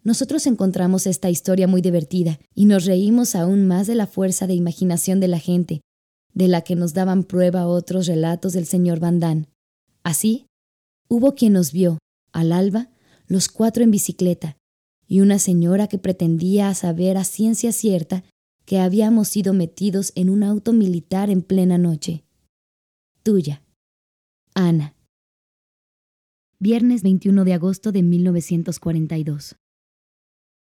Nosotros 0.05 0.45
encontramos 0.45 1.07
esta 1.07 1.31
historia 1.31 1.67
muy 1.67 1.81
divertida 1.81 2.39
y 2.53 2.65
nos 2.65 2.85
reímos 2.85 3.33
aún 3.33 3.67
más 3.67 3.87
de 3.87 3.95
la 3.95 4.05
fuerza 4.05 4.45
de 4.45 4.53
imaginación 4.53 5.19
de 5.19 5.27
la 5.27 5.39
gente, 5.39 5.81
de 6.31 6.47
la 6.47 6.61
que 6.61 6.75
nos 6.75 6.93
daban 6.93 7.23
prueba 7.23 7.65
otros 7.65 8.05
relatos 8.05 8.53
del 8.53 8.67
señor 8.67 8.99
Van 8.99 9.47
Así, 10.03 10.45
hubo 11.09 11.33
quien 11.33 11.53
nos 11.53 11.71
vio, 11.71 11.97
al 12.31 12.51
alba, 12.51 12.91
los 13.25 13.47
cuatro 13.49 13.83
en 13.83 13.89
bicicleta, 13.89 14.57
y 15.07 15.21
una 15.21 15.39
señora 15.39 15.87
que 15.87 15.97
pretendía 15.97 16.71
saber 16.75 17.17
a 17.17 17.23
ciencia 17.23 17.71
cierta 17.71 18.23
que 18.65 18.77
habíamos 18.77 19.27
sido 19.29 19.53
metidos 19.53 20.11
en 20.13 20.29
un 20.29 20.43
auto 20.43 20.71
militar 20.71 21.31
en 21.31 21.41
plena 21.41 21.79
noche. 21.79 22.23
Tuya. 23.23 23.63
Ana. 24.53 24.95
Viernes 26.59 27.01
21 27.01 27.43
de 27.43 27.53
agosto 27.53 27.91
de 27.91 28.03
1942. 28.03 29.55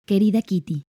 Querida 0.08 0.40
Kitty, 0.40 0.84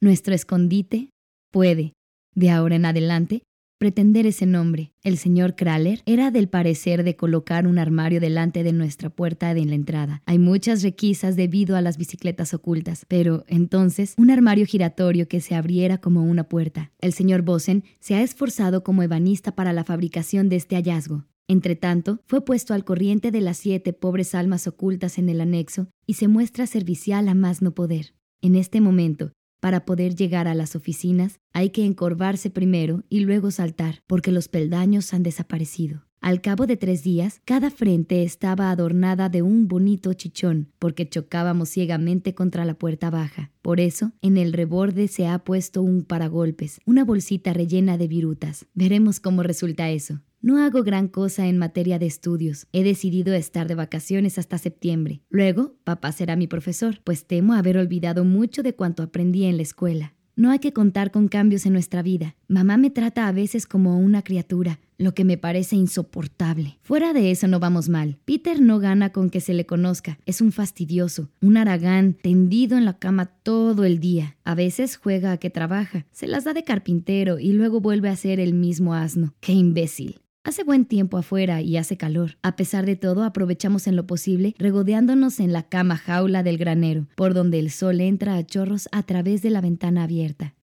nuestro 0.00 0.34
escondite 0.34 1.10
puede, 1.52 1.92
de 2.34 2.48
ahora 2.48 2.76
en 2.76 2.86
adelante, 2.86 3.42
pretender 3.78 4.24
ese 4.24 4.46
nombre. 4.46 4.94
El 5.02 5.18
señor 5.18 5.56
Kraler 5.56 6.00
era 6.06 6.30
del 6.30 6.48
parecer 6.48 7.04
de 7.04 7.16
colocar 7.16 7.66
un 7.66 7.78
armario 7.78 8.18
delante 8.18 8.62
de 8.62 8.72
nuestra 8.72 9.10
puerta 9.10 9.52
de 9.52 9.66
la 9.66 9.74
entrada. 9.74 10.22
Hay 10.24 10.38
muchas 10.38 10.82
requisas 10.82 11.36
debido 11.36 11.76
a 11.76 11.82
las 11.82 11.98
bicicletas 11.98 12.54
ocultas, 12.54 13.04
pero 13.06 13.44
entonces 13.46 14.14
un 14.16 14.30
armario 14.30 14.64
giratorio 14.64 15.28
que 15.28 15.42
se 15.42 15.54
abriera 15.54 15.98
como 15.98 16.22
una 16.22 16.48
puerta. 16.48 16.92
El 16.98 17.12
señor 17.12 17.42
Bosen 17.42 17.84
se 18.00 18.14
ha 18.14 18.22
esforzado 18.22 18.82
como 18.82 19.02
ebanista 19.02 19.54
para 19.54 19.74
la 19.74 19.84
fabricación 19.84 20.48
de 20.48 20.56
este 20.56 20.76
hallazgo. 20.76 21.26
Entretanto, 21.46 22.22
fue 22.24 22.42
puesto 22.42 22.72
al 22.72 22.86
corriente 22.86 23.30
de 23.30 23.42
las 23.42 23.58
siete 23.58 23.92
pobres 23.92 24.34
almas 24.34 24.66
ocultas 24.66 25.18
en 25.18 25.28
el 25.28 25.42
anexo 25.42 25.88
y 26.06 26.14
se 26.14 26.26
muestra 26.26 26.66
servicial 26.66 27.28
a 27.28 27.34
más 27.34 27.60
no 27.60 27.72
poder. 27.74 28.16
En 28.42 28.54
este 28.54 28.80
momento, 28.80 29.32
para 29.60 29.84
poder 29.84 30.14
llegar 30.14 30.46
a 30.48 30.54
las 30.54 30.76
oficinas 30.76 31.40
hay 31.52 31.70
que 31.70 31.84
encorvarse 31.84 32.50
primero 32.50 33.04
y 33.08 33.20
luego 33.20 33.50
saltar, 33.50 34.02
porque 34.06 34.30
los 34.30 34.48
peldaños 34.48 35.12
han 35.14 35.22
desaparecido. 35.22 36.06
Al 36.20 36.40
cabo 36.40 36.66
de 36.66 36.76
tres 36.76 37.02
días, 37.02 37.40
cada 37.44 37.70
frente 37.70 38.22
estaba 38.22 38.70
adornada 38.70 39.28
de 39.28 39.42
un 39.42 39.68
bonito 39.68 40.12
chichón, 40.12 40.72
porque 40.78 41.08
chocábamos 41.08 41.68
ciegamente 41.68 42.34
contra 42.34 42.64
la 42.64 42.74
puerta 42.74 43.10
baja. 43.10 43.52
Por 43.62 43.80
eso, 43.80 44.12
en 44.22 44.36
el 44.36 44.52
reborde 44.52 45.08
se 45.08 45.26
ha 45.26 45.38
puesto 45.38 45.82
un 45.82 46.02
paragolpes, 46.02 46.80
una 46.84 47.04
bolsita 47.04 47.52
rellena 47.52 47.96
de 47.96 48.08
virutas. 48.08 48.66
Veremos 48.74 49.20
cómo 49.20 49.42
resulta 49.42 49.90
eso. 49.90 50.20
No 50.40 50.58
hago 50.64 50.82
gran 50.82 51.08
cosa 51.08 51.46
en 51.46 51.58
materia 51.58 51.98
de 51.98 52.06
estudios. 52.06 52.66
He 52.72 52.84
decidido 52.84 53.34
estar 53.34 53.66
de 53.66 53.74
vacaciones 53.74 54.38
hasta 54.38 54.58
septiembre. 54.58 55.22
Luego, 55.28 55.74
papá 55.84 56.12
será 56.12 56.36
mi 56.36 56.46
profesor, 56.46 57.00
pues 57.02 57.26
temo 57.26 57.54
haber 57.54 57.78
olvidado 57.78 58.24
mucho 58.24 58.62
de 58.62 58.74
cuanto 58.74 59.02
aprendí 59.02 59.44
en 59.44 59.56
la 59.56 59.62
escuela. 59.62 60.12
No 60.38 60.50
hay 60.50 60.58
que 60.58 60.74
contar 60.74 61.12
con 61.12 61.28
cambios 61.28 61.64
en 61.64 61.72
nuestra 61.72 62.02
vida. 62.02 62.36
Mamá 62.46 62.76
me 62.76 62.90
trata 62.90 63.26
a 63.26 63.32
veces 63.32 63.66
como 63.66 63.98
una 63.98 64.20
criatura, 64.20 64.80
lo 64.98 65.14
que 65.14 65.24
me 65.24 65.38
parece 65.38 65.76
insoportable. 65.76 66.78
Fuera 66.82 67.14
de 67.14 67.30
eso 67.30 67.48
no 67.48 67.58
vamos 67.58 67.88
mal. 67.88 68.18
Peter 68.26 68.60
no 68.60 68.78
gana 68.78 69.12
con 69.12 69.30
que 69.30 69.40
se 69.40 69.54
le 69.54 69.64
conozca. 69.64 70.18
Es 70.26 70.42
un 70.42 70.52
fastidioso, 70.52 71.30
un 71.40 71.56
aragán, 71.56 72.12
tendido 72.12 72.76
en 72.76 72.84
la 72.84 72.98
cama 72.98 73.24
todo 73.42 73.84
el 73.84 73.98
día. 73.98 74.36
A 74.44 74.54
veces 74.54 74.98
juega 74.98 75.32
a 75.32 75.38
que 75.38 75.48
trabaja, 75.48 76.04
se 76.12 76.26
las 76.26 76.44
da 76.44 76.52
de 76.52 76.64
carpintero 76.64 77.38
y 77.38 77.52
luego 77.52 77.80
vuelve 77.80 78.10
a 78.10 78.16
ser 78.16 78.38
el 78.38 78.52
mismo 78.52 78.92
asno. 78.92 79.34
¡Qué 79.40 79.52
imbécil! 79.52 80.20
Hace 80.46 80.62
buen 80.62 80.84
tiempo 80.84 81.18
afuera 81.18 81.60
y 81.60 81.76
hace 81.76 81.96
calor. 81.96 82.38
A 82.40 82.54
pesar 82.54 82.86
de 82.86 82.94
todo, 82.94 83.24
aprovechamos 83.24 83.88
en 83.88 83.96
lo 83.96 84.06
posible 84.06 84.54
regodeándonos 84.60 85.40
en 85.40 85.52
la 85.52 85.64
cama 85.64 85.96
jaula 85.96 86.44
del 86.44 86.56
granero, 86.56 87.08
por 87.16 87.34
donde 87.34 87.58
el 87.58 87.72
sol 87.72 88.00
entra 88.00 88.36
a 88.36 88.46
chorros 88.46 88.88
a 88.92 89.02
través 89.02 89.42
de 89.42 89.50
la 89.50 89.60
ventana 89.60 90.04
abierta. 90.04 90.54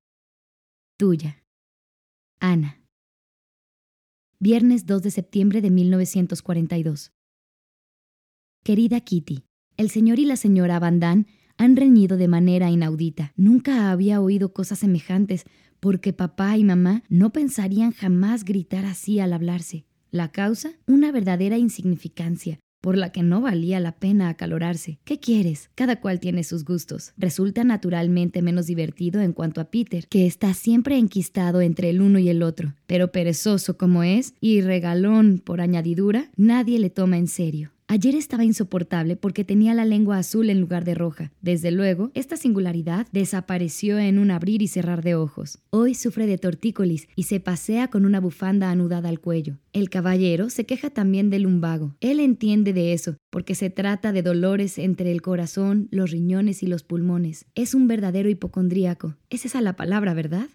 Tuya. 0.97 1.43
Ana. 2.39 2.81
Viernes 4.39 4.85
2 4.85 5.03
de 5.03 5.11
septiembre 5.11 5.59
de 5.59 5.69
1942. 5.69 7.11
Querida 8.63 9.01
Kitty, 9.01 9.43
el 9.75 9.89
señor 9.89 10.17
y 10.17 10.23
la 10.23 10.37
señora 10.37 10.79
Van 10.79 11.27
han 11.57 11.75
reñido 11.75 12.15
de 12.15 12.29
manera 12.29 12.71
inaudita. 12.71 13.33
Nunca 13.35 13.91
había 13.91 14.21
oído 14.21 14.53
cosas 14.53 14.79
semejantes, 14.79 15.43
porque 15.83 16.13
papá 16.13 16.55
y 16.55 16.63
mamá 16.63 17.03
no 17.09 17.33
pensarían 17.33 17.91
jamás 17.91 18.45
gritar 18.45 18.85
así 18.85 19.19
al 19.19 19.33
hablarse. 19.33 19.83
La 20.11 20.31
causa, 20.31 20.71
una 20.87 21.11
verdadera 21.11 21.57
insignificancia, 21.57 22.57
por 22.79 22.95
la 22.97 23.11
que 23.11 23.21
no 23.21 23.41
valía 23.41 23.81
la 23.81 23.91
pena 23.91 24.29
acalorarse. 24.29 24.99
¿Qué 25.03 25.19
quieres? 25.19 25.71
Cada 25.75 25.99
cual 25.99 26.21
tiene 26.21 26.45
sus 26.45 26.63
gustos. 26.63 27.11
Resulta 27.17 27.65
naturalmente 27.65 28.41
menos 28.41 28.65
divertido 28.65 29.19
en 29.19 29.33
cuanto 29.33 29.59
a 29.59 29.65
Peter, 29.65 30.07
que 30.07 30.25
está 30.25 30.53
siempre 30.53 30.97
enquistado 30.97 31.59
entre 31.59 31.89
el 31.89 32.01
uno 32.01 32.17
y 32.17 32.29
el 32.29 32.43
otro, 32.43 32.75
pero 32.87 33.11
perezoso 33.11 33.77
como 33.77 34.03
es 34.03 34.35
y 34.39 34.61
regalón 34.61 35.41
por 35.43 35.59
añadidura, 35.59 36.31
nadie 36.37 36.79
le 36.79 36.91
toma 36.91 37.17
en 37.17 37.27
serio. 37.27 37.73
Ayer 37.93 38.15
estaba 38.15 38.43
insoportable 38.43 39.15
porque 39.15 39.43
tenía 39.43 39.75
la 39.75 39.85
lengua 39.85 40.17
azul 40.17 40.49
en 40.49 40.59
lugar 40.59 40.83
de 40.83 40.95
roja. 40.95 41.31
Desde 41.41 41.69
luego, 41.69 42.09
esta 42.15 42.37
singularidad 42.37 43.05
desapareció 43.11 43.99
en 43.99 44.17
un 44.17 44.31
abrir 44.31 44.63
y 44.63 44.67
cerrar 44.67 45.03
de 45.03 45.13
ojos. 45.13 45.59
Hoy 45.69 45.93
sufre 45.93 46.25
de 46.25 46.39
tortícolis 46.39 47.07
y 47.15 47.25
se 47.25 47.39
pasea 47.39 47.89
con 47.89 48.07
una 48.07 48.19
bufanda 48.19 48.71
anudada 48.71 49.09
al 49.09 49.19
cuello. 49.19 49.59
El 49.73 49.91
caballero 49.91 50.49
se 50.49 50.65
queja 50.65 50.89
también 50.89 51.29
del 51.29 51.43
lumbago. 51.43 51.95
Él 51.99 52.19
entiende 52.19 52.73
de 52.73 52.93
eso, 52.93 53.15
porque 53.29 53.53
se 53.53 53.69
trata 53.69 54.11
de 54.11 54.23
dolores 54.23 54.79
entre 54.79 55.11
el 55.11 55.21
corazón, 55.21 55.87
los 55.91 56.09
riñones 56.09 56.63
y 56.63 56.65
los 56.65 56.81
pulmones. 56.81 57.45
Es 57.53 57.75
un 57.75 57.87
verdadero 57.87 58.27
hipocondríaco. 58.27 59.17
Es 59.29 59.45
esa 59.45 59.61
la 59.61 59.75
palabra, 59.75 60.15
¿verdad? 60.15 60.47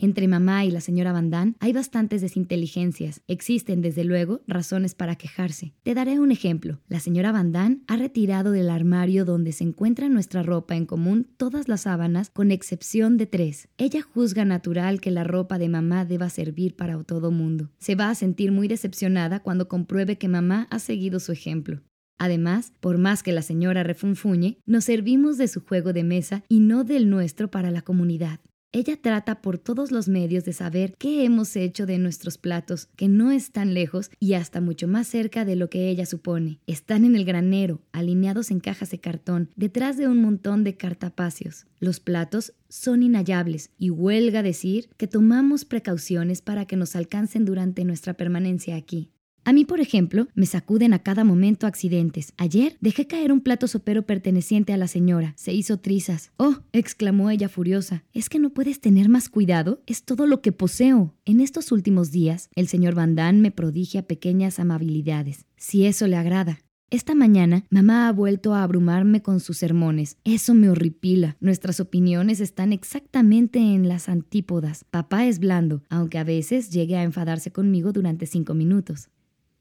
Entre 0.00 0.28
mamá 0.28 0.64
y 0.64 0.70
la 0.70 0.80
señora 0.80 1.12
Van 1.12 1.56
hay 1.58 1.72
bastantes 1.72 2.20
desinteligencias. 2.20 3.20
Existen, 3.26 3.82
desde 3.82 4.04
luego, 4.04 4.42
razones 4.46 4.94
para 4.94 5.16
quejarse. 5.16 5.74
Te 5.82 5.92
daré 5.92 6.20
un 6.20 6.30
ejemplo. 6.30 6.78
La 6.86 7.00
señora 7.00 7.32
Van 7.32 7.82
ha 7.88 7.96
retirado 7.96 8.52
del 8.52 8.70
armario 8.70 9.24
donde 9.24 9.50
se 9.50 9.64
encuentra 9.64 10.08
nuestra 10.08 10.44
ropa 10.44 10.76
en 10.76 10.86
común 10.86 11.26
todas 11.36 11.66
las 11.66 11.80
sábanas, 11.80 12.30
con 12.30 12.52
excepción 12.52 13.16
de 13.16 13.26
tres. 13.26 13.68
Ella 13.76 14.02
juzga 14.02 14.44
natural 14.44 15.00
que 15.00 15.10
la 15.10 15.24
ropa 15.24 15.58
de 15.58 15.68
mamá 15.68 16.04
deba 16.04 16.30
servir 16.30 16.76
para 16.76 17.02
todo 17.02 17.32
mundo. 17.32 17.68
Se 17.78 17.96
va 17.96 18.08
a 18.08 18.14
sentir 18.14 18.52
muy 18.52 18.68
decepcionada 18.68 19.40
cuando 19.40 19.66
compruebe 19.66 20.16
que 20.16 20.28
mamá 20.28 20.68
ha 20.70 20.78
seguido 20.78 21.18
su 21.18 21.32
ejemplo. 21.32 21.82
Además, 22.18 22.72
por 22.78 22.98
más 22.98 23.24
que 23.24 23.32
la 23.32 23.42
señora 23.42 23.82
refunfuñe, 23.82 24.58
nos 24.64 24.84
servimos 24.84 25.38
de 25.38 25.48
su 25.48 25.60
juego 25.60 25.92
de 25.92 26.04
mesa 26.04 26.44
y 26.48 26.60
no 26.60 26.84
del 26.84 27.10
nuestro 27.10 27.50
para 27.50 27.72
la 27.72 27.82
comunidad. 27.82 28.38
Ella 28.70 29.00
trata 29.00 29.40
por 29.40 29.56
todos 29.56 29.90
los 29.90 30.08
medios 30.08 30.44
de 30.44 30.52
saber 30.52 30.94
qué 30.98 31.24
hemos 31.24 31.56
hecho 31.56 31.86
de 31.86 31.96
nuestros 31.96 32.36
platos, 32.36 32.90
que 32.96 33.08
no 33.08 33.30
están 33.30 33.72
lejos 33.72 34.10
y 34.20 34.34
hasta 34.34 34.60
mucho 34.60 34.86
más 34.86 35.06
cerca 35.06 35.46
de 35.46 35.56
lo 35.56 35.70
que 35.70 35.88
ella 35.88 36.04
supone. 36.04 36.60
Están 36.66 37.06
en 37.06 37.16
el 37.16 37.24
granero, 37.24 37.80
alineados 37.92 38.50
en 38.50 38.60
cajas 38.60 38.90
de 38.90 39.00
cartón, 39.00 39.50
detrás 39.56 39.96
de 39.96 40.06
un 40.06 40.20
montón 40.20 40.64
de 40.64 40.76
cartapacios. 40.76 41.66
Los 41.80 41.98
platos 41.98 42.52
son 42.68 43.02
inhallables 43.02 43.70
y 43.78 43.88
huelga 43.88 44.42
decir 44.42 44.90
que 44.98 45.06
tomamos 45.06 45.64
precauciones 45.64 46.42
para 46.42 46.66
que 46.66 46.76
nos 46.76 46.94
alcancen 46.94 47.46
durante 47.46 47.84
nuestra 47.84 48.14
permanencia 48.14 48.76
aquí. 48.76 49.12
A 49.48 49.52
mí, 49.54 49.64
por 49.64 49.80
ejemplo, 49.80 50.28
me 50.34 50.44
sacuden 50.44 50.92
a 50.92 50.98
cada 50.98 51.24
momento 51.24 51.66
accidentes. 51.66 52.34
Ayer 52.36 52.76
dejé 52.82 53.06
caer 53.06 53.32
un 53.32 53.40
plato 53.40 53.66
sopero 53.66 54.02
perteneciente 54.02 54.74
a 54.74 54.76
la 54.76 54.88
señora. 54.88 55.32
Se 55.38 55.54
hizo 55.54 55.78
trizas. 55.78 56.32
Oh, 56.36 56.56
exclamó 56.72 57.30
ella 57.30 57.48
furiosa. 57.48 58.04
¿Es 58.12 58.28
que 58.28 58.38
no 58.38 58.50
puedes 58.50 58.78
tener 58.82 59.08
más 59.08 59.30
cuidado? 59.30 59.80
Es 59.86 60.02
todo 60.02 60.26
lo 60.26 60.42
que 60.42 60.52
poseo. 60.52 61.14
En 61.24 61.40
estos 61.40 61.72
últimos 61.72 62.10
días, 62.10 62.50
el 62.56 62.68
señor 62.68 62.94
Van 62.94 63.40
me 63.40 63.50
prodigia 63.50 64.02
pequeñas 64.02 64.58
amabilidades. 64.58 65.46
Si 65.56 65.86
eso 65.86 66.06
le 66.08 66.16
agrada. 66.16 66.58
Esta 66.90 67.14
mañana, 67.14 67.64
mamá 67.70 68.06
ha 68.06 68.12
vuelto 68.12 68.52
a 68.52 68.62
abrumarme 68.62 69.22
con 69.22 69.40
sus 69.40 69.56
sermones. 69.56 70.18
Eso 70.24 70.52
me 70.52 70.68
horripila. 70.68 71.38
Nuestras 71.40 71.80
opiniones 71.80 72.40
están 72.40 72.74
exactamente 72.74 73.60
en 73.60 73.88
las 73.88 74.10
antípodas. 74.10 74.84
Papá 74.90 75.24
es 75.24 75.38
blando, 75.38 75.82
aunque 75.88 76.18
a 76.18 76.24
veces 76.24 76.68
llegue 76.68 76.96
a 76.98 77.02
enfadarse 77.02 77.50
conmigo 77.50 77.92
durante 77.92 78.26
cinco 78.26 78.52
minutos. 78.52 79.08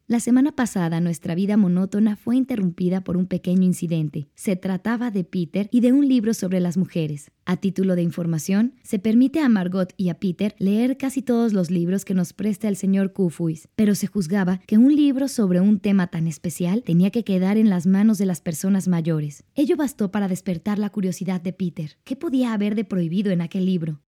La 0.09 0.21
semana 0.21 0.53
pasada 0.53 1.01
nuestra 1.01 1.35
vida 1.35 1.57
monótona 1.57 2.15
fue 2.15 2.37
interrumpida 2.37 3.03
por 3.03 3.17
un 3.17 3.25
pequeño 3.25 3.63
incidente. 3.63 4.29
Se 4.35 4.55
trataba 4.55 5.11
de 5.11 5.25
Peter 5.25 5.67
y 5.69 5.81
de 5.81 5.91
un 5.91 6.07
libro 6.07 6.33
sobre 6.33 6.61
las 6.61 6.77
mujeres. 6.77 7.29
A 7.45 7.57
título 7.57 7.93
de 7.93 8.03
información, 8.03 8.75
se 8.83 8.99
permite 8.99 9.41
a 9.41 9.49
Margot 9.49 9.93
y 9.97 10.07
a 10.07 10.13
Peter 10.17 10.55
leer 10.59 10.95
casi 10.95 11.21
todos 11.21 11.51
los 11.51 11.69
libros 11.71 12.05
que 12.05 12.13
nos 12.13 12.31
presta 12.31 12.69
el 12.69 12.77
señor 12.77 13.11
Kufuis, 13.11 13.67
pero 13.75 13.95
se 13.95 14.07
juzgaba 14.07 14.61
que 14.65 14.77
un 14.77 14.95
libro 14.95 15.27
sobre 15.27 15.59
un 15.59 15.81
tema 15.81 16.07
tan 16.07 16.25
especial 16.25 16.83
tenía 16.83 17.09
que 17.11 17.25
quedar 17.25 17.57
en 17.57 17.69
las 17.69 17.85
manos 17.85 18.17
de 18.17 18.27
las 18.27 18.39
personas 18.39 18.87
mayores. 18.87 19.43
Ello 19.55 19.75
bastó 19.75 20.09
para 20.09 20.29
despertar 20.29 20.79
la 20.79 20.89
curiosidad 20.89 21.41
de 21.41 21.51
Peter. 21.51 21.97
¿Qué 22.05 22.15
podía 22.15 22.53
haber 22.53 22.75
de 22.75 22.85
prohibido 22.85 23.33
en 23.33 23.41
aquel 23.41 23.65
libro? 23.65 23.99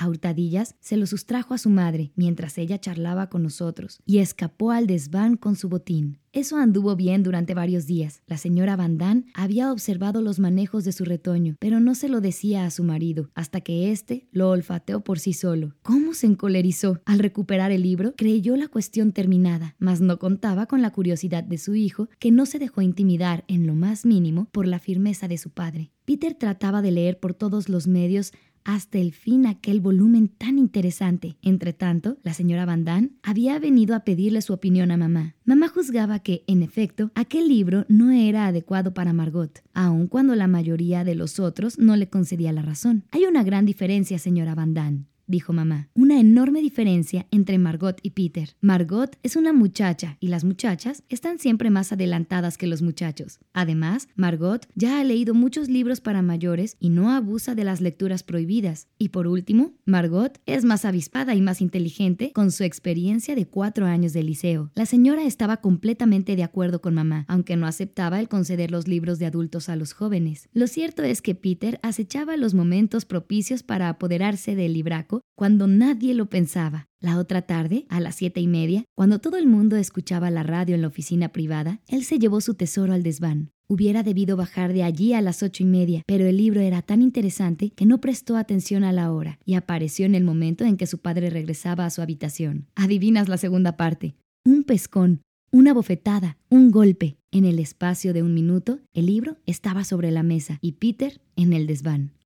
A 0.00 0.08
hurtadillas 0.08 0.76
se 0.78 0.96
lo 0.96 1.06
sustrajo 1.06 1.54
a 1.54 1.58
su 1.58 1.70
madre 1.70 2.12
mientras 2.14 2.56
ella 2.56 2.78
charlaba 2.78 3.28
con 3.28 3.42
nosotros 3.42 3.98
y 4.06 4.18
escapó 4.18 4.70
al 4.70 4.86
desván 4.86 5.36
con 5.36 5.56
su 5.56 5.68
botín. 5.68 6.20
Eso 6.32 6.56
anduvo 6.56 6.94
bien 6.94 7.24
durante 7.24 7.52
varios 7.54 7.86
días. 7.86 8.22
La 8.26 8.36
señora 8.36 8.76
Van 8.76 9.26
había 9.34 9.72
observado 9.72 10.22
los 10.22 10.38
manejos 10.38 10.84
de 10.84 10.92
su 10.92 11.04
retoño, 11.04 11.56
pero 11.58 11.80
no 11.80 11.96
se 11.96 12.08
lo 12.08 12.20
decía 12.20 12.64
a 12.64 12.70
su 12.70 12.84
marido, 12.84 13.30
hasta 13.34 13.60
que 13.60 13.90
éste 13.90 14.28
lo 14.30 14.50
olfateó 14.50 15.02
por 15.02 15.18
sí 15.18 15.32
solo. 15.32 15.74
¿Cómo 15.82 16.14
se 16.14 16.26
encolerizó? 16.26 17.00
Al 17.06 17.18
recuperar 17.18 17.72
el 17.72 17.82
libro, 17.82 18.14
creyó 18.16 18.56
la 18.56 18.68
cuestión 18.68 19.10
terminada, 19.12 19.74
mas 19.78 20.00
no 20.00 20.18
contaba 20.20 20.66
con 20.66 20.80
la 20.80 20.92
curiosidad 20.92 21.42
de 21.42 21.58
su 21.58 21.74
hijo, 21.74 22.08
que 22.20 22.30
no 22.30 22.46
se 22.46 22.60
dejó 22.60 22.82
intimidar 22.82 23.44
en 23.48 23.66
lo 23.66 23.74
más 23.74 24.04
mínimo 24.04 24.48
por 24.52 24.68
la 24.68 24.78
firmeza 24.78 25.26
de 25.26 25.38
su 25.38 25.50
padre. 25.50 25.90
Peter 26.04 26.34
trataba 26.34 26.80
de 26.80 26.90
leer 26.90 27.18
por 27.20 27.34
todos 27.34 27.68
los 27.68 27.86
medios 27.86 28.32
hasta 28.68 28.98
el 28.98 29.12
fin 29.12 29.46
aquel 29.46 29.80
volumen 29.80 30.28
tan 30.28 30.58
interesante. 30.58 31.38
Entre 31.40 31.72
tanto, 31.72 32.18
la 32.22 32.34
señora 32.34 32.66
Van 32.66 32.84
Damme 32.84 33.12
había 33.22 33.58
venido 33.58 33.96
a 33.96 34.00
pedirle 34.00 34.42
su 34.42 34.52
opinión 34.52 34.90
a 34.90 34.98
mamá. 34.98 35.36
Mamá 35.46 35.68
juzgaba 35.68 36.18
que, 36.18 36.44
en 36.46 36.62
efecto, 36.62 37.10
aquel 37.14 37.48
libro 37.48 37.86
no 37.88 38.10
era 38.10 38.46
adecuado 38.46 38.92
para 38.92 39.14
Margot, 39.14 39.62
aun 39.72 40.06
cuando 40.06 40.34
la 40.34 40.48
mayoría 40.48 41.02
de 41.02 41.14
los 41.14 41.40
otros 41.40 41.78
no 41.78 41.96
le 41.96 42.10
concedía 42.10 42.52
la 42.52 42.60
razón. 42.60 43.04
Hay 43.10 43.24
una 43.24 43.42
gran 43.42 43.64
diferencia, 43.64 44.18
señora 44.18 44.54
Van 44.54 44.74
Damme. 44.74 45.06
Dijo 45.28 45.52
mamá. 45.52 45.88
Una 45.94 46.18
enorme 46.18 46.60
diferencia 46.60 47.26
entre 47.30 47.58
Margot 47.58 48.00
y 48.02 48.10
Peter. 48.10 48.56
Margot 48.60 49.16
es 49.22 49.36
una 49.36 49.52
muchacha 49.52 50.16
y 50.18 50.28
las 50.28 50.42
muchachas 50.42 51.04
están 51.08 51.38
siempre 51.38 51.70
más 51.70 51.92
adelantadas 51.92 52.58
que 52.58 52.66
los 52.66 52.82
muchachos. 52.82 53.38
Además, 53.52 54.08
Margot 54.16 54.66
ya 54.74 54.98
ha 54.98 55.04
leído 55.04 55.34
muchos 55.34 55.68
libros 55.68 56.00
para 56.00 56.22
mayores 56.22 56.76
y 56.80 56.88
no 56.88 57.12
abusa 57.12 57.54
de 57.54 57.64
las 57.64 57.80
lecturas 57.80 58.22
prohibidas. 58.22 58.88
Y 58.98 59.10
por 59.10 59.26
último, 59.26 59.74
Margot 59.84 60.40
es 60.46 60.64
más 60.64 60.84
avispada 60.84 61.34
y 61.34 61.40
más 61.40 61.60
inteligente 61.60 62.32
con 62.32 62.50
su 62.50 62.64
experiencia 62.64 63.34
de 63.34 63.46
cuatro 63.46 63.86
años 63.86 64.12
de 64.12 64.22
liceo. 64.22 64.70
La 64.74 64.86
señora 64.86 65.24
estaba 65.24 65.58
completamente 65.58 66.34
de 66.34 66.42
acuerdo 66.42 66.80
con 66.80 66.94
mamá, 66.94 67.24
aunque 67.28 67.56
no 67.56 67.66
aceptaba 67.66 68.18
el 68.18 68.28
conceder 68.28 68.70
los 68.70 68.88
libros 68.88 69.18
de 69.18 69.26
adultos 69.26 69.68
a 69.68 69.76
los 69.76 69.92
jóvenes. 69.92 70.48
Lo 70.52 70.66
cierto 70.66 71.02
es 71.02 71.22
que 71.22 71.34
Peter 71.34 71.78
acechaba 71.82 72.36
los 72.36 72.54
momentos 72.54 73.04
propicios 73.04 73.62
para 73.62 73.88
apoderarse 73.88 74.56
del 74.56 74.72
libraco 74.72 75.17
cuando 75.36 75.66
nadie 75.66 76.14
lo 76.14 76.28
pensaba. 76.28 76.86
La 77.00 77.18
otra 77.18 77.42
tarde, 77.42 77.86
a 77.88 78.00
las 78.00 78.16
siete 78.16 78.40
y 78.40 78.48
media, 78.48 78.84
cuando 78.96 79.20
todo 79.20 79.36
el 79.36 79.46
mundo 79.46 79.76
escuchaba 79.76 80.30
la 80.30 80.42
radio 80.42 80.74
en 80.74 80.82
la 80.82 80.88
oficina 80.88 81.28
privada, 81.28 81.80
él 81.86 82.04
se 82.04 82.18
llevó 82.18 82.40
su 82.40 82.54
tesoro 82.54 82.92
al 82.92 83.02
desván. 83.02 83.50
Hubiera 83.68 84.02
debido 84.02 84.36
bajar 84.36 84.72
de 84.72 84.82
allí 84.82 85.12
a 85.12 85.20
las 85.20 85.42
ocho 85.42 85.62
y 85.62 85.66
media, 85.66 86.02
pero 86.06 86.26
el 86.26 86.38
libro 86.38 86.60
era 86.60 86.82
tan 86.82 87.02
interesante 87.02 87.70
que 87.70 87.86
no 87.86 88.00
prestó 88.00 88.36
atención 88.36 88.82
a 88.82 88.92
la 88.92 89.12
hora 89.12 89.38
y 89.44 89.54
apareció 89.54 90.06
en 90.06 90.14
el 90.14 90.24
momento 90.24 90.64
en 90.64 90.76
que 90.76 90.86
su 90.86 90.98
padre 90.98 91.30
regresaba 91.30 91.84
a 91.84 91.90
su 91.90 92.00
habitación. 92.00 92.66
Adivinas 92.74 93.28
la 93.28 93.36
segunda 93.36 93.76
parte. 93.76 94.16
Un 94.44 94.64
pescón, 94.64 95.20
una 95.50 95.74
bofetada, 95.74 96.38
un 96.48 96.70
golpe. 96.70 97.18
En 97.30 97.44
el 97.44 97.58
espacio 97.58 98.14
de 98.14 98.22
un 98.22 98.32
minuto, 98.32 98.80
el 98.94 99.04
libro 99.06 99.36
estaba 99.44 99.84
sobre 99.84 100.10
la 100.10 100.22
mesa 100.22 100.58
y 100.62 100.72
Peter 100.72 101.20
en 101.36 101.52
el 101.52 101.66
desván. 101.66 102.17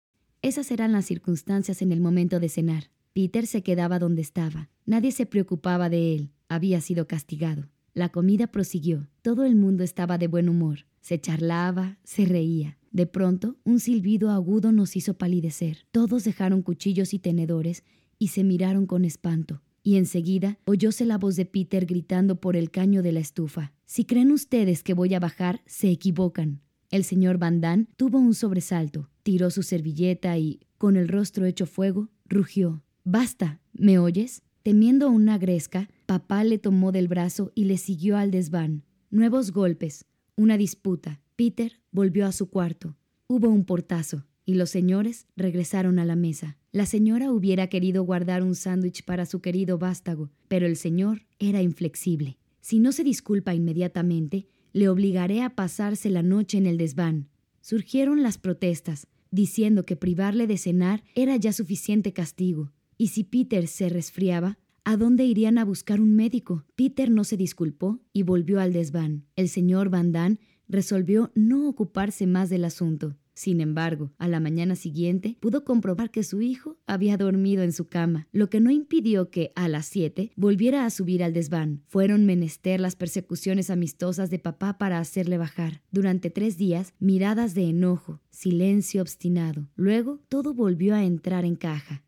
Esas 0.42 0.72
eran 0.72 0.90
las 0.90 1.04
circunstancias 1.04 1.82
en 1.82 1.92
el 1.92 2.00
momento 2.00 2.40
de 2.40 2.48
cenar. 2.48 2.90
Peter 3.12 3.46
se 3.46 3.62
quedaba 3.62 4.00
donde 4.00 4.22
estaba. 4.22 4.70
Nadie 4.84 5.12
se 5.12 5.24
preocupaba 5.24 5.88
de 5.88 6.14
él. 6.14 6.32
Había 6.48 6.80
sido 6.80 7.06
castigado. 7.06 7.68
La 7.94 8.08
comida 8.08 8.48
prosiguió. 8.48 9.06
Todo 9.22 9.44
el 9.44 9.54
mundo 9.54 9.84
estaba 9.84 10.18
de 10.18 10.26
buen 10.26 10.48
humor. 10.48 10.86
Se 11.00 11.20
charlaba, 11.20 11.98
se 12.02 12.24
reía. 12.24 12.76
De 12.90 13.06
pronto, 13.06 13.56
un 13.62 13.78
silbido 13.78 14.30
agudo 14.30 14.72
nos 14.72 14.96
hizo 14.96 15.14
palidecer. 15.14 15.86
Todos 15.92 16.24
dejaron 16.24 16.62
cuchillos 16.62 17.14
y 17.14 17.20
tenedores 17.20 17.84
y 18.18 18.28
se 18.28 18.42
miraron 18.42 18.86
con 18.86 19.04
espanto. 19.04 19.62
Y 19.84 19.96
enseguida 19.96 20.58
oyóse 20.64 21.04
la 21.04 21.18
voz 21.18 21.36
de 21.36 21.46
Peter 21.46 21.86
gritando 21.86 22.40
por 22.40 22.56
el 22.56 22.72
caño 22.72 23.02
de 23.02 23.12
la 23.12 23.20
estufa. 23.20 23.74
Si 23.86 24.04
creen 24.04 24.32
ustedes 24.32 24.82
que 24.82 24.94
voy 24.94 25.14
a 25.14 25.20
bajar, 25.20 25.62
se 25.66 25.90
equivocan. 25.90 26.62
El 26.92 27.04
señor 27.04 27.38
Damme 27.38 27.86
tuvo 27.96 28.18
un 28.18 28.34
sobresalto, 28.34 29.08
tiró 29.22 29.50
su 29.50 29.62
servilleta 29.62 30.36
y, 30.36 30.60
con 30.76 30.98
el 30.98 31.08
rostro 31.08 31.46
hecho 31.46 31.64
fuego, 31.64 32.10
rugió. 32.26 32.82
Basta, 33.02 33.62
¿me 33.72 33.98
oyes? 33.98 34.42
Temiendo 34.62 35.08
una 35.08 35.38
gresca, 35.38 35.88
papá 36.04 36.44
le 36.44 36.58
tomó 36.58 36.92
del 36.92 37.08
brazo 37.08 37.50
y 37.54 37.64
le 37.64 37.78
siguió 37.78 38.18
al 38.18 38.30
desván. 38.30 38.84
Nuevos 39.10 39.52
golpes, 39.52 40.04
una 40.36 40.58
disputa. 40.58 41.22
Peter 41.34 41.80
volvió 41.92 42.26
a 42.26 42.32
su 42.32 42.50
cuarto. 42.50 42.94
Hubo 43.26 43.48
un 43.48 43.64
portazo 43.64 44.26
y 44.44 44.56
los 44.56 44.68
señores 44.68 45.26
regresaron 45.34 45.98
a 45.98 46.04
la 46.04 46.14
mesa. 46.14 46.58
La 46.72 46.84
señora 46.84 47.32
hubiera 47.32 47.68
querido 47.68 48.02
guardar 48.02 48.42
un 48.42 48.54
sándwich 48.54 49.02
para 49.06 49.24
su 49.24 49.40
querido 49.40 49.78
vástago, 49.78 50.30
pero 50.46 50.66
el 50.66 50.76
señor 50.76 51.22
era 51.38 51.62
inflexible. 51.62 52.36
Si 52.60 52.80
no 52.80 52.92
se 52.92 53.02
disculpa 53.02 53.54
inmediatamente, 53.54 54.46
le 54.72 54.88
obligaré 54.88 55.42
a 55.42 55.54
pasarse 55.54 56.10
la 56.10 56.22
noche 56.22 56.58
en 56.58 56.66
el 56.66 56.76
desván. 56.76 57.28
Surgieron 57.60 58.22
las 58.22 58.38
protestas, 58.38 59.06
diciendo 59.30 59.84
que 59.84 59.96
privarle 59.96 60.46
de 60.46 60.58
cenar 60.58 61.04
era 61.14 61.36
ya 61.36 61.52
suficiente 61.52 62.12
castigo. 62.12 62.72
Y 62.98 63.08
si 63.08 63.24
Peter 63.24 63.66
se 63.66 63.88
resfriaba, 63.88 64.58
¿a 64.84 64.96
dónde 64.96 65.24
irían 65.24 65.58
a 65.58 65.64
buscar 65.64 66.00
un 66.00 66.14
médico? 66.14 66.64
Peter 66.76 67.10
no 67.10 67.24
se 67.24 67.36
disculpó 67.36 68.00
y 68.12 68.22
volvió 68.22 68.60
al 68.60 68.72
desván. 68.72 69.24
El 69.36 69.48
señor 69.48 69.88
Van 69.88 70.12
Damme 70.12 70.38
resolvió 70.68 71.30
no 71.34 71.68
ocuparse 71.68 72.26
más 72.26 72.50
del 72.50 72.64
asunto. 72.64 73.16
Sin 73.34 73.60
embargo, 73.60 74.12
a 74.18 74.28
la 74.28 74.40
mañana 74.40 74.76
siguiente 74.76 75.38
pudo 75.40 75.64
comprobar 75.64 76.10
que 76.10 76.22
su 76.22 76.42
hijo 76.42 76.76
había 76.86 77.16
dormido 77.16 77.62
en 77.62 77.72
su 77.72 77.88
cama, 77.88 78.28
lo 78.30 78.50
que 78.50 78.60
no 78.60 78.70
impidió 78.70 79.30
que, 79.30 79.52
a 79.54 79.68
las 79.68 79.86
siete, 79.86 80.32
volviera 80.36 80.84
a 80.84 80.90
subir 80.90 81.24
al 81.24 81.32
desván. 81.32 81.82
Fueron 81.88 82.26
menester 82.26 82.80
las 82.80 82.94
persecuciones 82.94 83.70
amistosas 83.70 84.28
de 84.28 84.38
papá 84.38 84.76
para 84.76 84.98
hacerle 84.98 85.38
bajar. 85.38 85.82
Durante 85.90 86.28
tres 86.28 86.58
días, 86.58 86.94
miradas 86.98 87.54
de 87.54 87.68
enojo, 87.68 88.20
silencio 88.30 89.00
obstinado. 89.00 89.68
Luego, 89.76 90.20
todo 90.28 90.52
volvió 90.52 90.94
a 90.94 91.04
entrar 91.04 91.44
en 91.44 91.56
caja. 91.56 92.04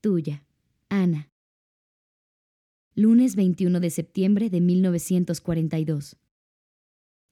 Tuya, 0.00 0.44
Ana. 0.88 1.28
Lunes 2.94 3.36
21 3.36 3.78
de 3.80 3.90
septiembre 3.90 4.50
de 4.50 4.60
1942. 4.60 6.16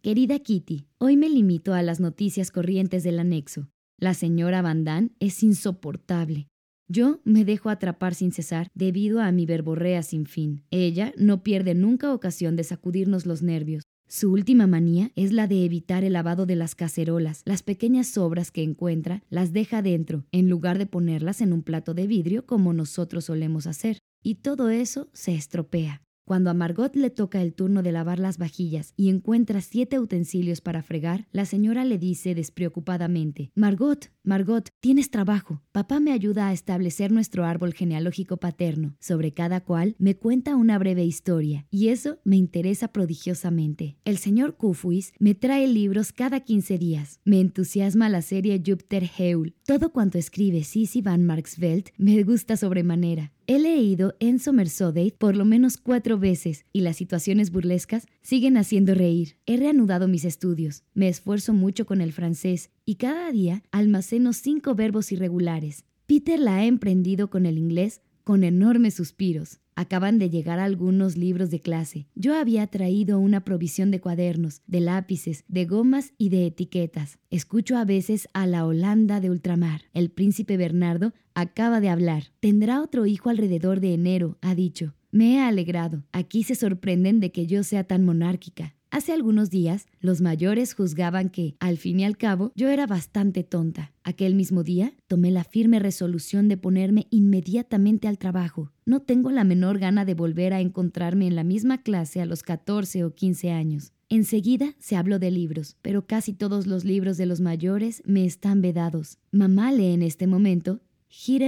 Querida 0.07 0.39
Kitty, 0.39 0.87
hoy 0.99 1.17
me 1.17 1.29
limito 1.29 1.75
a 1.75 1.83
las 1.83 1.99
noticias 1.99 2.53
corrientes 2.53 3.03
del 3.03 3.19
anexo. 3.19 3.67
La 3.99 4.15
señora 4.15 4.63
Van 4.63 4.85
Damme 4.85 5.11
es 5.19 5.43
insoportable. 5.43 6.47
Yo 6.87 7.21
me 7.25 7.45
dejo 7.45 7.71
atrapar 7.71 8.15
sin 8.15 8.31
cesar 8.31 8.69
debido 8.73 9.21
a 9.21 9.33
mi 9.33 9.47
verborrea 9.47 10.05
sin 10.05 10.27
fin. 10.27 10.63
Ella 10.71 11.13
no 11.19 11.43
pierde 11.43 11.75
nunca 11.75 12.15
ocasión 12.15 12.55
de 12.55 12.63
sacudirnos 12.63 13.27
los 13.27 13.43
nervios. 13.43 13.83
Su 14.07 14.31
última 14.31 14.69
manía 14.69 15.11
es 15.17 15.33
la 15.33 15.49
de 15.49 15.65
evitar 15.65 16.05
el 16.05 16.13
lavado 16.13 16.47
de 16.47 16.55
las 16.55 16.77
cacerolas. 16.77 17.43
Las 17.45 17.65
pequeñas 17.65 18.07
sobras 18.07 18.53
que 18.53 18.63
encuentra 18.63 19.25
las 19.29 19.53
deja 19.53 19.83
dentro, 19.83 20.25
en 20.31 20.49
lugar 20.49 20.79
de 20.79 20.87
ponerlas 20.87 21.41
en 21.41 21.53
un 21.53 21.65
plato 21.65 21.95
de 21.95 22.07
vidrio 22.07 22.47
como 22.47 22.73
nosotros 22.73 23.25
solemos 23.25 23.67
hacer. 23.67 23.99
Y 24.23 24.37
todo 24.37 24.71
eso 24.71 25.09
se 25.13 25.35
estropea. 25.35 26.06
Cuando 26.27 26.51
a 26.51 26.55
Margot 26.55 26.97
le 26.97 27.11
toca 27.11 27.41
el 27.41 27.55
turno 27.55 27.85
de 27.85 27.93
lavar 27.93 28.19
las 28.19 28.37
vajillas 28.37 28.95
y 28.97 29.11
encuentra 29.11 29.61
siete 29.61 30.01
utensilios 30.01 30.61
para 30.61 30.83
fregar, 30.83 31.29
la 31.31 31.45
señora 31.45 31.85
le 31.85 31.99
dice 31.99 32.35
despreocupadamente, 32.35 33.53
Margot, 33.55 34.11
Margot, 34.25 34.71
tienes 34.81 35.13
trabajo. 35.13 35.63
Papá 35.71 36.01
me 36.01 36.11
ayuda 36.11 36.49
a 36.49 36.53
establecer 36.53 37.13
nuestro 37.13 37.45
árbol 37.45 37.75
genealógico 37.75 38.39
paterno. 38.39 38.97
Sobre 38.99 39.35
cada 39.35 39.61
cual 39.61 39.95
me 40.01 40.17
cuenta 40.17 40.57
una 40.57 40.81
breve 40.81 41.05
historia, 41.05 41.65
y 41.71 41.91
eso 41.91 42.19
me 42.25 42.35
interesa 42.35 42.89
prodigiosamente. 42.89 43.97
El 44.05 44.19
señor 44.19 44.57
Kufuis 44.57 45.13
me 45.21 45.37
trae 45.37 45.69
libros 45.69 46.11
cada 46.11 46.41
15 46.41 46.77
días. 46.77 47.21
Me 47.25 47.39
entusiasma 47.39 48.09
la 48.09 48.21
serie 48.21 48.61
Jupiter 48.67 49.09
Heul. 49.17 49.55
Todo 49.65 49.93
cuanto 49.93 50.19
escribe 50.19 50.65
Sissy 50.65 51.03
van 51.03 51.25
Marksveld 51.25 51.91
me 51.99 52.21
gusta 52.25 52.57
sobremanera. 52.57 53.36
He 53.49 53.61
leído 53.61 54.17
En 54.19 54.41
Somersault 54.41 55.15
por 55.19 55.37
lo 55.37 55.45
menos 55.45 55.77
cuatro 55.77 56.19
veces 56.19 56.65
y 56.73 56.81
las 56.81 56.97
situaciones 56.97 57.53
burlescas 57.53 58.09
siguen 58.21 58.57
haciendo 58.57 58.93
reír. 58.93 59.37
He 59.47 59.57
reanudado 59.57 60.09
mis 60.09 60.25
estudios, 60.25 60.83
me 60.95 61.07
esfuerzo 61.07 61.53
mucho 61.53 61.87
con 61.87 62.01
el 62.01 62.13
francés 62.13 62.71
y 62.85 62.97
cada 62.97 63.31
día 63.31 63.63
almaceno 63.71 64.33
cinco 64.33 64.75
verbos 64.75 65.13
irregulares. 65.13 65.85
Peter 66.07 66.41
la 66.41 66.57
ha 66.57 66.65
emprendido 66.65 67.31
con 67.31 67.47
el 67.47 67.57
inglés 67.57 68.01
con 68.25 68.43
enormes 68.43 68.95
suspiros. 68.95 69.61
Acaban 69.77 70.19
de 70.19 70.29
llegar 70.29 70.59
algunos 70.59 71.17
libros 71.17 71.51
de 71.51 71.61
clase. 71.61 72.09
Yo 72.17 72.35
había 72.35 72.67
traído 72.67 73.21
una 73.21 73.45
provisión 73.45 73.93
de 73.93 74.01
cuadernos, 74.01 74.63
de 74.67 74.81
lápices, 74.81 75.45
de 75.47 75.67
gomas 75.67 76.15
y 76.19 76.31
de 76.31 76.47
etiquetas. 76.47 77.21
Escucho 77.31 77.77
a 77.77 77.85
veces 77.85 78.27
a 78.33 78.49
la 78.49 78.67
Holanda 78.67 79.21
de 79.21 79.31
ultramar. 79.31 79.83
El 79.93 80.11
príncipe 80.11 80.57
Bernardo 80.57 81.13
acaba 81.37 81.81
de 81.81 81.91
hablar. 81.91 82.33
Tendrá 82.41 82.83
otro 82.83 83.07
hijo 83.07 83.29
alrededor 83.29 83.81
de 83.81 83.95
enero, 83.95 84.39
ha 84.41 84.55
dicho. 84.55 84.95
Me 85.13 85.35
he 85.35 85.41
alegrado. 85.41 86.03
Aquí 86.11 86.43
se 86.43 86.55
sorprenden 86.55 87.21
de 87.21 87.31
que 87.31 87.47
yo 87.47 87.63
sea 87.63 87.85
tan 87.85 88.05
monárquica. 88.05 88.75
Hace 88.91 89.13
algunos 89.13 89.51
días, 89.51 89.87
los 90.01 90.23
mayores 90.23 90.75
juzgaban 90.75 91.29
que, 91.29 91.57
al 91.61 91.77
fin 91.77 92.01
y 92.01 92.05
al 92.05 92.17
cabo, 92.17 92.53
yo 92.55 92.71
era 92.71 92.87
bastante 92.87 93.45
tonta. 93.45 93.93
Aquel 94.03 94.35
mismo 94.35 94.63
día, 94.63 94.95
tomé 95.07 95.31
la 95.31 95.45
firme 95.45 95.79
resolución 95.79 96.49
de 96.49 96.57
ponerme 96.57 97.07
inmediatamente 97.11 98.09
al 98.09 98.17
trabajo. 98.17 98.73
No 98.87 99.01
tengo 99.01 99.31
la 99.31 99.45
menor 99.45 99.79
gana 99.79 100.07
de 100.07 100.15
volver 100.15 100.55
a 100.55 100.61
encontrarme 100.61 101.27
en 101.27 101.37
la 101.37 101.45
misma 101.45 101.83
clase 101.83 102.23
a 102.23 102.27
los 102.27 102.43
14 102.43 103.05
o 103.05 103.15
15 103.15 103.51
años. 103.51 103.93
Enseguida 104.09 104.77
se 104.79 104.97
habló 104.97 105.19
de 105.19 105.33
libros, 105.33 105.77
pero 105.83 106.07
casi 106.07 106.33
todos 106.33 106.69
los 106.69 106.85
libros 106.85 107.17
de 107.17 107.27
los 107.27 107.41
mayores 107.41 108.03
me 108.07 108.25
están 108.25 108.63
vedados. 108.63 109.19
Mamá 109.33 109.73
lee 109.73 109.93
en 109.93 110.03
este 110.03 110.29
momento 110.29 110.81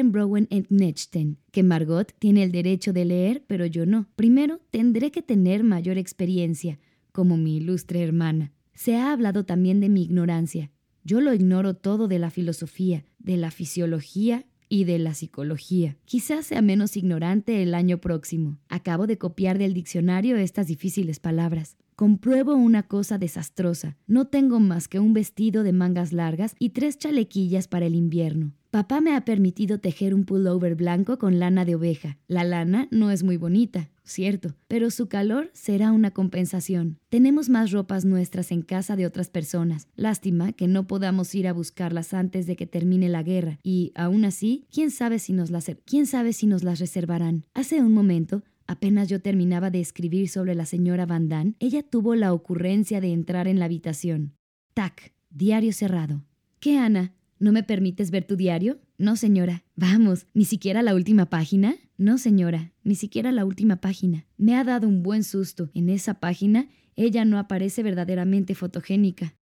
Browen 0.05 0.49
and 0.51 0.67
Nechten, 0.71 1.39
que 1.53 1.63
Margot 1.63 2.13
tiene 2.19 2.43
el 2.43 2.53
derecho 2.53 2.93
de 2.93 3.05
leer, 3.05 3.45
pero 3.47 3.67
yo 3.67 3.87
no. 3.87 4.09
Primero, 4.17 4.61
tendré 4.71 5.11
que 5.11 5.23
tener 5.23 5.63
mayor 5.63 5.99
experiencia, 5.99 6.79
como 7.13 7.37
mi 7.37 7.57
ilustre 7.59 8.03
hermana. 8.03 8.53
Se 8.75 8.97
ha 8.97 9.13
hablado 9.13 9.45
también 9.45 9.81
de 9.81 9.89
mi 9.89 10.03
ignorancia. 10.05 10.71
Yo 11.05 11.21
lo 11.21 11.35
ignoro 11.35 11.75
todo 11.75 12.09
de 12.09 12.19
la 12.19 12.31
filosofía, 12.31 13.05
de 13.19 13.37
la 13.37 13.51
fisiología 13.51 14.47
y 14.69 14.85
de 14.85 14.99
la 14.99 15.15
psicología. 15.15 15.97
Quizás 16.05 16.47
sea 16.47 16.63
menos 16.63 16.97
ignorante 16.97 17.63
el 17.63 17.75
año 17.75 17.99
próximo. 17.99 18.59
Acabo 18.69 19.07
de 19.07 19.19
copiar 19.19 19.59
del 19.59 19.75
diccionario 19.75 20.37
estas 20.37 20.67
difíciles 20.67 21.21
palabras. 21.21 21.77
Compruebo 21.97 22.55
una 22.55 22.85
cosa 22.85 23.19
desastrosa. 23.19 23.97
No 24.07 24.29
tengo 24.29 24.61
más 24.61 24.87
que 24.87 25.01
un 25.01 25.15
vestido 25.15 25.63
de 25.63 25.73
mangas 25.73 26.13
largas 26.13 26.55
y 26.59 26.71
tres 26.71 26.99
chalequillas 26.99 27.69
para 27.69 27.87
el 27.87 27.95
invierno. 27.95 28.53
Papá 28.71 29.01
me 29.01 29.17
ha 29.17 29.25
permitido 29.25 29.79
tejer 29.79 30.13
un 30.13 30.25
pullover 30.25 30.75
blanco 30.75 31.19
con 31.19 31.39
lana 31.39 31.65
de 31.65 31.75
oveja. 31.75 32.19
La 32.27 32.45
lana 32.45 32.87
no 32.91 33.11
es 33.11 33.23
muy 33.23 33.39
bonita, 33.39 33.89
cierto, 34.05 34.57
pero 34.67 34.91
su 34.91 35.09
calor 35.09 35.51
será 35.55 35.91
una 35.91 36.11
compensación. 36.11 36.99
Tenemos 37.09 37.49
más 37.49 37.71
ropas 37.71 38.05
nuestras 38.05 38.53
en 38.53 38.61
casa 38.61 38.95
de 38.95 39.07
otras 39.07 39.31
personas. 39.31 39.89
Lástima 39.97 40.53
que 40.53 40.69
no 40.69 40.87
podamos 40.87 41.35
ir 41.35 41.49
a 41.49 41.55
buscarlas 41.55 42.13
antes 42.13 42.47
de 42.47 42.57
que 42.57 42.67
termine 42.67 43.09
la 43.09 43.23
guerra, 43.23 43.59
y 43.63 43.91
aún 43.95 44.27
así, 44.27 44.67
quién 44.71 44.91
sabe 44.91 45.19
si 45.19 45.33
nos 45.33 45.49
las, 45.51 45.71
quién 45.87 46.07
sabe 46.07 46.35
si 46.35 46.47
nos 46.47 46.63
las 46.63 46.79
reservarán. 46.79 47.47
Hace 47.55 47.81
un 47.81 47.93
momento, 47.93 48.43
Apenas 48.71 49.09
yo 49.09 49.23
terminaba 49.23 49.71
de 49.71 49.81
escribir 49.81 50.29
sobre 50.29 50.55
la 50.55 50.67
señora 50.67 51.07
Van 51.07 51.31
Damme, 51.31 51.55
ella 51.59 51.83
tuvo 51.83 52.15
la 52.15 52.35
ocurrencia 52.35 53.01
de 53.01 53.15
entrar 53.15 53.49
en 53.49 53.59
la 53.59 53.65
habitación. 53.65 54.35
Tac, 54.75 55.15
diario 55.31 55.73
cerrado. 55.73 56.27
¿Qué, 56.61 56.77
Ana? 56.77 57.15
¿No 57.41 57.53
me 57.53 57.63
permites 57.63 58.11
ver 58.11 58.27
tu 58.27 58.37
diario? 58.37 58.81
No, 58.97 59.15
señora. 59.15 59.65
Vamos, 59.77 60.27
¿ni 60.35 60.45
siquiera 60.45 60.83
la 60.83 60.95
última 60.95 61.27
página? 61.27 61.77
No, 61.97 62.19
señora, 62.19 62.73
ni 62.83 62.97
siquiera 62.97 63.31
la 63.31 63.45
última 63.45 63.81
página. 63.81 64.27
Me 64.37 64.57
ha 64.57 64.65
dado 64.65 64.89
un 64.89 65.03
buen 65.03 65.23
susto. 65.23 65.71
En 65.75 65.89
esa 65.89 66.15
página 66.15 66.69
ella 66.97 67.25
no 67.25 67.39
aparece 67.39 67.85
verdaderamente 67.85 68.57
fotogénica. 68.57 69.37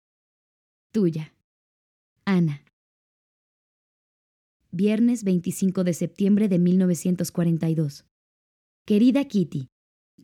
Tuya. 0.91 1.35
Ana. 2.25 2.63
Viernes 4.71 5.23
25 5.23 5.83
de 5.83 5.93
septiembre 5.93 6.47
de 6.47 6.57
1942. 6.57 8.05
Querida 8.85 9.25
Kitty, 9.25 9.67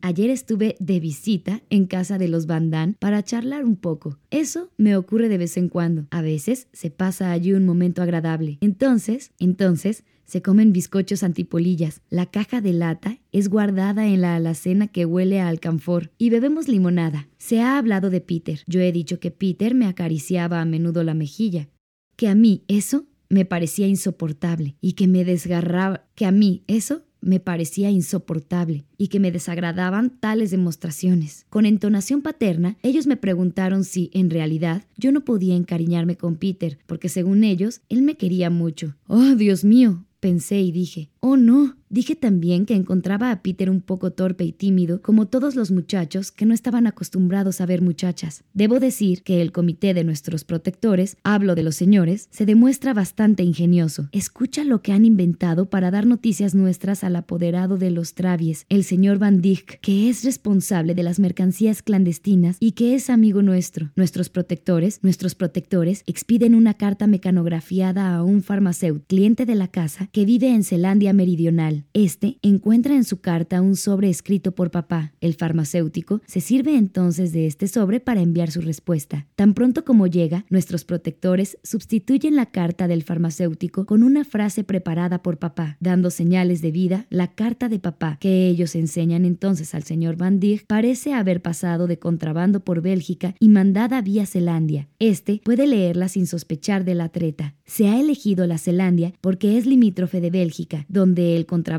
Ayer 0.02 0.30
estuve 0.30 0.76
de 0.80 0.98
visita 0.98 1.62
en 1.68 1.86
casa 1.86 2.16
de 2.16 2.28
los 2.28 2.46
Van 2.46 2.96
para 2.98 3.22
charlar 3.22 3.64
un 3.64 3.76
poco. 3.76 4.18
Eso 4.30 4.70
me 4.78 4.96
ocurre 4.96 5.28
de 5.28 5.38
vez 5.38 5.56
en 5.56 5.68
cuando. 5.68 6.06
A 6.10 6.22
veces 6.22 6.68
se 6.72 6.90
pasa 6.90 7.32
allí 7.32 7.52
un 7.52 7.66
momento 7.66 8.02
agradable. 8.02 8.58
Entonces, 8.60 9.32
entonces, 9.38 10.04
se 10.24 10.42
comen 10.42 10.72
bizcochos 10.72 11.22
antipolillas. 11.22 12.02
La 12.08 12.26
caja 12.26 12.60
de 12.60 12.72
lata 12.72 13.18
es 13.32 13.48
guardada 13.48 14.06
en 14.06 14.20
la 14.20 14.36
alacena 14.36 14.86
que 14.86 15.04
huele 15.04 15.40
a 15.40 15.48
alcanfor 15.48 16.12
y 16.18 16.30
bebemos 16.30 16.68
limonada. 16.68 17.28
Se 17.36 17.60
ha 17.60 17.76
hablado 17.76 18.10
de 18.10 18.20
Peter. 18.20 18.60
Yo 18.66 18.80
he 18.80 18.92
dicho 18.92 19.18
que 19.18 19.32
Peter 19.32 19.74
me 19.74 19.86
acariciaba 19.86 20.60
a 20.60 20.64
menudo 20.64 21.02
la 21.02 21.14
mejilla. 21.14 21.68
Que 22.16 22.28
a 22.28 22.34
mí 22.34 22.62
eso 22.68 23.06
me 23.28 23.44
parecía 23.44 23.86
insoportable 23.86 24.76
y 24.80 24.92
que 24.92 25.08
me 25.08 25.24
desgarraba. 25.24 26.06
Que 26.14 26.26
a 26.26 26.30
mí 26.30 26.62
eso 26.68 27.02
me 27.20 27.40
parecía 27.40 27.90
insoportable 27.90 28.84
y 28.96 29.08
que 29.08 29.20
me 29.20 29.32
desagradaban 29.32 30.10
tales 30.20 30.50
demostraciones. 30.50 31.46
Con 31.50 31.66
entonación 31.66 32.22
paterna, 32.22 32.76
ellos 32.82 33.06
me 33.06 33.16
preguntaron 33.16 33.84
si, 33.84 34.10
en 34.12 34.30
realidad, 34.30 34.84
yo 34.96 35.12
no 35.12 35.24
podía 35.24 35.54
encariñarme 35.54 36.16
con 36.16 36.36
Peter, 36.36 36.78
porque 36.86 37.08
según 37.08 37.44
ellos, 37.44 37.80
él 37.88 38.02
me 38.02 38.16
quería 38.16 38.50
mucho. 38.50 38.96
Oh, 39.06 39.34
Dios 39.34 39.64
mío, 39.64 40.04
pensé 40.20 40.60
y 40.60 40.72
dije, 40.72 41.10
oh 41.20 41.36
no, 41.36 41.76
Dije 41.92 42.14
también 42.14 42.66
que 42.66 42.76
encontraba 42.76 43.32
a 43.32 43.42
Peter 43.42 43.68
un 43.68 43.80
poco 43.80 44.12
torpe 44.12 44.44
y 44.44 44.52
tímido, 44.52 45.02
como 45.02 45.26
todos 45.26 45.56
los 45.56 45.72
muchachos 45.72 46.30
que 46.30 46.46
no 46.46 46.54
estaban 46.54 46.86
acostumbrados 46.86 47.60
a 47.60 47.66
ver 47.66 47.82
muchachas. 47.82 48.44
Debo 48.54 48.78
decir 48.78 49.24
que 49.24 49.42
el 49.42 49.50
comité 49.50 49.92
de 49.92 50.04
nuestros 50.04 50.44
protectores, 50.44 51.16
hablo 51.24 51.56
de 51.56 51.64
los 51.64 51.74
señores, 51.74 52.28
se 52.30 52.46
demuestra 52.46 52.94
bastante 52.94 53.42
ingenioso. 53.42 54.08
Escucha 54.12 54.62
lo 54.62 54.82
que 54.82 54.92
han 54.92 55.04
inventado 55.04 55.68
para 55.68 55.90
dar 55.90 56.06
noticias 56.06 56.54
nuestras 56.54 57.02
al 57.02 57.16
apoderado 57.16 57.76
de 57.76 57.90
los 57.90 58.14
Travies, 58.14 58.66
el 58.68 58.84
señor 58.84 59.18
Van 59.18 59.40
Dijk, 59.40 59.80
que 59.80 60.08
es 60.08 60.22
responsable 60.22 60.94
de 60.94 61.02
las 61.02 61.18
mercancías 61.18 61.82
clandestinas 61.82 62.56
y 62.60 62.72
que 62.72 62.94
es 62.94 63.10
amigo 63.10 63.42
nuestro. 63.42 63.90
Nuestros 63.96 64.28
protectores, 64.28 65.00
nuestros 65.02 65.34
protectores, 65.34 66.04
expiden 66.06 66.54
una 66.54 66.74
carta 66.74 67.08
mecanografiada 67.08 68.14
a 68.14 68.22
un 68.22 68.44
farmacéutico, 68.44 69.06
cliente 69.08 69.44
de 69.44 69.56
la 69.56 69.66
casa, 69.66 70.06
que 70.12 70.24
vive 70.24 70.54
en 70.54 70.62
Zelandia 70.62 71.12
Meridional 71.12 71.79
este 71.92 72.38
encuentra 72.42 72.94
en 72.94 73.04
su 73.04 73.20
carta 73.20 73.60
un 73.60 73.76
sobre 73.76 74.10
escrito 74.10 74.52
por 74.52 74.70
papá. 74.70 75.12
El 75.20 75.34
farmacéutico 75.34 76.20
se 76.26 76.40
sirve 76.40 76.76
entonces 76.76 77.32
de 77.32 77.46
este 77.46 77.68
sobre 77.68 78.00
para 78.00 78.20
enviar 78.20 78.50
su 78.50 78.60
respuesta. 78.60 79.26
Tan 79.36 79.54
pronto 79.54 79.84
como 79.84 80.06
llega, 80.06 80.44
nuestros 80.50 80.84
protectores 80.84 81.58
sustituyen 81.62 82.36
la 82.36 82.46
carta 82.46 82.88
del 82.88 83.02
farmacéutico 83.02 83.86
con 83.86 84.02
una 84.02 84.24
frase 84.24 84.64
preparada 84.64 85.22
por 85.22 85.38
papá, 85.38 85.76
dando 85.80 86.10
señales 86.10 86.62
de 86.62 86.70
vida. 86.70 87.06
La 87.10 87.28
carta 87.28 87.68
de 87.68 87.78
papá, 87.78 88.18
que 88.20 88.48
ellos 88.48 88.74
enseñan 88.74 89.24
entonces 89.24 89.74
al 89.74 89.82
señor 89.84 90.16
Van 90.16 90.40
Dijk, 90.40 90.66
parece 90.66 91.14
haber 91.14 91.42
pasado 91.42 91.86
de 91.86 91.98
contrabando 91.98 92.60
por 92.60 92.82
Bélgica 92.82 93.34
y 93.38 93.48
mandada 93.48 94.00
vía 94.02 94.26
Zelandia. 94.26 94.88
Este 94.98 95.40
puede 95.44 95.66
leerla 95.66 96.08
sin 96.08 96.26
sospechar 96.26 96.84
de 96.84 96.94
la 96.94 97.08
treta. 97.08 97.54
Se 97.64 97.88
ha 97.88 97.98
elegido 97.98 98.46
la 98.46 98.58
Zelandia 98.58 99.12
porque 99.20 99.56
es 99.56 99.66
limítrofe 99.66 100.20
de 100.20 100.30
Bélgica, 100.30 100.86
donde 100.88 101.36
el 101.36 101.46
contrabando 101.46 101.69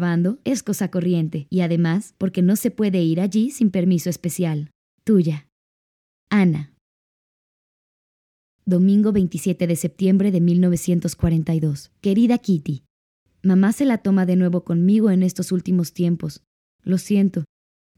es 0.45 0.63
cosa 0.63 0.89
corriente 0.89 1.47
y 1.49 1.61
además 1.61 2.15
porque 2.17 2.41
no 2.41 2.55
se 2.55 2.71
puede 2.71 3.01
ir 3.01 3.19
allí 3.19 3.51
sin 3.51 3.71
permiso 3.71 4.09
especial. 4.09 4.71
Tuya. 5.03 5.47
Ana. 6.29 6.73
Domingo 8.65 9.11
27 9.11 9.67
de 9.67 9.75
septiembre 9.75 10.31
de 10.31 10.39
1942. 10.39 11.91
Querida 11.99 12.37
Kitty, 12.37 12.83
mamá 13.43 13.73
se 13.73 13.83
la 13.83 13.97
toma 13.97 14.25
de 14.25 14.37
nuevo 14.37 14.63
conmigo 14.63 15.11
en 15.11 15.23
estos 15.23 15.51
últimos 15.51 15.91
tiempos. 15.91 16.41
Lo 16.83 16.97
siento, 16.97 17.43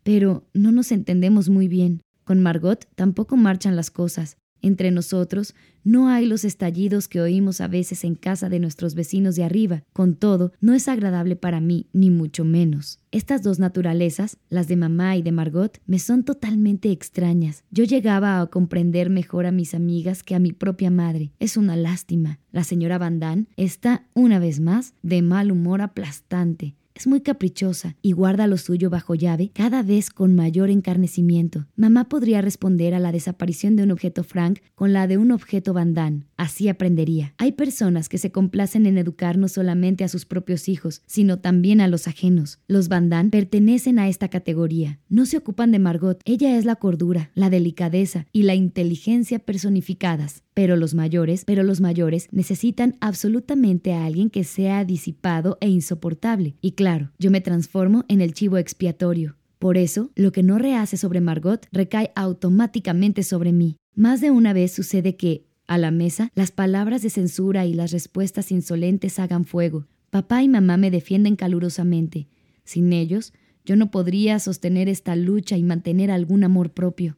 pero 0.01 0.47
no 0.53 0.71
nos 0.71 0.91
entendemos 0.91 1.49
muy 1.49 1.67
bien. 1.67 2.01
Con 2.23 2.41
Margot 2.41 2.87
tampoco 2.95 3.37
marchan 3.37 3.75
las 3.75 3.91
cosas. 3.91 4.37
Entre 4.63 4.91
nosotros 4.91 5.53
no 5.83 6.07
hay 6.07 6.25
los 6.25 6.45
estallidos 6.45 7.09
que 7.09 7.19
oímos 7.19 7.59
a 7.59 7.67
veces 7.67 8.05
en 8.05 8.15
casa 8.15 8.47
de 8.47 8.59
nuestros 8.59 8.95
vecinos 8.95 9.35
de 9.35 9.43
arriba. 9.43 9.83
Con 9.91 10.15
todo, 10.15 10.53
no 10.61 10.73
es 10.73 10.87
agradable 10.87 11.35
para 11.35 11.59
mí, 11.59 11.87
ni 11.91 12.09
mucho 12.09 12.45
menos. 12.45 12.99
Estas 13.11 13.43
dos 13.43 13.59
naturalezas, 13.59 14.37
las 14.49 14.69
de 14.69 14.77
mamá 14.77 15.17
y 15.17 15.21
de 15.21 15.33
Margot, 15.33 15.79
me 15.85 15.99
son 15.99 16.23
totalmente 16.23 16.91
extrañas. 16.91 17.65
Yo 17.71 17.83
llegaba 17.83 18.39
a 18.39 18.47
comprender 18.47 19.09
mejor 19.09 19.45
a 19.45 19.51
mis 19.51 19.75
amigas 19.75 20.23
que 20.23 20.33
a 20.33 20.39
mi 20.39 20.53
propia 20.53 20.89
madre. 20.89 21.33
Es 21.39 21.57
una 21.57 21.75
lástima. 21.75 22.39
La 22.53 22.63
señora 22.63 22.97
Van 22.97 23.47
está, 23.57 24.07
una 24.13 24.39
vez 24.39 24.61
más, 24.61 24.93
de 25.03 25.21
mal 25.21 25.51
humor 25.51 25.81
aplastante. 25.81 26.77
Es 26.95 27.07
muy 27.07 27.21
caprichosa 27.21 27.95
y 28.01 28.11
guarda 28.11 28.45
lo 28.45 28.57
suyo 28.57 28.89
bajo 28.89 29.15
llave 29.15 29.49
cada 29.51 29.81
vez 29.81 30.11
con 30.11 30.35
mayor 30.35 30.69
encarnecimiento. 30.69 31.65
Mamá 31.75 32.07
podría 32.07 32.41
responder 32.41 32.93
a 32.93 32.99
la 32.99 33.11
desaparición 33.11 33.75
de 33.75 33.83
un 33.83 33.91
objeto 33.91 34.23
Frank 34.23 34.59
con 34.75 34.93
la 34.93 35.07
de 35.07 35.17
un 35.17 35.31
objeto 35.31 35.73
Van 35.73 35.93
Así 36.37 36.69
aprendería. 36.69 37.33
Hay 37.37 37.53
personas 37.53 38.09
que 38.09 38.17
se 38.17 38.31
complacen 38.31 38.85
en 38.85 38.97
educar 38.97 39.37
no 39.37 39.47
solamente 39.47 40.03
a 40.03 40.07
sus 40.07 40.25
propios 40.25 40.69
hijos, 40.69 41.01
sino 41.07 41.39
también 41.39 41.81
a 41.81 41.87
los 41.87 42.07
ajenos. 42.07 42.59
Los 42.67 42.89
Van 42.89 43.09
pertenecen 43.31 43.97
a 43.97 44.07
esta 44.07 44.27
categoría. 44.27 44.99
No 45.09 45.25
se 45.25 45.37
ocupan 45.37 45.71
de 45.71 45.79
Margot. 45.79 46.21
Ella 46.25 46.57
es 46.57 46.65
la 46.65 46.75
cordura, 46.75 47.31
la 47.33 47.49
delicadeza 47.49 48.27
y 48.31 48.43
la 48.43 48.55
inteligencia 48.55 49.39
personificadas. 49.39 50.43
Pero 50.53 50.75
los 50.75 50.93
mayores, 50.93 51.45
pero 51.45 51.63
los 51.63 51.81
mayores 51.81 52.27
necesitan 52.31 52.95
absolutamente 52.99 53.93
a 53.93 54.05
alguien 54.05 54.29
que 54.29 54.43
sea 54.43 54.85
disipado 54.85 55.57
e 55.61 55.69
insoportable. 55.69 56.55
Y 56.61 56.73
claro, 56.73 57.11
yo 57.17 57.31
me 57.31 57.41
transformo 57.41 58.05
en 58.07 58.21
el 58.21 58.33
chivo 58.33 58.57
expiatorio. 58.57 59.37
Por 59.59 59.77
eso, 59.77 60.11
lo 60.15 60.31
que 60.31 60.43
no 60.43 60.59
rehace 60.59 60.97
sobre 60.97 61.21
Margot 61.21 61.65
recae 61.71 62.11
automáticamente 62.15 63.23
sobre 63.23 63.53
mí. 63.53 63.77
Más 63.95 64.21
de 64.21 64.29
una 64.29 64.53
vez 64.53 64.73
sucede 64.73 65.15
que, 65.15 65.45
a 65.67 65.77
la 65.77 65.89
mesa, 65.89 66.29
las 66.35 66.51
palabras 66.51 67.01
de 67.01 67.09
censura 67.09 67.65
y 67.65 67.73
las 67.73 67.91
respuestas 67.91 68.51
insolentes 68.51 69.19
hagan 69.19 69.45
fuego. 69.45 69.87
Papá 70.09 70.43
y 70.43 70.49
mamá 70.49 70.77
me 70.77 70.91
defienden 70.91 71.35
calurosamente. 71.35 72.27
Sin 72.65 72.93
ellos, 72.93 73.33
yo 73.65 73.75
no 73.75 73.89
podría 73.89 74.37
sostener 74.39 74.89
esta 74.89 75.15
lucha 75.15 75.57
y 75.57 75.63
mantener 75.63 76.11
algún 76.11 76.43
amor 76.43 76.73
propio. 76.73 77.17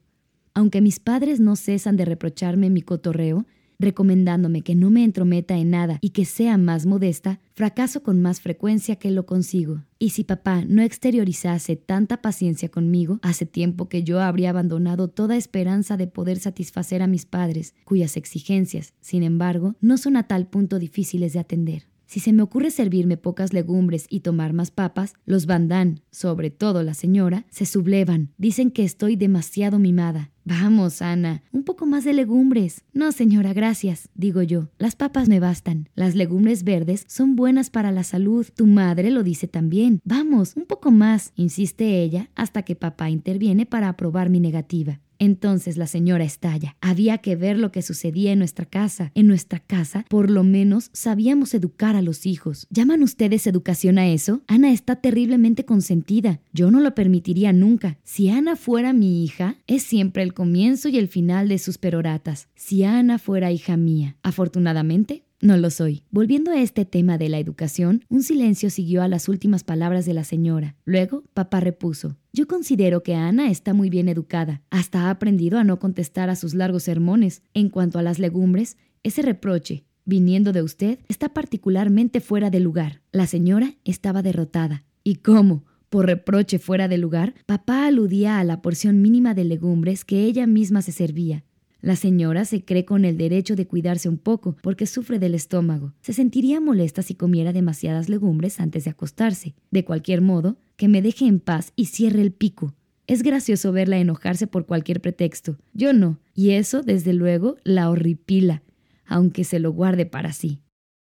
Aunque 0.56 0.80
mis 0.80 1.00
padres 1.00 1.38
no 1.38 1.54
cesan 1.54 1.98
de 1.98 2.06
reprocharme 2.06 2.70
mi 2.70 2.80
cotorreo, 2.80 3.44
recomendándome 3.78 4.62
que 4.62 4.74
no 4.74 4.88
me 4.88 5.04
entrometa 5.04 5.54
en 5.58 5.68
nada 5.68 5.98
y 6.00 6.10
que 6.10 6.24
sea 6.24 6.56
más 6.56 6.86
modesta, 6.86 7.40
fracaso 7.52 8.02
con 8.02 8.22
más 8.22 8.40
frecuencia 8.40 8.96
que 8.96 9.10
lo 9.10 9.26
consigo. 9.26 9.82
Y 9.98 10.10
si 10.10 10.24
papá 10.24 10.64
no 10.66 10.80
exteriorizase 10.80 11.76
tanta 11.76 12.22
paciencia 12.22 12.70
conmigo, 12.70 13.18
hace 13.20 13.44
tiempo 13.44 13.90
que 13.90 14.02
yo 14.02 14.22
habría 14.22 14.48
abandonado 14.48 15.08
toda 15.08 15.36
esperanza 15.36 15.98
de 15.98 16.06
poder 16.06 16.38
satisfacer 16.38 17.02
a 17.02 17.06
mis 17.06 17.26
padres, 17.26 17.74
cuyas 17.84 18.16
exigencias, 18.16 18.94
sin 19.02 19.24
embargo, 19.24 19.76
no 19.82 19.98
son 19.98 20.16
a 20.16 20.26
tal 20.26 20.46
punto 20.46 20.78
difíciles 20.78 21.34
de 21.34 21.40
atender. 21.40 21.86
Si 22.06 22.20
se 22.20 22.32
me 22.32 22.42
ocurre 22.42 22.70
servirme 22.70 23.16
pocas 23.16 23.52
legumbres 23.52 24.06
y 24.08 24.20
tomar 24.20 24.52
más 24.52 24.70
papas, 24.70 25.14
los 25.24 25.46
bandán, 25.46 26.00
sobre 26.10 26.50
todo 26.50 26.82
la 26.82 26.94
señora, 26.94 27.46
se 27.50 27.66
sublevan. 27.66 28.32
Dicen 28.38 28.70
que 28.70 28.84
estoy 28.84 29.16
demasiado 29.16 29.78
mimada. 29.78 30.30
Vamos, 30.44 31.02
Ana, 31.02 31.42
un 31.50 31.64
poco 31.64 31.86
más 31.86 32.04
de 32.04 32.12
legumbres. 32.12 32.84
No, 32.92 33.10
señora, 33.10 33.52
gracias, 33.52 34.08
digo 34.14 34.42
yo. 34.42 34.68
Las 34.78 34.94
papas 34.94 35.28
me 35.28 35.40
bastan. 35.40 35.88
Las 35.96 36.14
legumbres 36.14 36.62
verdes 36.62 37.04
son 37.08 37.34
buenas 37.34 37.68
para 37.68 37.90
la 37.90 38.04
salud. 38.04 38.46
Tu 38.54 38.64
madre 38.64 39.10
lo 39.10 39.24
dice 39.24 39.48
también. 39.48 40.00
Vamos, 40.04 40.54
un 40.54 40.66
poco 40.66 40.92
más, 40.92 41.32
insiste 41.34 42.00
ella, 42.00 42.30
hasta 42.36 42.62
que 42.62 42.76
papá 42.76 43.10
interviene 43.10 43.66
para 43.66 43.88
aprobar 43.88 44.30
mi 44.30 44.38
negativa. 44.38 45.00
Entonces 45.18 45.76
la 45.76 45.86
señora 45.86 46.24
estalla. 46.24 46.76
Había 46.80 47.18
que 47.18 47.36
ver 47.36 47.58
lo 47.58 47.72
que 47.72 47.82
sucedía 47.82 48.32
en 48.32 48.38
nuestra 48.38 48.66
casa. 48.66 49.12
En 49.14 49.26
nuestra 49.26 49.58
casa, 49.58 50.04
por 50.08 50.30
lo 50.30 50.44
menos, 50.44 50.90
sabíamos 50.92 51.54
educar 51.54 51.96
a 51.96 52.02
los 52.02 52.26
hijos. 52.26 52.66
¿Llaman 52.70 53.02
ustedes 53.02 53.46
educación 53.46 53.98
a 53.98 54.08
eso? 54.08 54.42
Ana 54.46 54.72
está 54.72 54.96
terriblemente 54.96 55.64
consentida. 55.64 56.40
Yo 56.52 56.70
no 56.70 56.80
lo 56.80 56.94
permitiría 56.94 57.52
nunca. 57.52 57.98
Si 58.04 58.28
Ana 58.28 58.56
fuera 58.56 58.92
mi 58.92 59.24
hija, 59.24 59.56
es 59.66 59.82
siempre 59.82 60.22
el 60.22 60.34
comienzo 60.34 60.88
y 60.88 60.98
el 60.98 61.08
final 61.08 61.48
de 61.48 61.58
sus 61.58 61.78
peroratas. 61.78 62.48
Si 62.54 62.84
Ana 62.84 63.18
fuera 63.18 63.52
hija 63.52 63.76
mía. 63.76 64.16
Afortunadamente, 64.22 65.25
no 65.46 65.56
lo 65.56 65.70
soy. 65.70 66.02
Volviendo 66.10 66.50
a 66.50 66.60
este 66.60 66.84
tema 66.84 67.16
de 67.18 67.28
la 67.28 67.38
educación, 67.38 68.04
un 68.08 68.22
silencio 68.22 68.68
siguió 68.68 69.02
a 69.02 69.08
las 69.08 69.28
últimas 69.28 69.64
palabras 69.64 70.04
de 70.04 70.12
la 70.12 70.24
señora. 70.24 70.76
Luego, 70.84 71.24
papá 71.32 71.60
repuso. 71.60 72.16
Yo 72.32 72.46
considero 72.46 73.02
que 73.02 73.14
Ana 73.14 73.50
está 73.50 73.72
muy 73.72 73.88
bien 73.88 74.08
educada. 74.08 74.62
Hasta 74.70 75.02
ha 75.02 75.10
aprendido 75.10 75.58
a 75.58 75.64
no 75.64 75.78
contestar 75.78 76.28
a 76.28 76.36
sus 76.36 76.54
largos 76.54 76.82
sermones. 76.82 77.42
En 77.54 77.70
cuanto 77.70 77.98
a 77.98 78.02
las 78.02 78.18
legumbres, 78.18 78.76
ese 79.02 79.22
reproche, 79.22 79.84
viniendo 80.04 80.52
de 80.52 80.62
usted, 80.62 80.98
está 81.08 81.30
particularmente 81.32 82.20
fuera 82.20 82.50
de 82.50 82.60
lugar. 82.60 83.00
La 83.12 83.26
señora 83.26 83.74
estaba 83.84 84.22
derrotada. 84.22 84.84
¿Y 85.04 85.16
cómo? 85.16 85.64
Por 85.88 86.06
reproche 86.06 86.58
fuera 86.58 86.88
de 86.88 86.98
lugar, 86.98 87.34
papá 87.46 87.86
aludía 87.86 88.40
a 88.40 88.44
la 88.44 88.60
porción 88.60 89.00
mínima 89.00 89.34
de 89.34 89.44
legumbres 89.44 90.04
que 90.04 90.24
ella 90.24 90.46
misma 90.46 90.82
se 90.82 90.92
servía. 90.92 91.44
La 91.86 91.94
señora 91.94 92.44
se 92.44 92.64
cree 92.64 92.84
con 92.84 93.04
el 93.04 93.16
derecho 93.16 93.54
de 93.54 93.68
cuidarse 93.68 94.08
un 94.08 94.18
poco 94.18 94.56
porque 94.60 94.86
sufre 94.86 95.20
del 95.20 95.36
estómago. 95.36 95.92
Se 96.00 96.12
sentiría 96.12 96.60
molesta 96.60 97.00
si 97.00 97.14
comiera 97.14 97.52
demasiadas 97.52 98.08
legumbres 98.08 98.58
antes 98.58 98.82
de 98.82 98.90
acostarse. 98.90 99.54
De 99.70 99.84
cualquier 99.84 100.20
modo, 100.20 100.56
que 100.76 100.88
me 100.88 101.00
deje 101.00 101.26
en 101.26 101.38
paz 101.38 101.72
y 101.76 101.84
cierre 101.84 102.22
el 102.22 102.32
pico. 102.32 102.74
Es 103.06 103.22
gracioso 103.22 103.70
verla 103.70 103.98
enojarse 103.98 104.48
por 104.48 104.66
cualquier 104.66 105.00
pretexto. 105.00 105.58
Yo 105.74 105.92
no, 105.92 106.18
y 106.34 106.50
eso, 106.50 106.82
desde 106.82 107.12
luego, 107.12 107.54
la 107.62 107.88
horripila, 107.88 108.64
aunque 109.06 109.44
se 109.44 109.60
lo 109.60 109.70
guarde 109.70 110.06
para 110.06 110.32
sí. 110.32 110.62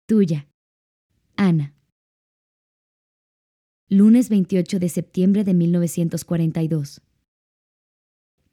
Tuya. 0.07 0.49
Ana. 1.37 1.75
Lunes 3.91 4.31
28 4.31 4.79
de 4.79 4.89
septiembre 4.89 5.45
de 5.45 5.53
1942. 5.53 7.03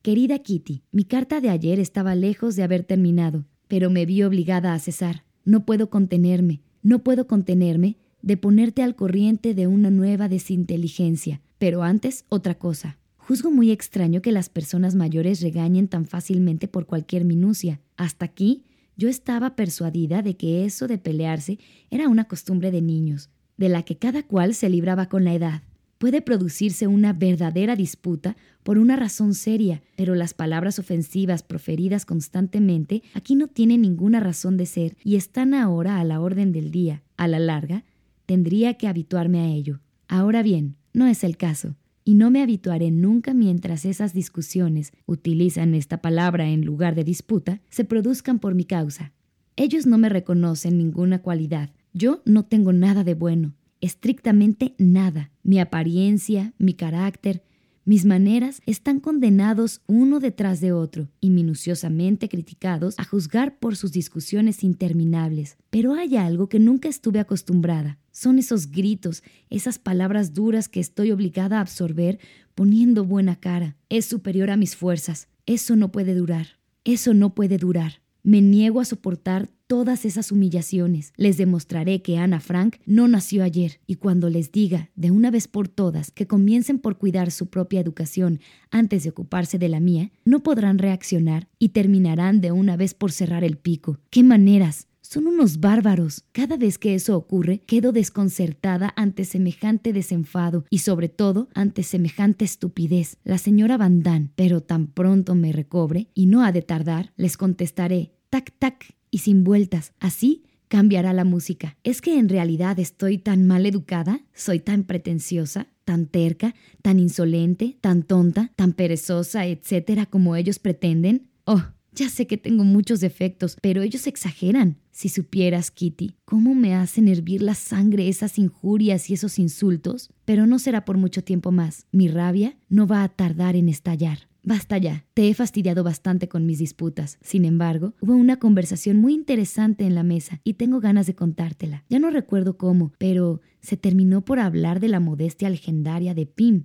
Querida 0.07 0.39
Kitty, 0.39 0.83
mi 0.93 1.03
carta 1.03 1.41
de 1.41 1.49
ayer 1.49 1.81
estaba 1.81 2.15
lejos 2.15 2.55
de 2.55 2.63
haber 2.63 2.85
terminado, 2.85 3.43
pero 3.67 3.89
me 3.89 4.05
vi 4.05 4.23
obligada 4.23 4.73
a 4.73 4.79
cesar. 4.79 5.25
No 5.43 5.65
puedo 5.65 5.89
contenerme, 5.89 6.61
no 6.81 7.03
puedo 7.03 7.27
contenerme 7.27 7.97
de 8.21 8.37
ponerte 8.37 8.83
al 8.83 8.95
corriente 8.95 9.53
de 9.53 9.67
una 9.67 9.91
nueva 9.91 10.29
desinteligencia. 10.29 11.41
Pero 11.57 11.83
antes, 11.83 12.23
otra 12.29 12.55
cosa. 12.55 12.97
Juzgo 13.17 13.51
muy 13.51 13.69
extraño 13.69 14.21
que 14.21 14.31
las 14.31 14.47
personas 14.47 14.95
mayores 14.95 15.41
regañen 15.41 15.89
tan 15.89 16.05
fácilmente 16.05 16.69
por 16.69 16.85
cualquier 16.85 17.25
minucia. 17.25 17.81
Hasta 17.97 18.23
aquí, 18.23 18.63
yo 18.95 19.09
estaba 19.09 19.57
persuadida 19.57 20.21
de 20.21 20.37
que 20.37 20.63
eso 20.63 20.87
de 20.87 20.99
pelearse 20.99 21.59
era 21.91 22.07
una 22.07 22.29
costumbre 22.29 22.71
de 22.71 22.81
niños, 22.81 23.29
de 23.57 23.67
la 23.67 23.83
que 23.83 23.97
cada 23.97 24.23
cual 24.23 24.53
se 24.53 24.69
libraba 24.69 25.09
con 25.09 25.25
la 25.25 25.33
edad 25.33 25.63
puede 25.97 26.21
producirse 26.21 26.87
una 26.87 27.13
verdadera 27.13 27.75
disputa 27.75 28.37
por 28.63 28.77
una 28.77 28.95
razón 28.95 29.33
seria, 29.33 29.81
pero 29.95 30.15
las 30.15 30.33
palabras 30.33 30.79
ofensivas 30.79 31.43
proferidas 31.43 32.05
constantemente 32.05 33.03
aquí 33.13 33.35
no 33.35 33.47
tienen 33.47 33.81
ninguna 33.81 34.19
razón 34.19 34.57
de 34.57 34.65
ser 34.65 34.97
y 35.03 35.15
están 35.15 35.53
ahora 35.53 35.99
a 35.99 36.03
la 36.03 36.19
orden 36.19 36.51
del 36.51 36.71
día. 36.71 37.03
A 37.17 37.27
la 37.27 37.39
larga, 37.39 37.83
tendría 38.25 38.75
que 38.75 38.87
habituarme 38.87 39.39
a 39.39 39.47
ello. 39.47 39.79
Ahora 40.07 40.43
bien, 40.43 40.75
no 40.93 41.07
es 41.07 41.23
el 41.23 41.37
caso, 41.37 41.75
y 42.03 42.13
no 42.13 42.31
me 42.31 42.41
habituaré 42.41 42.89
nunca 42.89 43.33
mientras 43.33 43.83
esas 43.83 44.13
discusiones, 44.13 44.93
utilizan 45.05 45.73
esta 45.73 46.01
palabra 46.01 46.47
en 46.49 46.63
lugar 46.63 46.95
de 46.95 47.03
disputa, 47.03 47.59
se 47.69 47.83
produzcan 47.83 48.39
por 48.39 48.55
mi 48.55 48.63
causa. 48.63 49.11
Ellos 49.57 49.85
no 49.85 49.97
me 49.97 50.07
reconocen 50.07 50.77
ninguna 50.77 51.21
cualidad. 51.21 51.71
Yo 51.93 52.21
no 52.23 52.45
tengo 52.45 52.71
nada 52.71 53.03
de 53.03 53.13
bueno, 53.13 53.55
estrictamente 53.81 54.73
nada. 54.77 55.31
Mi 55.43 55.59
apariencia, 55.59 56.53
mi 56.57 56.73
carácter, 56.73 57.43
mis 57.87 58.03
maneras 58.03 58.61
están 58.65 58.99
condenados 58.99 59.79
uno 59.87 60.19
detrás 60.19 60.59
de 60.59 60.73
otro 60.73 61.07
y 61.21 61.29
minuciosamente 61.29 62.27
criticados 62.27 62.95
a 62.97 63.05
juzgar 63.05 63.59
por 63.59 63.77
sus 63.77 63.93
discusiones 63.93 64.65
interminables. 64.65 65.55
Pero 65.69 65.93
hay 65.93 66.17
algo 66.17 66.49
que 66.49 66.59
nunca 66.59 66.89
estuve 66.89 67.21
acostumbrada. 67.21 67.97
Son 68.11 68.39
esos 68.39 68.71
gritos, 68.71 69.23
esas 69.49 69.79
palabras 69.79 70.33
duras 70.33 70.67
que 70.67 70.81
estoy 70.81 71.11
obligada 71.11 71.59
a 71.59 71.61
absorber 71.61 72.19
poniendo 72.55 73.05
buena 73.05 73.37
cara. 73.37 73.77
Es 73.87 74.05
superior 74.05 74.49
a 74.49 74.57
mis 74.57 74.75
fuerzas. 74.75 75.29
Eso 75.45 75.77
no 75.77 75.89
puede 75.89 76.13
durar. 76.13 76.59
Eso 76.83 77.13
no 77.13 77.35
puede 77.35 77.57
durar. 77.57 78.01
Me 78.21 78.41
niego 78.41 78.81
a 78.81 78.85
soportar 78.85 79.49
todas 79.67 80.05
esas 80.05 80.31
humillaciones. 80.31 81.13
Les 81.17 81.37
demostraré 81.37 82.01
que 82.01 82.17
Ana 82.17 82.39
Frank 82.39 82.77
no 82.85 83.07
nació 83.07 83.43
ayer 83.43 83.79
y 83.85 83.95
cuando 83.95 84.29
les 84.29 84.51
diga 84.51 84.89
de 84.95 85.11
una 85.11 85.29
vez 85.29 85.47
por 85.47 85.67
todas 85.67 86.11
que 86.11 86.25
comiencen 86.25 86.79
por 86.79 86.97
cuidar 86.97 87.31
su 87.31 87.47
propia 87.47 87.81
educación 87.81 88.39
antes 88.71 89.03
de 89.03 89.09
ocuparse 89.09 89.59
de 89.59 89.69
la 89.69 89.79
mía, 89.79 90.11
no 90.25 90.41
podrán 90.41 90.79
reaccionar 90.79 91.49
y 91.59 91.69
terminarán 91.69 92.41
de 92.41 92.51
una 92.51 92.77
vez 92.77 92.93
por 92.93 93.11
cerrar 93.11 93.43
el 93.43 93.57
pico. 93.57 93.99
¡Qué 94.09 94.23
maneras! 94.23 94.87
Son 95.01 95.25
unos 95.25 95.61
bárbaros. 95.61 96.25
Cada 96.33 96.57
vez 96.57 96.77
que 96.77 96.93
eso 96.93 97.15
ocurre, 97.15 97.59
quedo 97.65 97.93
desconcertada 97.93 98.91
ante 98.97 99.23
semejante 99.23 99.93
desenfado 99.93 100.65
y 100.69 100.79
sobre 100.79 101.07
todo 101.07 101.47
ante 101.53 101.83
semejante 101.83 102.43
estupidez. 102.43 103.15
La 103.23 103.37
señora 103.37 103.77
Van 103.77 104.03
pero 104.35 104.59
tan 104.59 104.87
pronto 104.87 105.33
me 105.33 105.53
recobre, 105.53 106.09
y 106.13 106.25
no 106.25 106.43
ha 106.43 106.51
de 106.51 106.61
tardar, 106.61 107.13
les 107.15 107.37
contestaré 107.37 108.11
tac, 108.29 108.53
tac, 108.59 108.96
y 109.17 109.19
sin 109.19 109.43
vueltas. 109.43 109.93
Así 109.99 110.43
cambiará 110.67 111.11
la 111.11 111.23
música. 111.23 111.75
¿Es 111.83 112.01
que 112.01 112.19
en 112.19 112.29
realidad 112.29 112.77
estoy 112.77 113.17
tan 113.17 113.47
mal 113.47 113.65
educada? 113.65 114.21
¿Soy 114.35 114.59
tan 114.59 114.83
pretenciosa? 114.83 115.65
¿Tan 115.85 116.05
terca? 116.05 116.53
¿Tan 116.83 116.99
insolente? 116.99 117.79
¿Tan 117.81 118.03
tonta? 118.03 118.51
¿Tan 118.55 118.73
perezosa? 118.73 119.47
etcétera, 119.47 120.05
como 120.05 120.35
ellos 120.35 120.59
pretenden? 120.59 121.31
Oh, 121.45 121.63
ya 121.93 122.09
sé 122.09 122.27
que 122.27 122.37
tengo 122.37 122.63
muchos 122.63 122.99
defectos, 122.99 123.57
pero 123.59 123.81
ellos 123.81 124.05
exageran. 124.05 124.77
Si 124.91 125.09
supieras, 125.09 125.71
Kitty, 125.71 126.13
cómo 126.23 126.53
me 126.53 126.75
hacen 126.75 127.07
hervir 127.07 127.41
la 127.41 127.55
sangre 127.55 128.09
esas 128.09 128.37
injurias 128.37 129.09
y 129.09 129.15
esos 129.15 129.39
insultos, 129.39 130.11
pero 130.25 130.45
no 130.45 130.59
será 130.59 130.85
por 130.85 130.97
mucho 130.97 131.23
tiempo 131.23 131.51
más. 131.51 131.87
Mi 131.91 132.07
rabia 132.07 132.55
no 132.69 132.85
va 132.85 133.01
a 133.01 133.09
tardar 133.09 133.55
en 133.55 133.67
estallar. 133.67 134.27
Basta 134.47 134.77
ya, 134.77 135.05
te 135.13 135.27
he 135.27 135.33
fastidiado 135.33 135.83
bastante 135.83 136.29
con 136.29 136.45
mis 136.45 136.57
disputas. 136.57 137.17
Sin 137.21 137.43
embargo, 137.43 137.95
hubo 137.99 138.15
una 138.15 138.39
conversación 138.39 138.95
muy 138.95 139.13
interesante 139.13 139.83
en 139.83 139.93
la 139.93 140.03
mesa 140.03 140.39
y 140.45 140.53
tengo 140.53 140.79
ganas 140.79 141.05
de 141.05 141.15
contártela. 141.15 141.83
Ya 141.89 141.99
no 141.99 142.11
recuerdo 142.11 142.55
cómo, 142.55 142.93
pero 142.97 143.41
se 143.59 143.75
terminó 143.75 144.23
por 144.23 144.39
hablar 144.39 144.79
de 144.79 144.87
la 144.87 145.01
modestia 145.01 145.49
legendaria 145.49 146.13
de 146.13 146.27
Pim. 146.27 146.63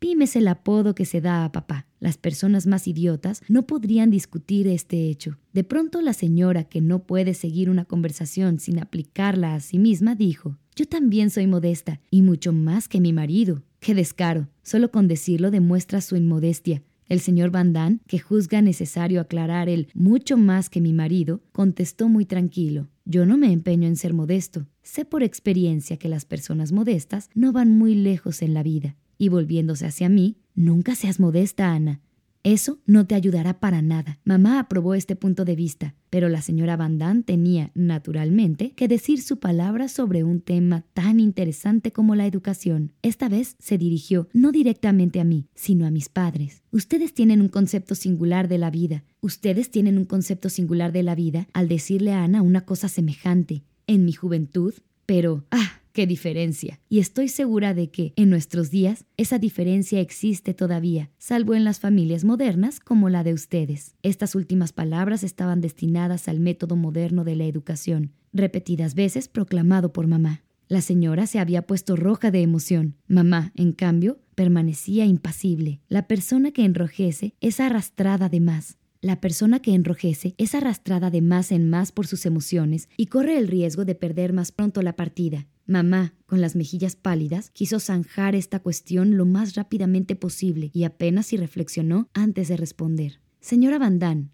Pim 0.00 0.22
es 0.22 0.34
el 0.34 0.48
apodo 0.48 0.96
que 0.96 1.04
se 1.04 1.20
da 1.20 1.44
a 1.44 1.52
papá. 1.52 1.86
Las 2.00 2.18
personas 2.18 2.66
más 2.66 2.88
idiotas 2.88 3.42
no 3.48 3.64
podrían 3.64 4.10
discutir 4.10 4.66
este 4.66 5.08
hecho. 5.08 5.38
De 5.52 5.62
pronto 5.62 6.02
la 6.02 6.14
señora, 6.14 6.64
que 6.64 6.80
no 6.80 7.04
puede 7.04 7.34
seguir 7.34 7.70
una 7.70 7.84
conversación 7.84 8.58
sin 8.58 8.80
aplicarla 8.80 9.54
a 9.54 9.60
sí 9.60 9.78
misma, 9.78 10.16
dijo, 10.16 10.58
Yo 10.74 10.84
también 10.86 11.30
soy 11.30 11.46
modesta, 11.46 12.00
y 12.10 12.22
mucho 12.22 12.52
más 12.52 12.88
que 12.88 13.00
mi 13.00 13.12
marido. 13.12 13.62
¡Qué 13.78 13.94
descaro! 13.94 14.48
Solo 14.64 14.90
con 14.90 15.06
decirlo 15.06 15.52
demuestra 15.52 16.00
su 16.00 16.16
inmodestia. 16.16 16.82
El 17.10 17.18
señor 17.18 17.50
Van 17.50 17.72
Damme, 17.72 17.98
que 18.06 18.20
juzga 18.20 18.62
necesario 18.62 19.20
aclarar 19.20 19.68
el 19.68 19.88
mucho 19.94 20.36
más 20.36 20.70
que 20.70 20.80
mi 20.80 20.92
marido, 20.92 21.42
contestó 21.50 22.08
muy 22.08 22.24
tranquilo. 22.24 22.86
Yo 23.04 23.26
no 23.26 23.36
me 23.36 23.52
empeño 23.52 23.88
en 23.88 23.96
ser 23.96 24.14
modesto. 24.14 24.68
Sé 24.84 25.04
por 25.04 25.24
experiencia 25.24 25.96
que 25.96 26.08
las 26.08 26.24
personas 26.24 26.70
modestas 26.70 27.28
no 27.34 27.50
van 27.50 27.76
muy 27.76 27.96
lejos 27.96 28.42
en 28.42 28.54
la 28.54 28.62
vida. 28.62 28.96
Y 29.18 29.28
volviéndose 29.28 29.86
hacia 29.86 30.08
mí, 30.08 30.36
nunca 30.54 30.94
seas 30.94 31.18
modesta, 31.18 31.72
Ana. 31.72 32.00
Eso 32.42 32.78
no 32.86 33.06
te 33.06 33.14
ayudará 33.14 33.60
para 33.60 33.82
nada. 33.82 34.18
Mamá 34.24 34.60
aprobó 34.60 34.94
este 34.94 35.14
punto 35.14 35.44
de 35.44 35.56
vista, 35.56 35.94
pero 36.08 36.30
la 36.30 36.40
señora 36.40 36.76
Van 36.76 36.96
Damme 36.96 37.22
tenía, 37.22 37.70
naturalmente, 37.74 38.72
que 38.72 38.88
decir 38.88 39.20
su 39.20 39.38
palabra 39.38 39.88
sobre 39.88 40.24
un 40.24 40.40
tema 40.40 40.86
tan 40.94 41.20
interesante 41.20 41.92
como 41.92 42.14
la 42.14 42.26
educación. 42.26 42.92
Esta 43.02 43.28
vez 43.28 43.56
se 43.58 43.76
dirigió 43.76 44.28
no 44.32 44.52
directamente 44.52 45.20
a 45.20 45.24
mí, 45.24 45.48
sino 45.54 45.86
a 45.86 45.90
mis 45.90 46.08
padres. 46.08 46.62
Ustedes 46.72 47.12
tienen 47.12 47.42
un 47.42 47.48
concepto 47.48 47.94
singular 47.94 48.48
de 48.48 48.56
la 48.56 48.70
vida. 48.70 49.04
Ustedes 49.20 49.70
tienen 49.70 49.98
un 49.98 50.06
concepto 50.06 50.48
singular 50.48 50.92
de 50.92 51.02
la 51.02 51.14
vida 51.14 51.46
al 51.52 51.68
decirle 51.68 52.12
a 52.12 52.24
Ana 52.24 52.40
una 52.40 52.62
cosa 52.62 52.88
semejante. 52.88 53.64
En 53.86 54.06
mi 54.06 54.12
juventud, 54.12 54.72
pero... 55.04 55.44
¡Ah! 55.50 55.79
¡Qué 55.92 56.06
diferencia! 56.06 56.80
Y 56.88 57.00
estoy 57.00 57.28
segura 57.28 57.74
de 57.74 57.90
que, 57.90 58.12
en 58.16 58.30
nuestros 58.30 58.70
días, 58.70 59.04
esa 59.16 59.38
diferencia 59.38 60.00
existe 60.00 60.54
todavía, 60.54 61.10
salvo 61.18 61.54
en 61.54 61.64
las 61.64 61.80
familias 61.80 62.24
modernas 62.24 62.80
como 62.80 63.08
la 63.08 63.24
de 63.24 63.32
ustedes. 63.32 63.94
Estas 64.02 64.34
últimas 64.34 64.72
palabras 64.72 65.24
estaban 65.24 65.60
destinadas 65.60 66.28
al 66.28 66.40
método 66.40 66.76
moderno 66.76 67.24
de 67.24 67.36
la 67.36 67.44
educación, 67.44 68.12
repetidas 68.32 68.94
veces 68.94 69.28
proclamado 69.28 69.92
por 69.92 70.06
mamá. 70.06 70.42
La 70.68 70.80
señora 70.80 71.26
se 71.26 71.40
había 71.40 71.62
puesto 71.62 71.96
roja 71.96 72.30
de 72.30 72.42
emoción. 72.42 72.94
Mamá, 73.08 73.52
en 73.56 73.72
cambio, 73.72 74.20
Permanecía 74.40 75.04
impasible. 75.04 75.82
La 75.90 76.08
persona 76.08 76.50
que 76.50 76.64
enrojece 76.64 77.34
es 77.42 77.60
arrastrada 77.60 78.30
de 78.30 78.40
más. 78.40 78.78
La 79.02 79.20
persona 79.20 79.60
que 79.60 79.74
enrojece 79.74 80.34
es 80.38 80.54
arrastrada 80.54 81.10
de 81.10 81.20
más 81.20 81.52
en 81.52 81.68
más 81.68 81.92
por 81.92 82.06
sus 82.06 82.24
emociones 82.24 82.88
y 82.96 83.08
corre 83.08 83.36
el 83.36 83.48
riesgo 83.48 83.84
de 83.84 83.94
perder 83.94 84.32
más 84.32 84.50
pronto 84.50 84.80
la 84.80 84.96
partida. 84.96 85.46
Mamá, 85.70 86.14
con 86.26 86.40
las 86.40 86.56
mejillas 86.56 86.96
pálidas, 86.96 87.50
quiso 87.50 87.78
zanjar 87.78 88.34
esta 88.34 88.58
cuestión 88.58 89.16
lo 89.16 89.24
más 89.24 89.54
rápidamente 89.54 90.16
posible 90.16 90.72
y 90.74 90.82
apenas 90.82 91.26
si 91.26 91.36
reflexionó 91.36 92.08
antes 92.12 92.48
de 92.48 92.56
responder. 92.56 93.20
Señora 93.40 93.78
Van 93.78 94.32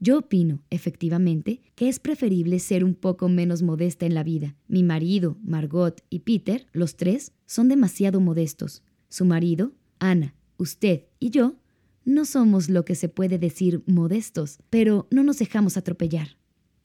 yo 0.00 0.16
opino, 0.16 0.62
efectivamente, 0.70 1.60
que 1.74 1.90
es 1.90 1.98
preferible 1.98 2.58
ser 2.58 2.84
un 2.84 2.94
poco 2.94 3.28
menos 3.28 3.62
modesta 3.62 4.06
en 4.06 4.14
la 4.14 4.22
vida. 4.22 4.56
Mi 4.66 4.82
marido, 4.82 5.36
Margot 5.42 6.02
y 6.08 6.20
Peter, 6.20 6.66
los 6.72 6.96
tres, 6.96 7.32
son 7.44 7.68
demasiado 7.68 8.18
modestos. 8.20 8.82
Su 9.10 9.26
marido, 9.26 9.72
Ana, 9.98 10.34
usted 10.56 11.02
y 11.18 11.28
yo, 11.28 11.56
no 12.06 12.24
somos 12.24 12.70
lo 12.70 12.86
que 12.86 12.94
se 12.94 13.10
puede 13.10 13.38
decir 13.38 13.82
modestos, 13.84 14.60
pero 14.70 15.06
no 15.10 15.22
nos 15.22 15.38
dejamos 15.38 15.76
atropellar. 15.76 16.37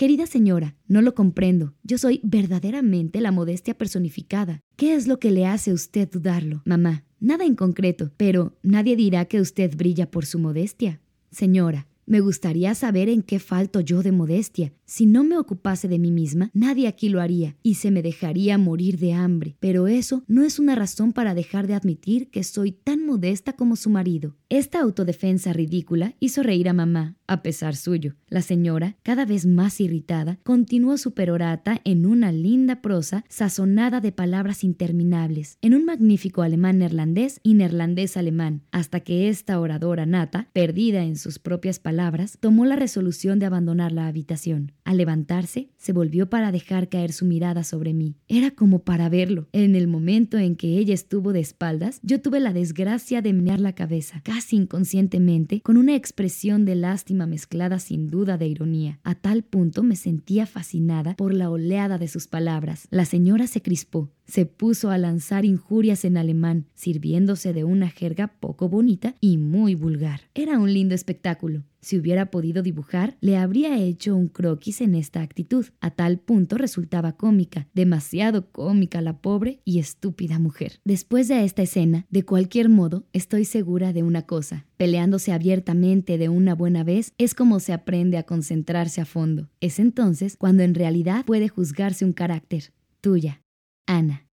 Querida 0.03 0.27
señora, 0.27 0.75
no 0.89 1.01
lo 1.01 1.15
comprendo. 1.15 1.75
Yo 1.81 1.97
soy 1.97 2.19
verdaderamente 2.23 3.21
la 3.21 3.31
modestia 3.31 3.77
personificada. 3.77 4.59
¿Qué 4.75 4.95
es 4.95 5.07
lo 5.07 5.17
que 5.17 5.31
le 5.31 5.45
hace 5.45 5.71
a 5.71 5.73
usted 5.73 6.11
dudarlo, 6.11 6.61
mamá? 6.65 7.05
Nada 7.21 7.45
en 7.45 7.55
concreto, 7.55 8.11
pero 8.17 8.57
nadie 8.63 8.97
dirá 8.97 9.23
que 9.23 9.39
usted 9.39 9.77
brilla 9.77 10.11
por 10.11 10.25
su 10.25 10.39
modestia. 10.39 10.99
Señora, 11.31 11.87
me 12.05 12.19
gustaría 12.19 12.75
saber 12.75 13.07
en 13.07 13.21
qué 13.21 13.39
falto 13.39 13.79
yo 13.79 14.03
de 14.03 14.11
modestia. 14.11 14.73
Si 14.85 15.05
no 15.05 15.23
me 15.23 15.37
ocupase 15.37 15.87
de 15.87 15.99
mí 15.99 16.11
misma, 16.11 16.51
nadie 16.53 16.87
aquí 16.89 17.07
lo 17.07 17.21
haría 17.21 17.55
y 17.63 17.75
se 17.75 17.91
me 17.91 18.01
dejaría 18.01 18.57
morir 18.57 18.99
de 18.99 19.13
hambre. 19.13 19.55
Pero 19.61 19.87
eso 19.87 20.23
no 20.27 20.43
es 20.43 20.59
una 20.59 20.75
razón 20.75 21.13
para 21.13 21.33
dejar 21.33 21.65
de 21.65 21.75
admitir 21.75 22.29
que 22.29 22.43
soy 22.43 22.73
tan 22.73 23.05
modesta 23.05 23.53
como 23.53 23.77
su 23.77 23.89
marido. 23.89 24.35
Esta 24.49 24.81
autodefensa 24.81 25.53
ridícula 25.53 26.15
hizo 26.19 26.43
reír 26.43 26.67
a 26.67 26.73
mamá, 26.73 27.15
a 27.27 27.41
pesar 27.41 27.75
suyo. 27.75 28.15
La 28.27 28.41
señora, 28.41 28.95
cada 29.03 29.25
vez 29.25 29.45
más 29.45 29.79
irritada, 29.79 30.39
continuó 30.43 30.97
su 30.97 31.13
perorata 31.13 31.79
en 31.83 32.05
una 32.05 32.31
linda 32.31 32.81
prosa 32.81 33.23
sazonada 33.29 34.01
de 34.01 34.11
palabras 34.11 34.63
interminables, 34.63 35.57
en 35.61 35.73
un 35.73 35.85
magnífico 35.85 36.41
alemán 36.41 36.79
neerlandés 36.79 37.39
y 37.43 37.53
neerlandés 37.53 38.17
alemán, 38.17 38.63
hasta 38.71 38.99
que 38.99 39.29
esta 39.29 39.59
oradora 39.59 40.05
nata, 40.05 40.49
perdida 40.53 41.03
en 41.03 41.15
sus 41.15 41.39
propias 41.39 41.79
palabras, 41.79 42.37
tomó 42.39 42.65
la 42.65 42.75
resolución 42.75 43.39
de 43.39 43.45
abandonar 43.45 43.91
la 43.91 44.07
habitación. 44.07 44.71
Al 44.83 44.97
levantarse, 44.97 45.69
se 45.77 45.93
volvió 45.93 46.29
para 46.29 46.51
dejar 46.51 46.89
caer 46.89 47.13
su 47.13 47.25
mirada 47.25 47.63
sobre 47.63 47.93
mí. 47.93 48.15
Era 48.27 48.51
como 48.51 48.79
para 48.79 49.09
verlo. 49.09 49.47
En 49.53 49.75
el 49.75 49.87
momento 49.87 50.37
en 50.37 50.55
que 50.55 50.77
ella 50.77 50.93
estuvo 50.93 51.33
de 51.33 51.39
espaldas, 51.39 51.99
yo 52.03 52.21
tuve 52.21 52.39
la 52.39 52.53
desgracia 52.53 53.21
de 53.21 53.33
menear 53.33 53.59
la 53.59 53.75
cabeza, 53.75 54.21
casi 54.23 54.57
inconscientemente, 54.57 55.61
con 55.61 55.77
una 55.77 55.95
expresión 55.95 56.65
de 56.65 56.75
lástima 56.75 57.12
mezclada 57.13 57.79
sin 57.79 58.09
duda 58.09 58.37
de 58.37 58.47
ironía. 58.47 58.99
A 59.03 59.15
tal 59.15 59.43
punto 59.43 59.83
me 59.83 59.95
sentía 59.95 60.45
fascinada 60.45 61.15
por 61.15 61.33
la 61.33 61.49
oleada 61.49 61.97
de 61.97 62.07
sus 62.07 62.27
palabras. 62.27 62.87
La 62.89 63.05
señora 63.05 63.47
se 63.47 63.61
crispó, 63.61 64.09
se 64.25 64.45
puso 64.45 64.89
a 64.89 64.97
lanzar 64.97 65.45
injurias 65.45 66.05
en 66.05 66.17
alemán, 66.17 66.65
sirviéndose 66.75 67.53
de 67.53 67.63
una 67.63 67.89
jerga 67.89 68.27
poco 68.39 68.69
bonita 68.69 69.15
y 69.19 69.37
muy 69.37 69.75
vulgar. 69.75 70.21
Era 70.33 70.59
un 70.59 70.73
lindo 70.73 70.95
espectáculo. 70.95 71.63
Si 71.81 71.99
hubiera 71.99 72.31
podido 72.31 72.63
dibujar, 72.63 73.17
le 73.19 73.35
habría 73.35 73.77
hecho 73.77 74.15
un 74.15 74.29
croquis 74.29 74.79
en 74.79 74.95
esta 74.95 75.21
actitud. 75.21 75.65
A 75.81 75.91
tal 75.91 76.17
punto 76.17 76.57
resultaba 76.57 77.17
cómica, 77.17 77.67
demasiado 77.73 78.49
cómica 78.51 79.01
la 79.01 79.17
pobre 79.17 79.59
y 79.65 79.79
estúpida 79.79 80.39
mujer. 80.39 80.79
Después 80.85 81.27
de 81.27 81.43
esta 81.43 81.61
escena, 81.61 82.05
de 82.09 82.23
cualquier 82.23 82.69
modo, 82.69 83.05
estoy 83.11 83.43
segura 83.43 83.91
de 83.91 84.01
una 84.01 84.21
cosa. 84.21 84.65
Peleándose 84.77 85.33
abiertamente 85.33 86.17
de 86.17 86.29
una 86.29 86.55
buena 86.55 86.85
vez 86.85 87.11
es 87.17 87.35
como 87.35 87.59
se 87.59 87.73
aprende 87.73 88.17
a 88.17 88.23
concentrarse 88.23 89.01
a 89.01 89.05
fondo. 89.05 89.49
Es 89.59 89.77
entonces 89.77 90.37
cuando 90.37 90.63
en 90.63 90.75
realidad 90.75 91.25
puede 91.25 91.49
juzgarse 91.49 92.05
un 92.05 92.13
carácter. 92.13 92.71
Tuya, 93.01 93.41
Ana. 93.85 94.29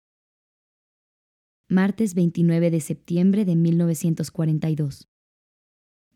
Martes 1.68 2.14
29 2.14 2.70
de 2.70 2.80
septiembre 2.80 3.44
de 3.44 3.54
1942. 3.54 5.08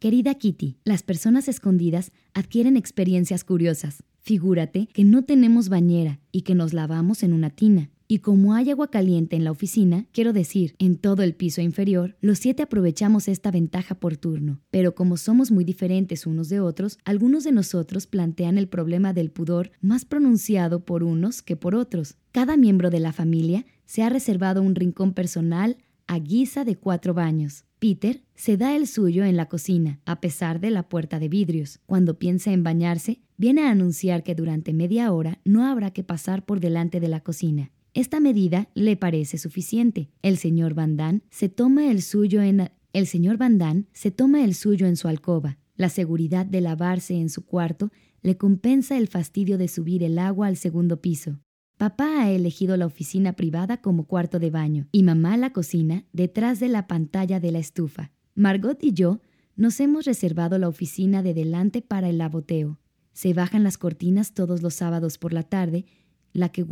Querida 0.00 0.34
Kitty, 0.34 0.78
las 0.84 1.02
personas 1.02 1.46
escondidas 1.46 2.10
adquieren 2.34 2.76
experiencias 2.76 3.44
curiosas. 3.44 4.02
Figúrate 4.18 4.88
que 4.88 5.04
no 5.04 5.24
tenemos 5.24 5.68
bañera 5.68 6.20
y 6.32 6.42
que 6.42 6.54
nos 6.56 6.72
lavamos 6.72 7.22
en 7.22 7.32
una 7.32 7.50
tina. 7.50 7.90
Y 8.12 8.18
como 8.18 8.54
hay 8.54 8.72
agua 8.72 8.90
caliente 8.90 9.36
en 9.36 9.44
la 9.44 9.52
oficina, 9.52 10.08
quiero 10.10 10.32
decir, 10.32 10.74
en 10.80 10.96
todo 10.96 11.22
el 11.22 11.36
piso 11.36 11.60
inferior, 11.60 12.16
los 12.20 12.40
siete 12.40 12.64
aprovechamos 12.64 13.28
esta 13.28 13.52
ventaja 13.52 13.94
por 13.94 14.16
turno. 14.16 14.60
Pero 14.72 14.96
como 14.96 15.16
somos 15.16 15.52
muy 15.52 15.62
diferentes 15.62 16.26
unos 16.26 16.48
de 16.48 16.58
otros, 16.58 16.98
algunos 17.04 17.44
de 17.44 17.52
nosotros 17.52 18.08
plantean 18.08 18.58
el 18.58 18.66
problema 18.66 19.12
del 19.12 19.30
pudor 19.30 19.70
más 19.80 20.04
pronunciado 20.04 20.84
por 20.84 21.04
unos 21.04 21.40
que 21.40 21.54
por 21.54 21.76
otros. 21.76 22.16
Cada 22.32 22.56
miembro 22.56 22.90
de 22.90 22.98
la 22.98 23.12
familia 23.12 23.64
se 23.84 24.02
ha 24.02 24.08
reservado 24.08 24.60
un 24.60 24.74
rincón 24.74 25.14
personal 25.14 25.76
a 26.08 26.18
guisa 26.18 26.64
de 26.64 26.74
cuatro 26.74 27.14
baños. 27.14 27.64
Peter 27.78 28.24
se 28.34 28.56
da 28.56 28.74
el 28.74 28.88
suyo 28.88 29.24
en 29.24 29.36
la 29.36 29.48
cocina, 29.48 30.00
a 30.04 30.20
pesar 30.20 30.58
de 30.58 30.72
la 30.72 30.88
puerta 30.88 31.20
de 31.20 31.28
vidrios. 31.28 31.78
Cuando 31.86 32.18
piensa 32.18 32.50
en 32.50 32.64
bañarse, 32.64 33.20
viene 33.36 33.62
a 33.62 33.70
anunciar 33.70 34.24
que 34.24 34.34
durante 34.34 34.72
media 34.72 35.12
hora 35.12 35.38
no 35.44 35.64
habrá 35.64 35.92
que 35.92 36.02
pasar 36.02 36.44
por 36.44 36.58
delante 36.58 36.98
de 36.98 37.06
la 37.06 37.20
cocina. 37.20 37.70
Esta 37.92 38.20
medida 38.20 38.68
le 38.74 38.96
parece 38.96 39.38
suficiente. 39.38 40.10
El 40.22 40.36
señor 40.36 40.74
Van 40.74 41.22
se 41.30 41.48
toma 41.48 41.90
el 41.90 42.02
suyo 42.02 42.42
en 42.42 42.70
el 42.92 43.06
señor 43.06 43.36
Van 43.36 43.86
se 43.92 44.10
toma 44.10 44.44
el 44.44 44.54
suyo 44.54 44.86
en 44.86 44.96
su 44.96 45.08
alcoba. 45.08 45.58
La 45.76 45.88
seguridad 45.88 46.46
de 46.46 46.60
lavarse 46.60 47.14
en 47.14 47.30
su 47.30 47.44
cuarto 47.44 47.90
le 48.22 48.36
compensa 48.36 48.98
el 48.98 49.08
fastidio 49.08 49.58
de 49.58 49.68
subir 49.68 50.02
el 50.02 50.18
agua 50.18 50.46
al 50.46 50.56
segundo 50.56 51.00
piso. 51.00 51.40
Papá 51.78 52.22
ha 52.22 52.30
elegido 52.30 52.76
la 52.76 52.86
oficina 52.86 53.32
privada 53.32 53.80
como 53.80 54.04
cuarto 54.04 54.38
de 54.38 54.50
baño 54.50 54.86
y 54.92 55.02
mamá 55.02 55.36
la 55.36 55.52
cocina 55.52 56.04
detrás 56.12 56.60
de 56.60 56.68
la 56.68 56.86
pantalla 56.86 57.40
de 57.40 57.52
la 57.52 57.58
estufa. 57.58 58.12
Margot 58.34 58.84
y 58.84 58.92
yo 58.92 59.20
nos 59.56 59.80
hemos 59.80 60.04
reservado 60.04 60.58
la 60.58 60.68
oficina 60.68 61.22
de 61.22 61.32
delante 61.32 61.80
para 61.80 62.08
el 62.08 62.18
lavoteo. 62.18 62.78
Se 63.12 63.32
bajan 63.32 63.64
las 63.64 63.78
cortinas 63.78 64.34
todos 64.34 64.62
los 64.62 64.74
sábados 64.74 65.16
por 65.16 65.32
la 65.32 65.42
tarde, 65.42 65.86
la 66.32 66.50
que, 66.50 66.64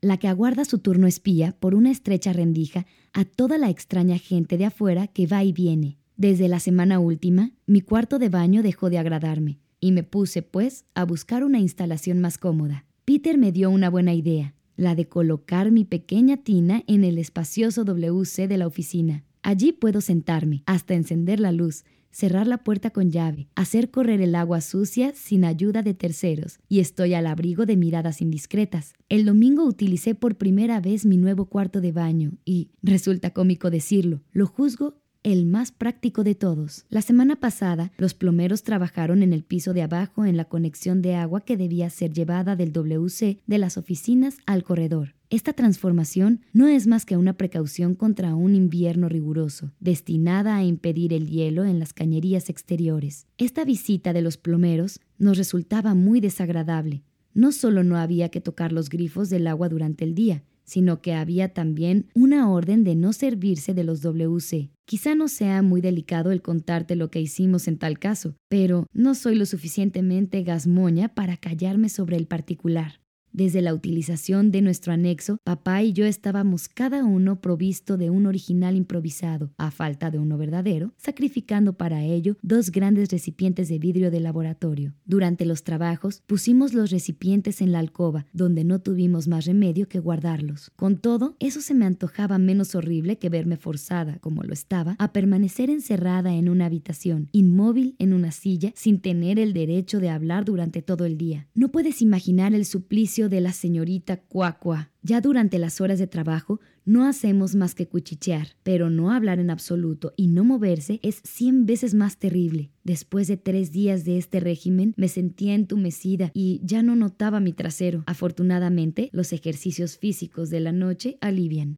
la 0.00 0.16
que 0.16 0.28
aguarda 0.28 0.64
su 0.64 0.78
turno 0.78 1.06
espía 1.06 1.56
por 1.60 1.74
una 1.74 1.90
estrecha 1.90 2.32
rendija 2.32 2.86
a 3.12 3.24
toda 3.24 3.58
la 3.58 3.70
extraña 3.70 4.18
gente 4.18 4.56
de 4.56 4.66
afuera 4.66 5.06
que 5.06 5.26
va 5.26 5.44
y 5.44 5.52
viene. 5.52 5.98
Desde 6.16 6.48
la 6.48 6.60
semana 6.60 6.98
última, 6.98 7.52
mi 7.66 7.80
cuarto 7.80 8.18
de 8.18 8.28
baño 8.28 8.62
dejó 8.62 8.90
de 8.90 8.98
agradarme, 8.98 9.58
y 9.80 9.92
me 9.92 10.02
puse, 10.02 10.42
pues, 10.42 10.84
a 10.94 11.04
buscar 11.04 11.44
una 11.44 11.58
instalación 11.60 12.20
más 12.20 12.38
cómoda. 12.38 12.84
Peter 13.04 13.38
me 13.38 13.52
dio 13.52 13.70
una 13.70 13.88
buena 13.88 14.14
idea, 14.14 14.54
la 14.76 14.94
de 14.94 15.08
colocar 15.08 15.70
mi 15.70 15.84
pequeña 15.84 16.38
tina 16.38 16.82
en 16.86 17.04
el 17.04 17.18
espacioso 17.18 17.84
WC 17.84 18.48
de 18.48 18.58
la 18.58 18.66
oficina. 18.66 19.24
Allí 19.42 19.72
puedo 19.72 20.00
sentarme, 20.00 20.62
hasta 20.66 20.94
encender 20.94 21.40
la 21.40 21.52
luz, 21.52 21.84
cerrar 22.10 22.46
la 22.46 22.58
puerta 22.58 22.90
con 22.90 23.10
llave, 23.10 23.48
hacer 23.54 23.90
correr 23.90 24.20
el 24.20 24.34
agua 24.34 24.60
sucia 24.60 25.12
sin 25.14 25.44
ayuda 25.44 25.82
de 25.82 25.94
terceros, 25.94 26.58
y 26.68 26.80
estoy 26.80 27.14
al 27.14 27.26
abrigo 27.26 27.66
de 27.66 27.76
miradas 27.76 28.20
indiscretas. 28.20 28.94
El 29.08 29.24
domingo 29.24 29.64
utilicé 29.64 30.14
por 30.14 30.36
primera 30.36 30.80
vez 30.80 31.06
mi 31.06 31.16
nuevo 31.16 31.46
cuarto 31.46 31.80
de 31.80 31.92
baño 31.92 32.32
y, 32.44 32.70
resulta 32.82 33.30
cómico 33.30 33.70
decirlo, 33.70 34.22
lo 34.32 34.46
juzgo 34.46 35.00
el 35.22 35.46
más 35.46 35.70
práctico 35.70 36.24
de 36.24 36.34
todos. 36.34 36.86
La 36.88 37.02
semana 37.02 37.36
pasada, 37.36 37.92
los 37.98 38.14
plomeros 38.14 38.62
trabajaron 38.62 39.22
en 39.22 39.32
el 39.32 39.44
piso 39.44 39.74
de 39.74 39.82
abajo 39.82 40.24
en 40.24 40.36
la 40.36 40.46
conexión 40.46 41.02
de 41.02 41.14
agua 41.14 41.42
que 41.42 41.56
debía 41.56 41.90
ser 41.90 42.12
llevada 42.12 42.56
del 42.56 42.72
WC 42.72 43.40
de 43.46 43.58
las 43.58 43.76
oficinas 43.76 44.38
al 44.46 44.62
corredor. 44.62 45.19
Esta 45.30 45.52
transformación 45.52 46.40
no 46.52 46.66
es 46.66 46.88
más 46.88 47.06
que 47.06 47.16
una 47.16 47.34
precaución 47.34 47.94
contra 47.94 48.34
un 48.34 48.56
invierno 48.56 49.08
riguroso, 49.08 49.70
destinada 49.78 50.56
a 50.56 50.64
impedir 50.64 51.12
el 51.12 51.28
hielo 51.28 51.64
en 51.64 51.78
las 51.78 51.92
cañerías 51.92 52.50
exteriores. 52.50 53.28
Esta 53.38 53.64
visita 53.64 54.12
de 54.12 54.22
los 54.22 54.36
plomeros 54.36 54.98
nos 55.18 55.38
resultaba 55.38 55.94
muy 55.94 56.18
desagradable. 56.20 57.04
No 57.32 57.52
solo 57.52 57.84
no 57.84 57.96
había 57.96 58.30
que 58.30 58.40
tocar 58.40 58.72
los 58.72 58.88
grifos 58.88 59.30
del 59.30 59.46
agua 59.46 59.68
durante 59.68 60.02
el 60.02 60.16
día, 60.16 60.42
sino 60.64 61.00
que 61.00 61.14
había 61.14 61.52
también 61.52 62.06
una 62.12 62.50
orden 62.50 62.82
de 62.82 62.96
no 62.96 63.12
servirse 63.12 63.72
de 63.72 63.84
los 63.84 64.02
WC. 64.02 64.70
Quizá 64.84 65.14
no 65.14 65.28
sea 65.28 65.62
muy 65.62 65.80
delicado 65.80 66.32
el 66.32 66.42
contarte 66.42 66.96
lo 66.96 67.08
que 67.08 67.20
hicimos 67.20 67.68
en 67.68 67.78
tal 67.78 68.00
caso, 68.00 68.34
pero 68.48 68.88
no 68.92 69.14
soy 69.14 69.36
lo 69.36 69.46
suficientemente 69.46 70.42
gasmoña 70.42 71.14
para 71.14 71.36
callarme 71.36 71.88
sobre 71.88 72.16
el 72.16 72.26
particular. 72.26 72.99
Desde 73.32 73.62
la 73.62 73.74
utilización 73.74 74.50
de 74.50 74.60
nuestro 74.60 74.92
anexo, 74.92 75.38
papá 75.44 75.82
y 75.82 75.92
yo 75.92 76.04
estábamos 76.04 76.68
cada 76.68 77.04
uno 77.04 77.40
provisto 77.40 77.96
de 77.96 78.10
un 78.10 78.26
original 78.26 78.74
improvisado, 78.74 79.52
a 79.56 79.70
falta 79.70 80.10
de 80.10 80.18
uno 80.18 80.36
verdadero, 80.36 80.92
sacrificando 80.96 81.74
para 81.74 82.02
ello 82.02 82.36
dos 82.42 82.70
grandes 82.70 83.08
recipientes 83.10 83.68
de 83.68 83.78
vidrio 83.78 84.10
de 84.10 84.18
laboratorio. 84.18 84.94
Durante 85.04 85.44
los 85.44 85.62
trabajos 85.62 86.22
pusimos 86.26 86.74
los 86.74 86.90
recipientes 86.90 87.60
en 87.60 87.70
la 87.70 87.78
alcoba, 87.78 88.26
donde 88.32 88.64
no 88.64 88.80
tuvimos 88.80 89.28
más 89.28 89.46
remedio 89.46 89.88
que 89.88 90.00
guardarlos. 90.00 90.72
Con 90.74 90.98
todo, 90.98 91.36
eso 91.38 91.60
se 91.60 91.74
me 91.74 91.86
antojaba 91.86 92.38
menos 92.38 92.74
horrible 92.74 93.18
que 93.18 93.28
verme 93.28 93.56
forzada, 93.56 94.18
como 94.18 94.42
lo 94.42 94.52
estaba, 94.52 94.96
a 94.98 95.12
permanecer 95.12 95.70
encerrada 95.70 96.34
en 96.34 96.48
una 96.48 96.66
habitación, 96.66 97.28
inmóvil 97.30 97.94
en 98.00 98.12
una 98.12 98.32
silla, 98.32 98.72
sin 98.74 99.00
tener 99.00 99.38
el 99.38 99.52
derecho 99.52 100.00
de 100.00 100.10
hablar 100.10 100.44
durante 100.44 100.82
todo 100.82 101.04
el 101.04 101.16
día. 101.16 101.48
No 101.54 101.70
puedes 101.70 102.02
imaginar 102.02 102.54
el 102.54 102.64
suplicio 102.64 103.19
de 103.28 103.40
la 103.40 103.52
señorita 103.52 104.16
Cuacua. 104.16 104.90
Ya 105.02 105.20
durante 105.20 105.58
las 105.58 105.80
horas 105.80 105.98
de 105.98 106.06
trabajo 106.06 106.60
no 106.84 107.06
hacemos 107.06 107.54
más 107.54 107.74
que 107.74 107.86
cuchichear, 107.86 108.48
pero 108.62 108.90
no 108.90 109.10
hablar 109.12 109.38
en 109.38 109.50
absoluto 109.50 110.12
y 110.16 110.28
no 110.28 110.44
moverse 110.44 111.00
es 111.02 111.20
cien 111.24 111.66
veces 111.66 111.94
más 111.94 112.18
terrible. 112.18 112.70
Después 112.84 113.28
de 113.28 113.36
tres 113.36 113.72
días 113.72 114.04
de 114.04 114.18
este 114.18 114.40
régimen 114.40 114.94
me 114.96 115.08
sentía 115.08 115.54
entumecida 115.54 116.30
y 116.34 116.60
ya 116.64 116.82
no 116.82 116.96
notaba 116.96 117.40
mi 117.40 117.52
trasero. 117.52 118.02
Afortunadamente, 118.06 119.10
los 119.12 119.32
ejercicios 119.32 119.98
físicos 119.98 120.50
de 120.50 120.60
la 120.60 120.72
noche 120.72 121.18
alivian. 121.20 121.76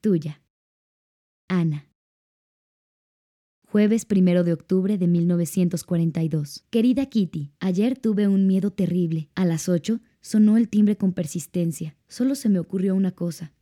Tuya. 0.00 0.42
Ana. 1.48 1.86
Jueves 3.72 4.04
primero 4.04 4.44
de 4.44 4.52
octubre 4.52 4.98
de 4.98 5.06
1942. 5.06 6.66
Querida 6.68 7.06
Kitty, 7.06 7.52
ayer 7.58 7.96
tuve 7.96 8.28
un 8.28 8.46
miedo 8.46 8.70
terrible. 8.70 9.30
A 9.34 9.46
las 9.46 9.66
ocho 9.70 10.00
Sonó 10.22 10.56
el 10.56 10.68
timbre 10.68 10.96
con 10.96 11.12
persistencia. 11.12 11.96
Solo 12.08 12.36
se 12.36 12.48
me 12.48 12.60
ocurrió 12.60 12.94
una 12.94 13.10
cosa. 13.10 13.52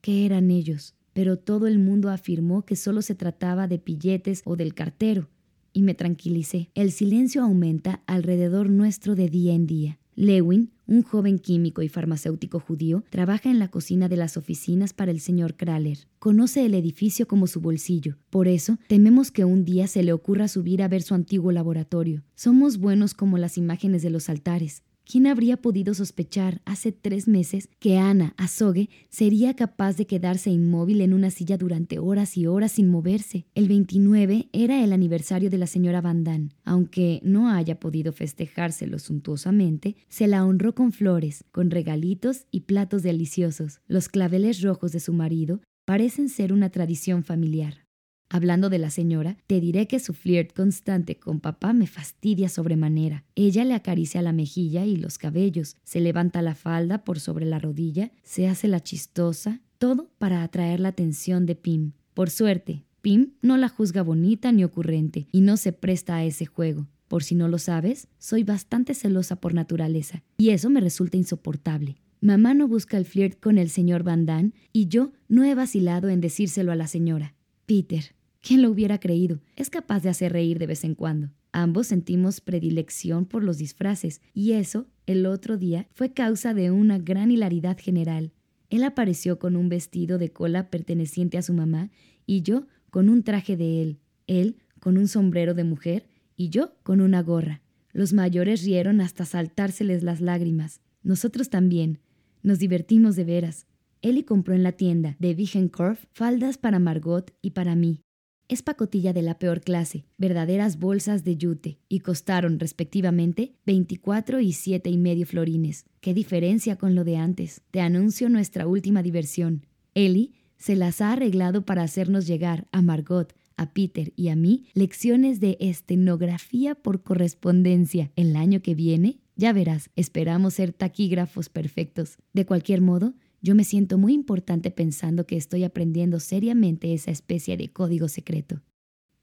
¿Qué 0.00 0.24
eran 0.24 0.50
ellos? 0.50 0.94
Pero 1.12 1.38
todo 1.38 1.66
el 1.66 1.78
mundo 1.78 2.08
afirmó 2.08 2.64
que 2.64 2.76
solo 2.76 3.02
se 3.02 3.14
trataba 3.14 3.68
de 3.68 3.78
pilletes 3.78 4.40
o 4.46 4.56
del 4.56 4.72
cartero, 4.74 5.28
y 5.74 5.82
me 5.82 5.94
tranquilicé. 5.94 6.70
El 6.74 6.92
silencio 6.92 7.42
aumenta 7.42 8.02
alrededor 8.06 8.70
nuestro 8.70 9.14
de 9.14 9.28
día 9.28 9.52
en 9.52 9.66
día. 9.66 9.98
Lewin, 10.14 10.72
un 10.86 11.02
joven 11.02 11.38
químico 11.38 11.82
y 11.82 11.88
farmacéutico 11.88 12.58
judío, 12.58 13.04
trabaja 13.10 13.50
en 13.50 13.58
la 13.58 13.68
cocina 13.68 14.08
de 14.08 14.16
las 14.16 14.36
oficinas 14.36 14.92
para 14.92 15.10
el 15.10 15.20
señor 15.20 15.56
Kraler. 15.56 16.08
Conoce 16.18 16.64
el 16.64 16.74
edificio 16.74 17.28
como 17.28 17.46
su 17.46 17.60
bolsillo. 17.60 18.16
Por 18.30 18.48
eso, 18.48 18.78
tememos 18.88 19.30
que 19.30 19.44
un 19.44 19.64
día 19.64 19.86
se 19.86 20.02
le 20.02 20.12
ocurra 20.12 20.48
subir 20.48 20.82
a 20.82 20.88
ver 20.88 21.02
su 21.02 21.14
antiguo 21.14 21.52
laboratorio. 21.52 22.24
Somos 22.34 22.78
buenos 22.78 23.14
como 23.14 23.38
las 23.38 23.58
imágenes 23.58 24.02
de 24.02 24.10
los 24.10 24.28
altares. 24.28 24.82
¿Quién 25.10 25.26
habría 25.26 25.56
podido 25.56 25.94
sospechar 25.94 26.60
hace 26.66 26.92
tres 26.92 27.28
meses 27.28 27.70
que 27.78 27.96
Ana 27.96 28.34
Azogue 28.36 28.90
sería 29.08 29.56
capaz 29.56 29.96
de 29.96 30.06
quedarse 30.06 30.50
inmóvil 30.50 31.00
en 31.00 31.14
una 31.14 31.30
silla 31.30 31.56
durante 31.56 31.98
horas 31.98 32.36
y 32.36 32.46
horas 32.46 32.72
sin 32.72 32.90
moverse? 32.90 33.46
El 33.54 33.68
29 33.68 34.50
era 34.52 34.84
el 34.84 34.92
aniversario 34.92 35.48
de 35.48 35.56
la 35.56 35.66
señora 35.66 36.02
Van. 36.02 36.52
Aunque 36.62 37.20
no 37.22 37.48
haya 37.48 37.80
podido 37.80 38.12
festejárselo 38.12 38.98
suntuosamente, 38.98 39.96
se 40.10 40.26
la 40.26 40.44
honró 40.44 40.74
con 40.74 40.92
flores, 40.92 41.42
con 41.52 41.70
regalitos 41.70 42.44
y 42.50 42.60
platos 42.60 43.02
deliciosos. 43.02 43.80
Los 43.88 44.10
claveles 44.10 44.60
rojos 44.60 44.92
de 44.92 45.00
su 45.00 45.14
marido 45.14 45.62
parecen 45.86 46.28
ser 46.28 46.52
una 46.52 46.68
tradición 46.68 47.24
familiar. 47.24 47.87
Hablando 48.30 48.68
de 48.68 48.78
la 48.78 48.90
señora, 48.90 49.38
te 49.46 49.58
diré 49.58 49.86
que 49.86 50.00
su 50.00 50.12
flirt 50.12 50.52
constante 50.54 51.16
con 51.16 51.40
papá 51.40 51.72
me 51.72 51.86
fastidia 51.86 52.50
sobremanera. 52.50 53.24
Ella 53.34 53.64
le 53.64 53.74
acaricia 53.74 54.20
la 54.20 54.32
mejilla 54.32 54.84
y 54.84 54.96
los 54.96 55.16
cabellos, 55.16 55.76
se 55.82 56.00
levanta 56.00 56.42
la 56.42 56.54
falda 56.54 57.04
por 57.04 57.20
sobre 57.20 57.46
la 57.46 57.58
rodilla, 57.58 58.10
se 58.22 58.46
hace 58.46 58.68
la 58.68 58.80
chistosa, 58.80 59.62
todo 59.78 60.10
para 60.18 60.42
atraer 60.42 60.80
la 60.80 60.88
atención 60.88 61.46
de 61.46 61.54
Pim. 61.54 61.92
Por 62.12 62.28
suerte, 62.28 62.84
Pim 63.00 63.32
no 63.40 63.56
la 63.56 63.70
juzga 63.70 64.02
bonita 64.02 64.52
ni 64.52 64.62
ocurrente 64.62 65.26
y 65.32 65.40
no 65.40 65.56
se 65.56 65.72
presta 65.72 66.16
a 66.16 66.24
ese 66.24 66.44
juego. 66.44 66.86
Por 67.06 67.24
si 67.24 67.34
no 67.34 67.48
lo 67.48 67.56
sabes, 67.56 68.08
soy 68.18 68.44
bastante 68.44 68.92
celosa 68.92 69.36
por 69.36 69.54
naturaleza 69.54 70.22
y 70.36 70.50
eso 70.50 70.68
me 70.68 70.80
resulta 70.80 71.16
insoportable. 71.16 71.96
Mamá 72.20 72.52
no 72.52 72.68
busca 72.68 72.98
el 72.98 73.06
flirt 73.06 73.40
con 73.40 73.56
el 73.56 73.70
señor 73.70 74.02
Van 74.02 74.26
Damme 74.26 74.52
y 74.72 74.88
yo 74.88 75.12
no 75.28 75.44
he 75.44 75.54
vacilado 75.54 76.10
en 76.10 76.20
decírselo 76.20 76.72
a 76.72 76.76
la 76.76 76.88
señora. 76.88 77.34
Peter, 77.64 78.14
¿Quién 78.40 78.62
lo 78.62 78.70
hubiera 78.70 78.98
creído? 78.98 79.40
Es 79.56 79.68
capaz 79.68 80.02
de 80.02 80.08
hacer 80.08 80.32
reír 80.32 80.58
de 80.58 80.66
vez 80.66 80.84
en 80.84 80.94
cuando. 80.94 81.30
Ambos 81.52 81.88
sentimos 81.88 82.40
predilección 82.40 83.24
por 83.24 83.42
los 83.42 83.58
disfraces, 83.58 84.20
y 84.32 84.52
eso, 84.52 84.86
el 85.06 85.26
otro 85.26 85.56
día, 85.56 85.88
fue 85.92 86.12
causa 86.12 86.54
de 86.54 86.70
una 86.70 86.98
gran 86.98 87.30
hilaridad 87.30 87.78
general. 87.78 88.32
Él 88.70 88.84
apareció 88.84 89.38
con 89.38 89.56
un 89.56 89.68
vestido 89.68 90.18
de 90.18 90.30
cola 90.30 90.70
perteneciente 90.70 91.38
a 91.38 91.42
su 91.42 91.52
mamá, 91.52 91.90
y 92.26 92.42
yo 92.42 92.66
con 92.90 93.08
un 93.08 93.22
traje 93.22 93.56
de 93.56 93.82
él, 93.82 93.98
él 94.26 94.56
con 94.78 94.98
un 94.98 95.08
sombrero 95.08 95.54
de 95.54 95.64
mujer, 95.64 96.08
y 96.36 96.50
yo 96.50 96.74
con 96.82 97.00
una 97.00 97.22
gorra. 97.22 97.62
Los 97.92 98.12
mayores 98.12 98.62
rieron 98.62 99.00
hasta 99.00 99.24
saltárseles 99.24 100.02
las 100.02 100.20
lágrimas. 100.20 100.80
Nosotros 101.02 101.48
también. 101.50 101.98
Nos 102.42 102.58
divertimos 102.60 103.16
de 103.16 103.24
veras. 103.24 103.66
Eli 104.02 104.22
compró 104.22 104.54
en 104.54 104.62
la 104.62 104.72
tienda 104.72 105.16
de 105.18 105.34
Vigenkorf 105.34 106.04
faldas 106.12 106.58
para 106.58 106.78
Margot 106.78 107.34
y 107.42 107.50
para 107.50 107.74
mí. 107.74 108.02
Es 108.48 108.62
pacotilla 108.62 109.12
de 109.12 109.20
la 109.20 109.38
peor 109.38 109.60
clase, 109.60 110.06
verdaderas 110.16 110.78
bolsas 110.78 111.22
de 111.22 111.36
yute, 111.36 111.80
y 111.86 112.00
costaron, 112.00 112.58
respectivamente, 112.58 113.52
24 113.66 114.40
y 114.40 114.54
siete 114.54 114.88
y 114.88 114.96
medio 114.96 115.26
florines. 115.26 115.84
¿Qué 116.00 116.14
diferencia 116.14 116.76
con 116.76 116.94
lo 116.94 117.04
de 117.04 117.18
antes? 117.18 117.60
Te 117.70 117.82
anuncio 117.82 118.30
nuestra 118.30 118.66
última 118.66 119.02
diversión. 119.02 119.66
Ellie 119.94 120.32
se 120.56 120.76
las 120.76 121.02
ha 121.02 121.12
arreglado 121.12 121.66
para 121.66 121.82
hacernos 121.82 122.26
llegar 122.26 122.66
a 122.72 122.80
Margot, 122.80 123.34
a 123.58 123.74
Peter 123.74 124.14
y 124.16 124.28
a 124.28 124.36
mí 124.36 124.64
lecciones 124.72 125.40
de 125.40 125.58
estenografía 125.60 126.74
por 126.74 127.02
correspondencia. 127.02 128.12
El 128.16 128.34
año 128.34 128.62
que 128.62 128.74
viene, 128.74 129.18
ya 129.36 129.52
verás, 129.52 129.90
esperamos 129.94 130.54
ser 130.54 130.72
taquígrafos 130.72 131.50
perfectos. 131.50 132.16
De 132.32 132.46
cualquier 132.46 132.80
modo, 132.80 133.12
yo 133.40 133.54
me 133.54 133.64
siento 133.64 133.98
muy 133.98 134.14
importante 134.14 134.70
pensando 134.70 135.26
que 135.26 135.36
estoy 135.36 135.64
aprendiendo 135.64 136.20
seriamente 136.20 136.92
esa 136.92 137.10
especie 137.10 137.56
de 137.56 137.72
código 137.72 138.08
secreto. 138.08 138.62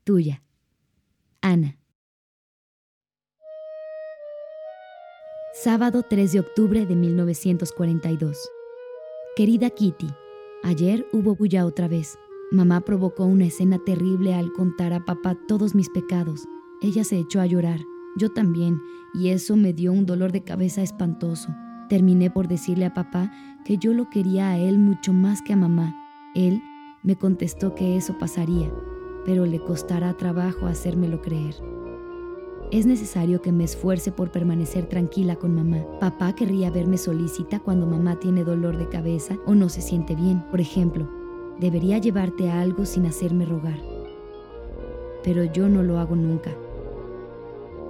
Tuya. 0.03 0.43
Ana. 1.41 1.77
Sábado 5.53 6.03
3 6.09 6.33
de 6.33 6.39
octubre 6.39 6.85
de 6.85 6.95
1942. 6.95 8.37
Querida 9.35 9.69
Kitty, 9.69 10.07
ayer 10.63 11.05
hubo 11.11 11.35
bulla 11.35 11.65
otra 11.65 11.87
vez. 11.87 12.17
Mamá 12.51 12.81
provocó 12.81 13.25
una 13.25 13.45
escena 13.45 13.79
terrible 13.85 14.33
al 14.33 14.51
contar 14.53 14.93
a 14.93 15.03
papá 15.03 15.37
todos 15.47 15.73
mis 15.73 15.89
pecados. 15.89 16.45
Ella 16.81 17.03
se 17.03 17.17
echó 17.17 17.41
a 17.41 17.45
llorar, 17.45 17.79
yo 18.17 18.31
también, 18.31 18.79
y 19.13 19.29
eso 19.29 19.55
me 19.55 19.73
dio 19.73 19.91
un 19.91 20.05
dolor 20.05 20.31
de 20.31 20.43
cabeza 20.43 20.81
espantoso. 20.81 21.49
Terminé 21.89 22.29
por 22.29 22.47
decirle 22.47 22.85
a 22.85 22.93
papá 22.93 23.31
que 23.65 23.79
yo 23.79 23.93
lo 23.93 24.11
quería 24.11 24.49
a 24.49 24.57
él 24.59 24.77
mucho 24.77 25.11
más 25.11 25.41
que 25.41 25.53
a 25.53 25.57
mamá. 25.57 25.95
Él 26.35 26.61
me 27.01 27.15
contestó 27.15 27.73
que 27.73 27.97
eso 27.97 28.15
pasaría, 28.19 28.71
pero 29.25 29.47
le 29.47 29.59
costará 29.59 30.13
trabajo 30.13 30.67
hacérmelo 30.67 31.19
creer. 31.21 31.55
Es 32.71 32.85
necesario 32.85 33.41
que 33.41 33.51
me 33.51 33.63
esfuerce 33.63 34.11
por 34.11 34.31
permanecer 34.31 34.85
tranquila 34.85 35.35
con 35.35 35.55
mamá. 35.55 35.83
Papá 35.99 36.33
querría 36.35 36.69
verme 36.69 36.99
solícita 36.99 37.59
cuando 37.59 37.87
mamá 37.87 38.19
tiene 38.19 38.43
dolor 38.43 38.77
de 38.77 38.87
cabeza 38.87 39.35
o 39.47 39.55
no 39.55 39.67
se 39.69 39.81
siente 39.81 40.15
bien. 40.15 40.43
Por 40.51 40.61
ejemplo, 40.61 41.09
debería 41.59 41.97
llevarte 41.97 42.51
algo 42.51 42.85
sin 42.85 43.07
hacerme 43.07 43.45
rogar. 43.45 43.79
Pero 45.23 45.43
yo 45.43 45.69
no 45.69 45.81
lo 45.81 45.97
hago 45.97 46.15
nunca. 46.15 46.51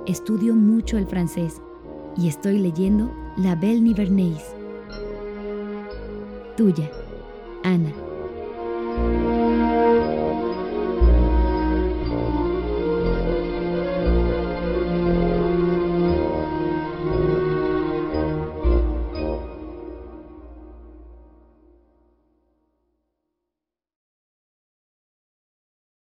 Estudio 0.05 0.55
mucho 0.55 0.97
el 0.97 1.05
francés 1.05 1.61
y 2.15 2.29
estoy 2.29 2.59
leyendo 2.59 3.11
La 3.35 3.55
Belle 3.55 3.81
Nivernaise. 3.81 4.54
Tuya, 6.57 6.87
Ana. 7.63 7.91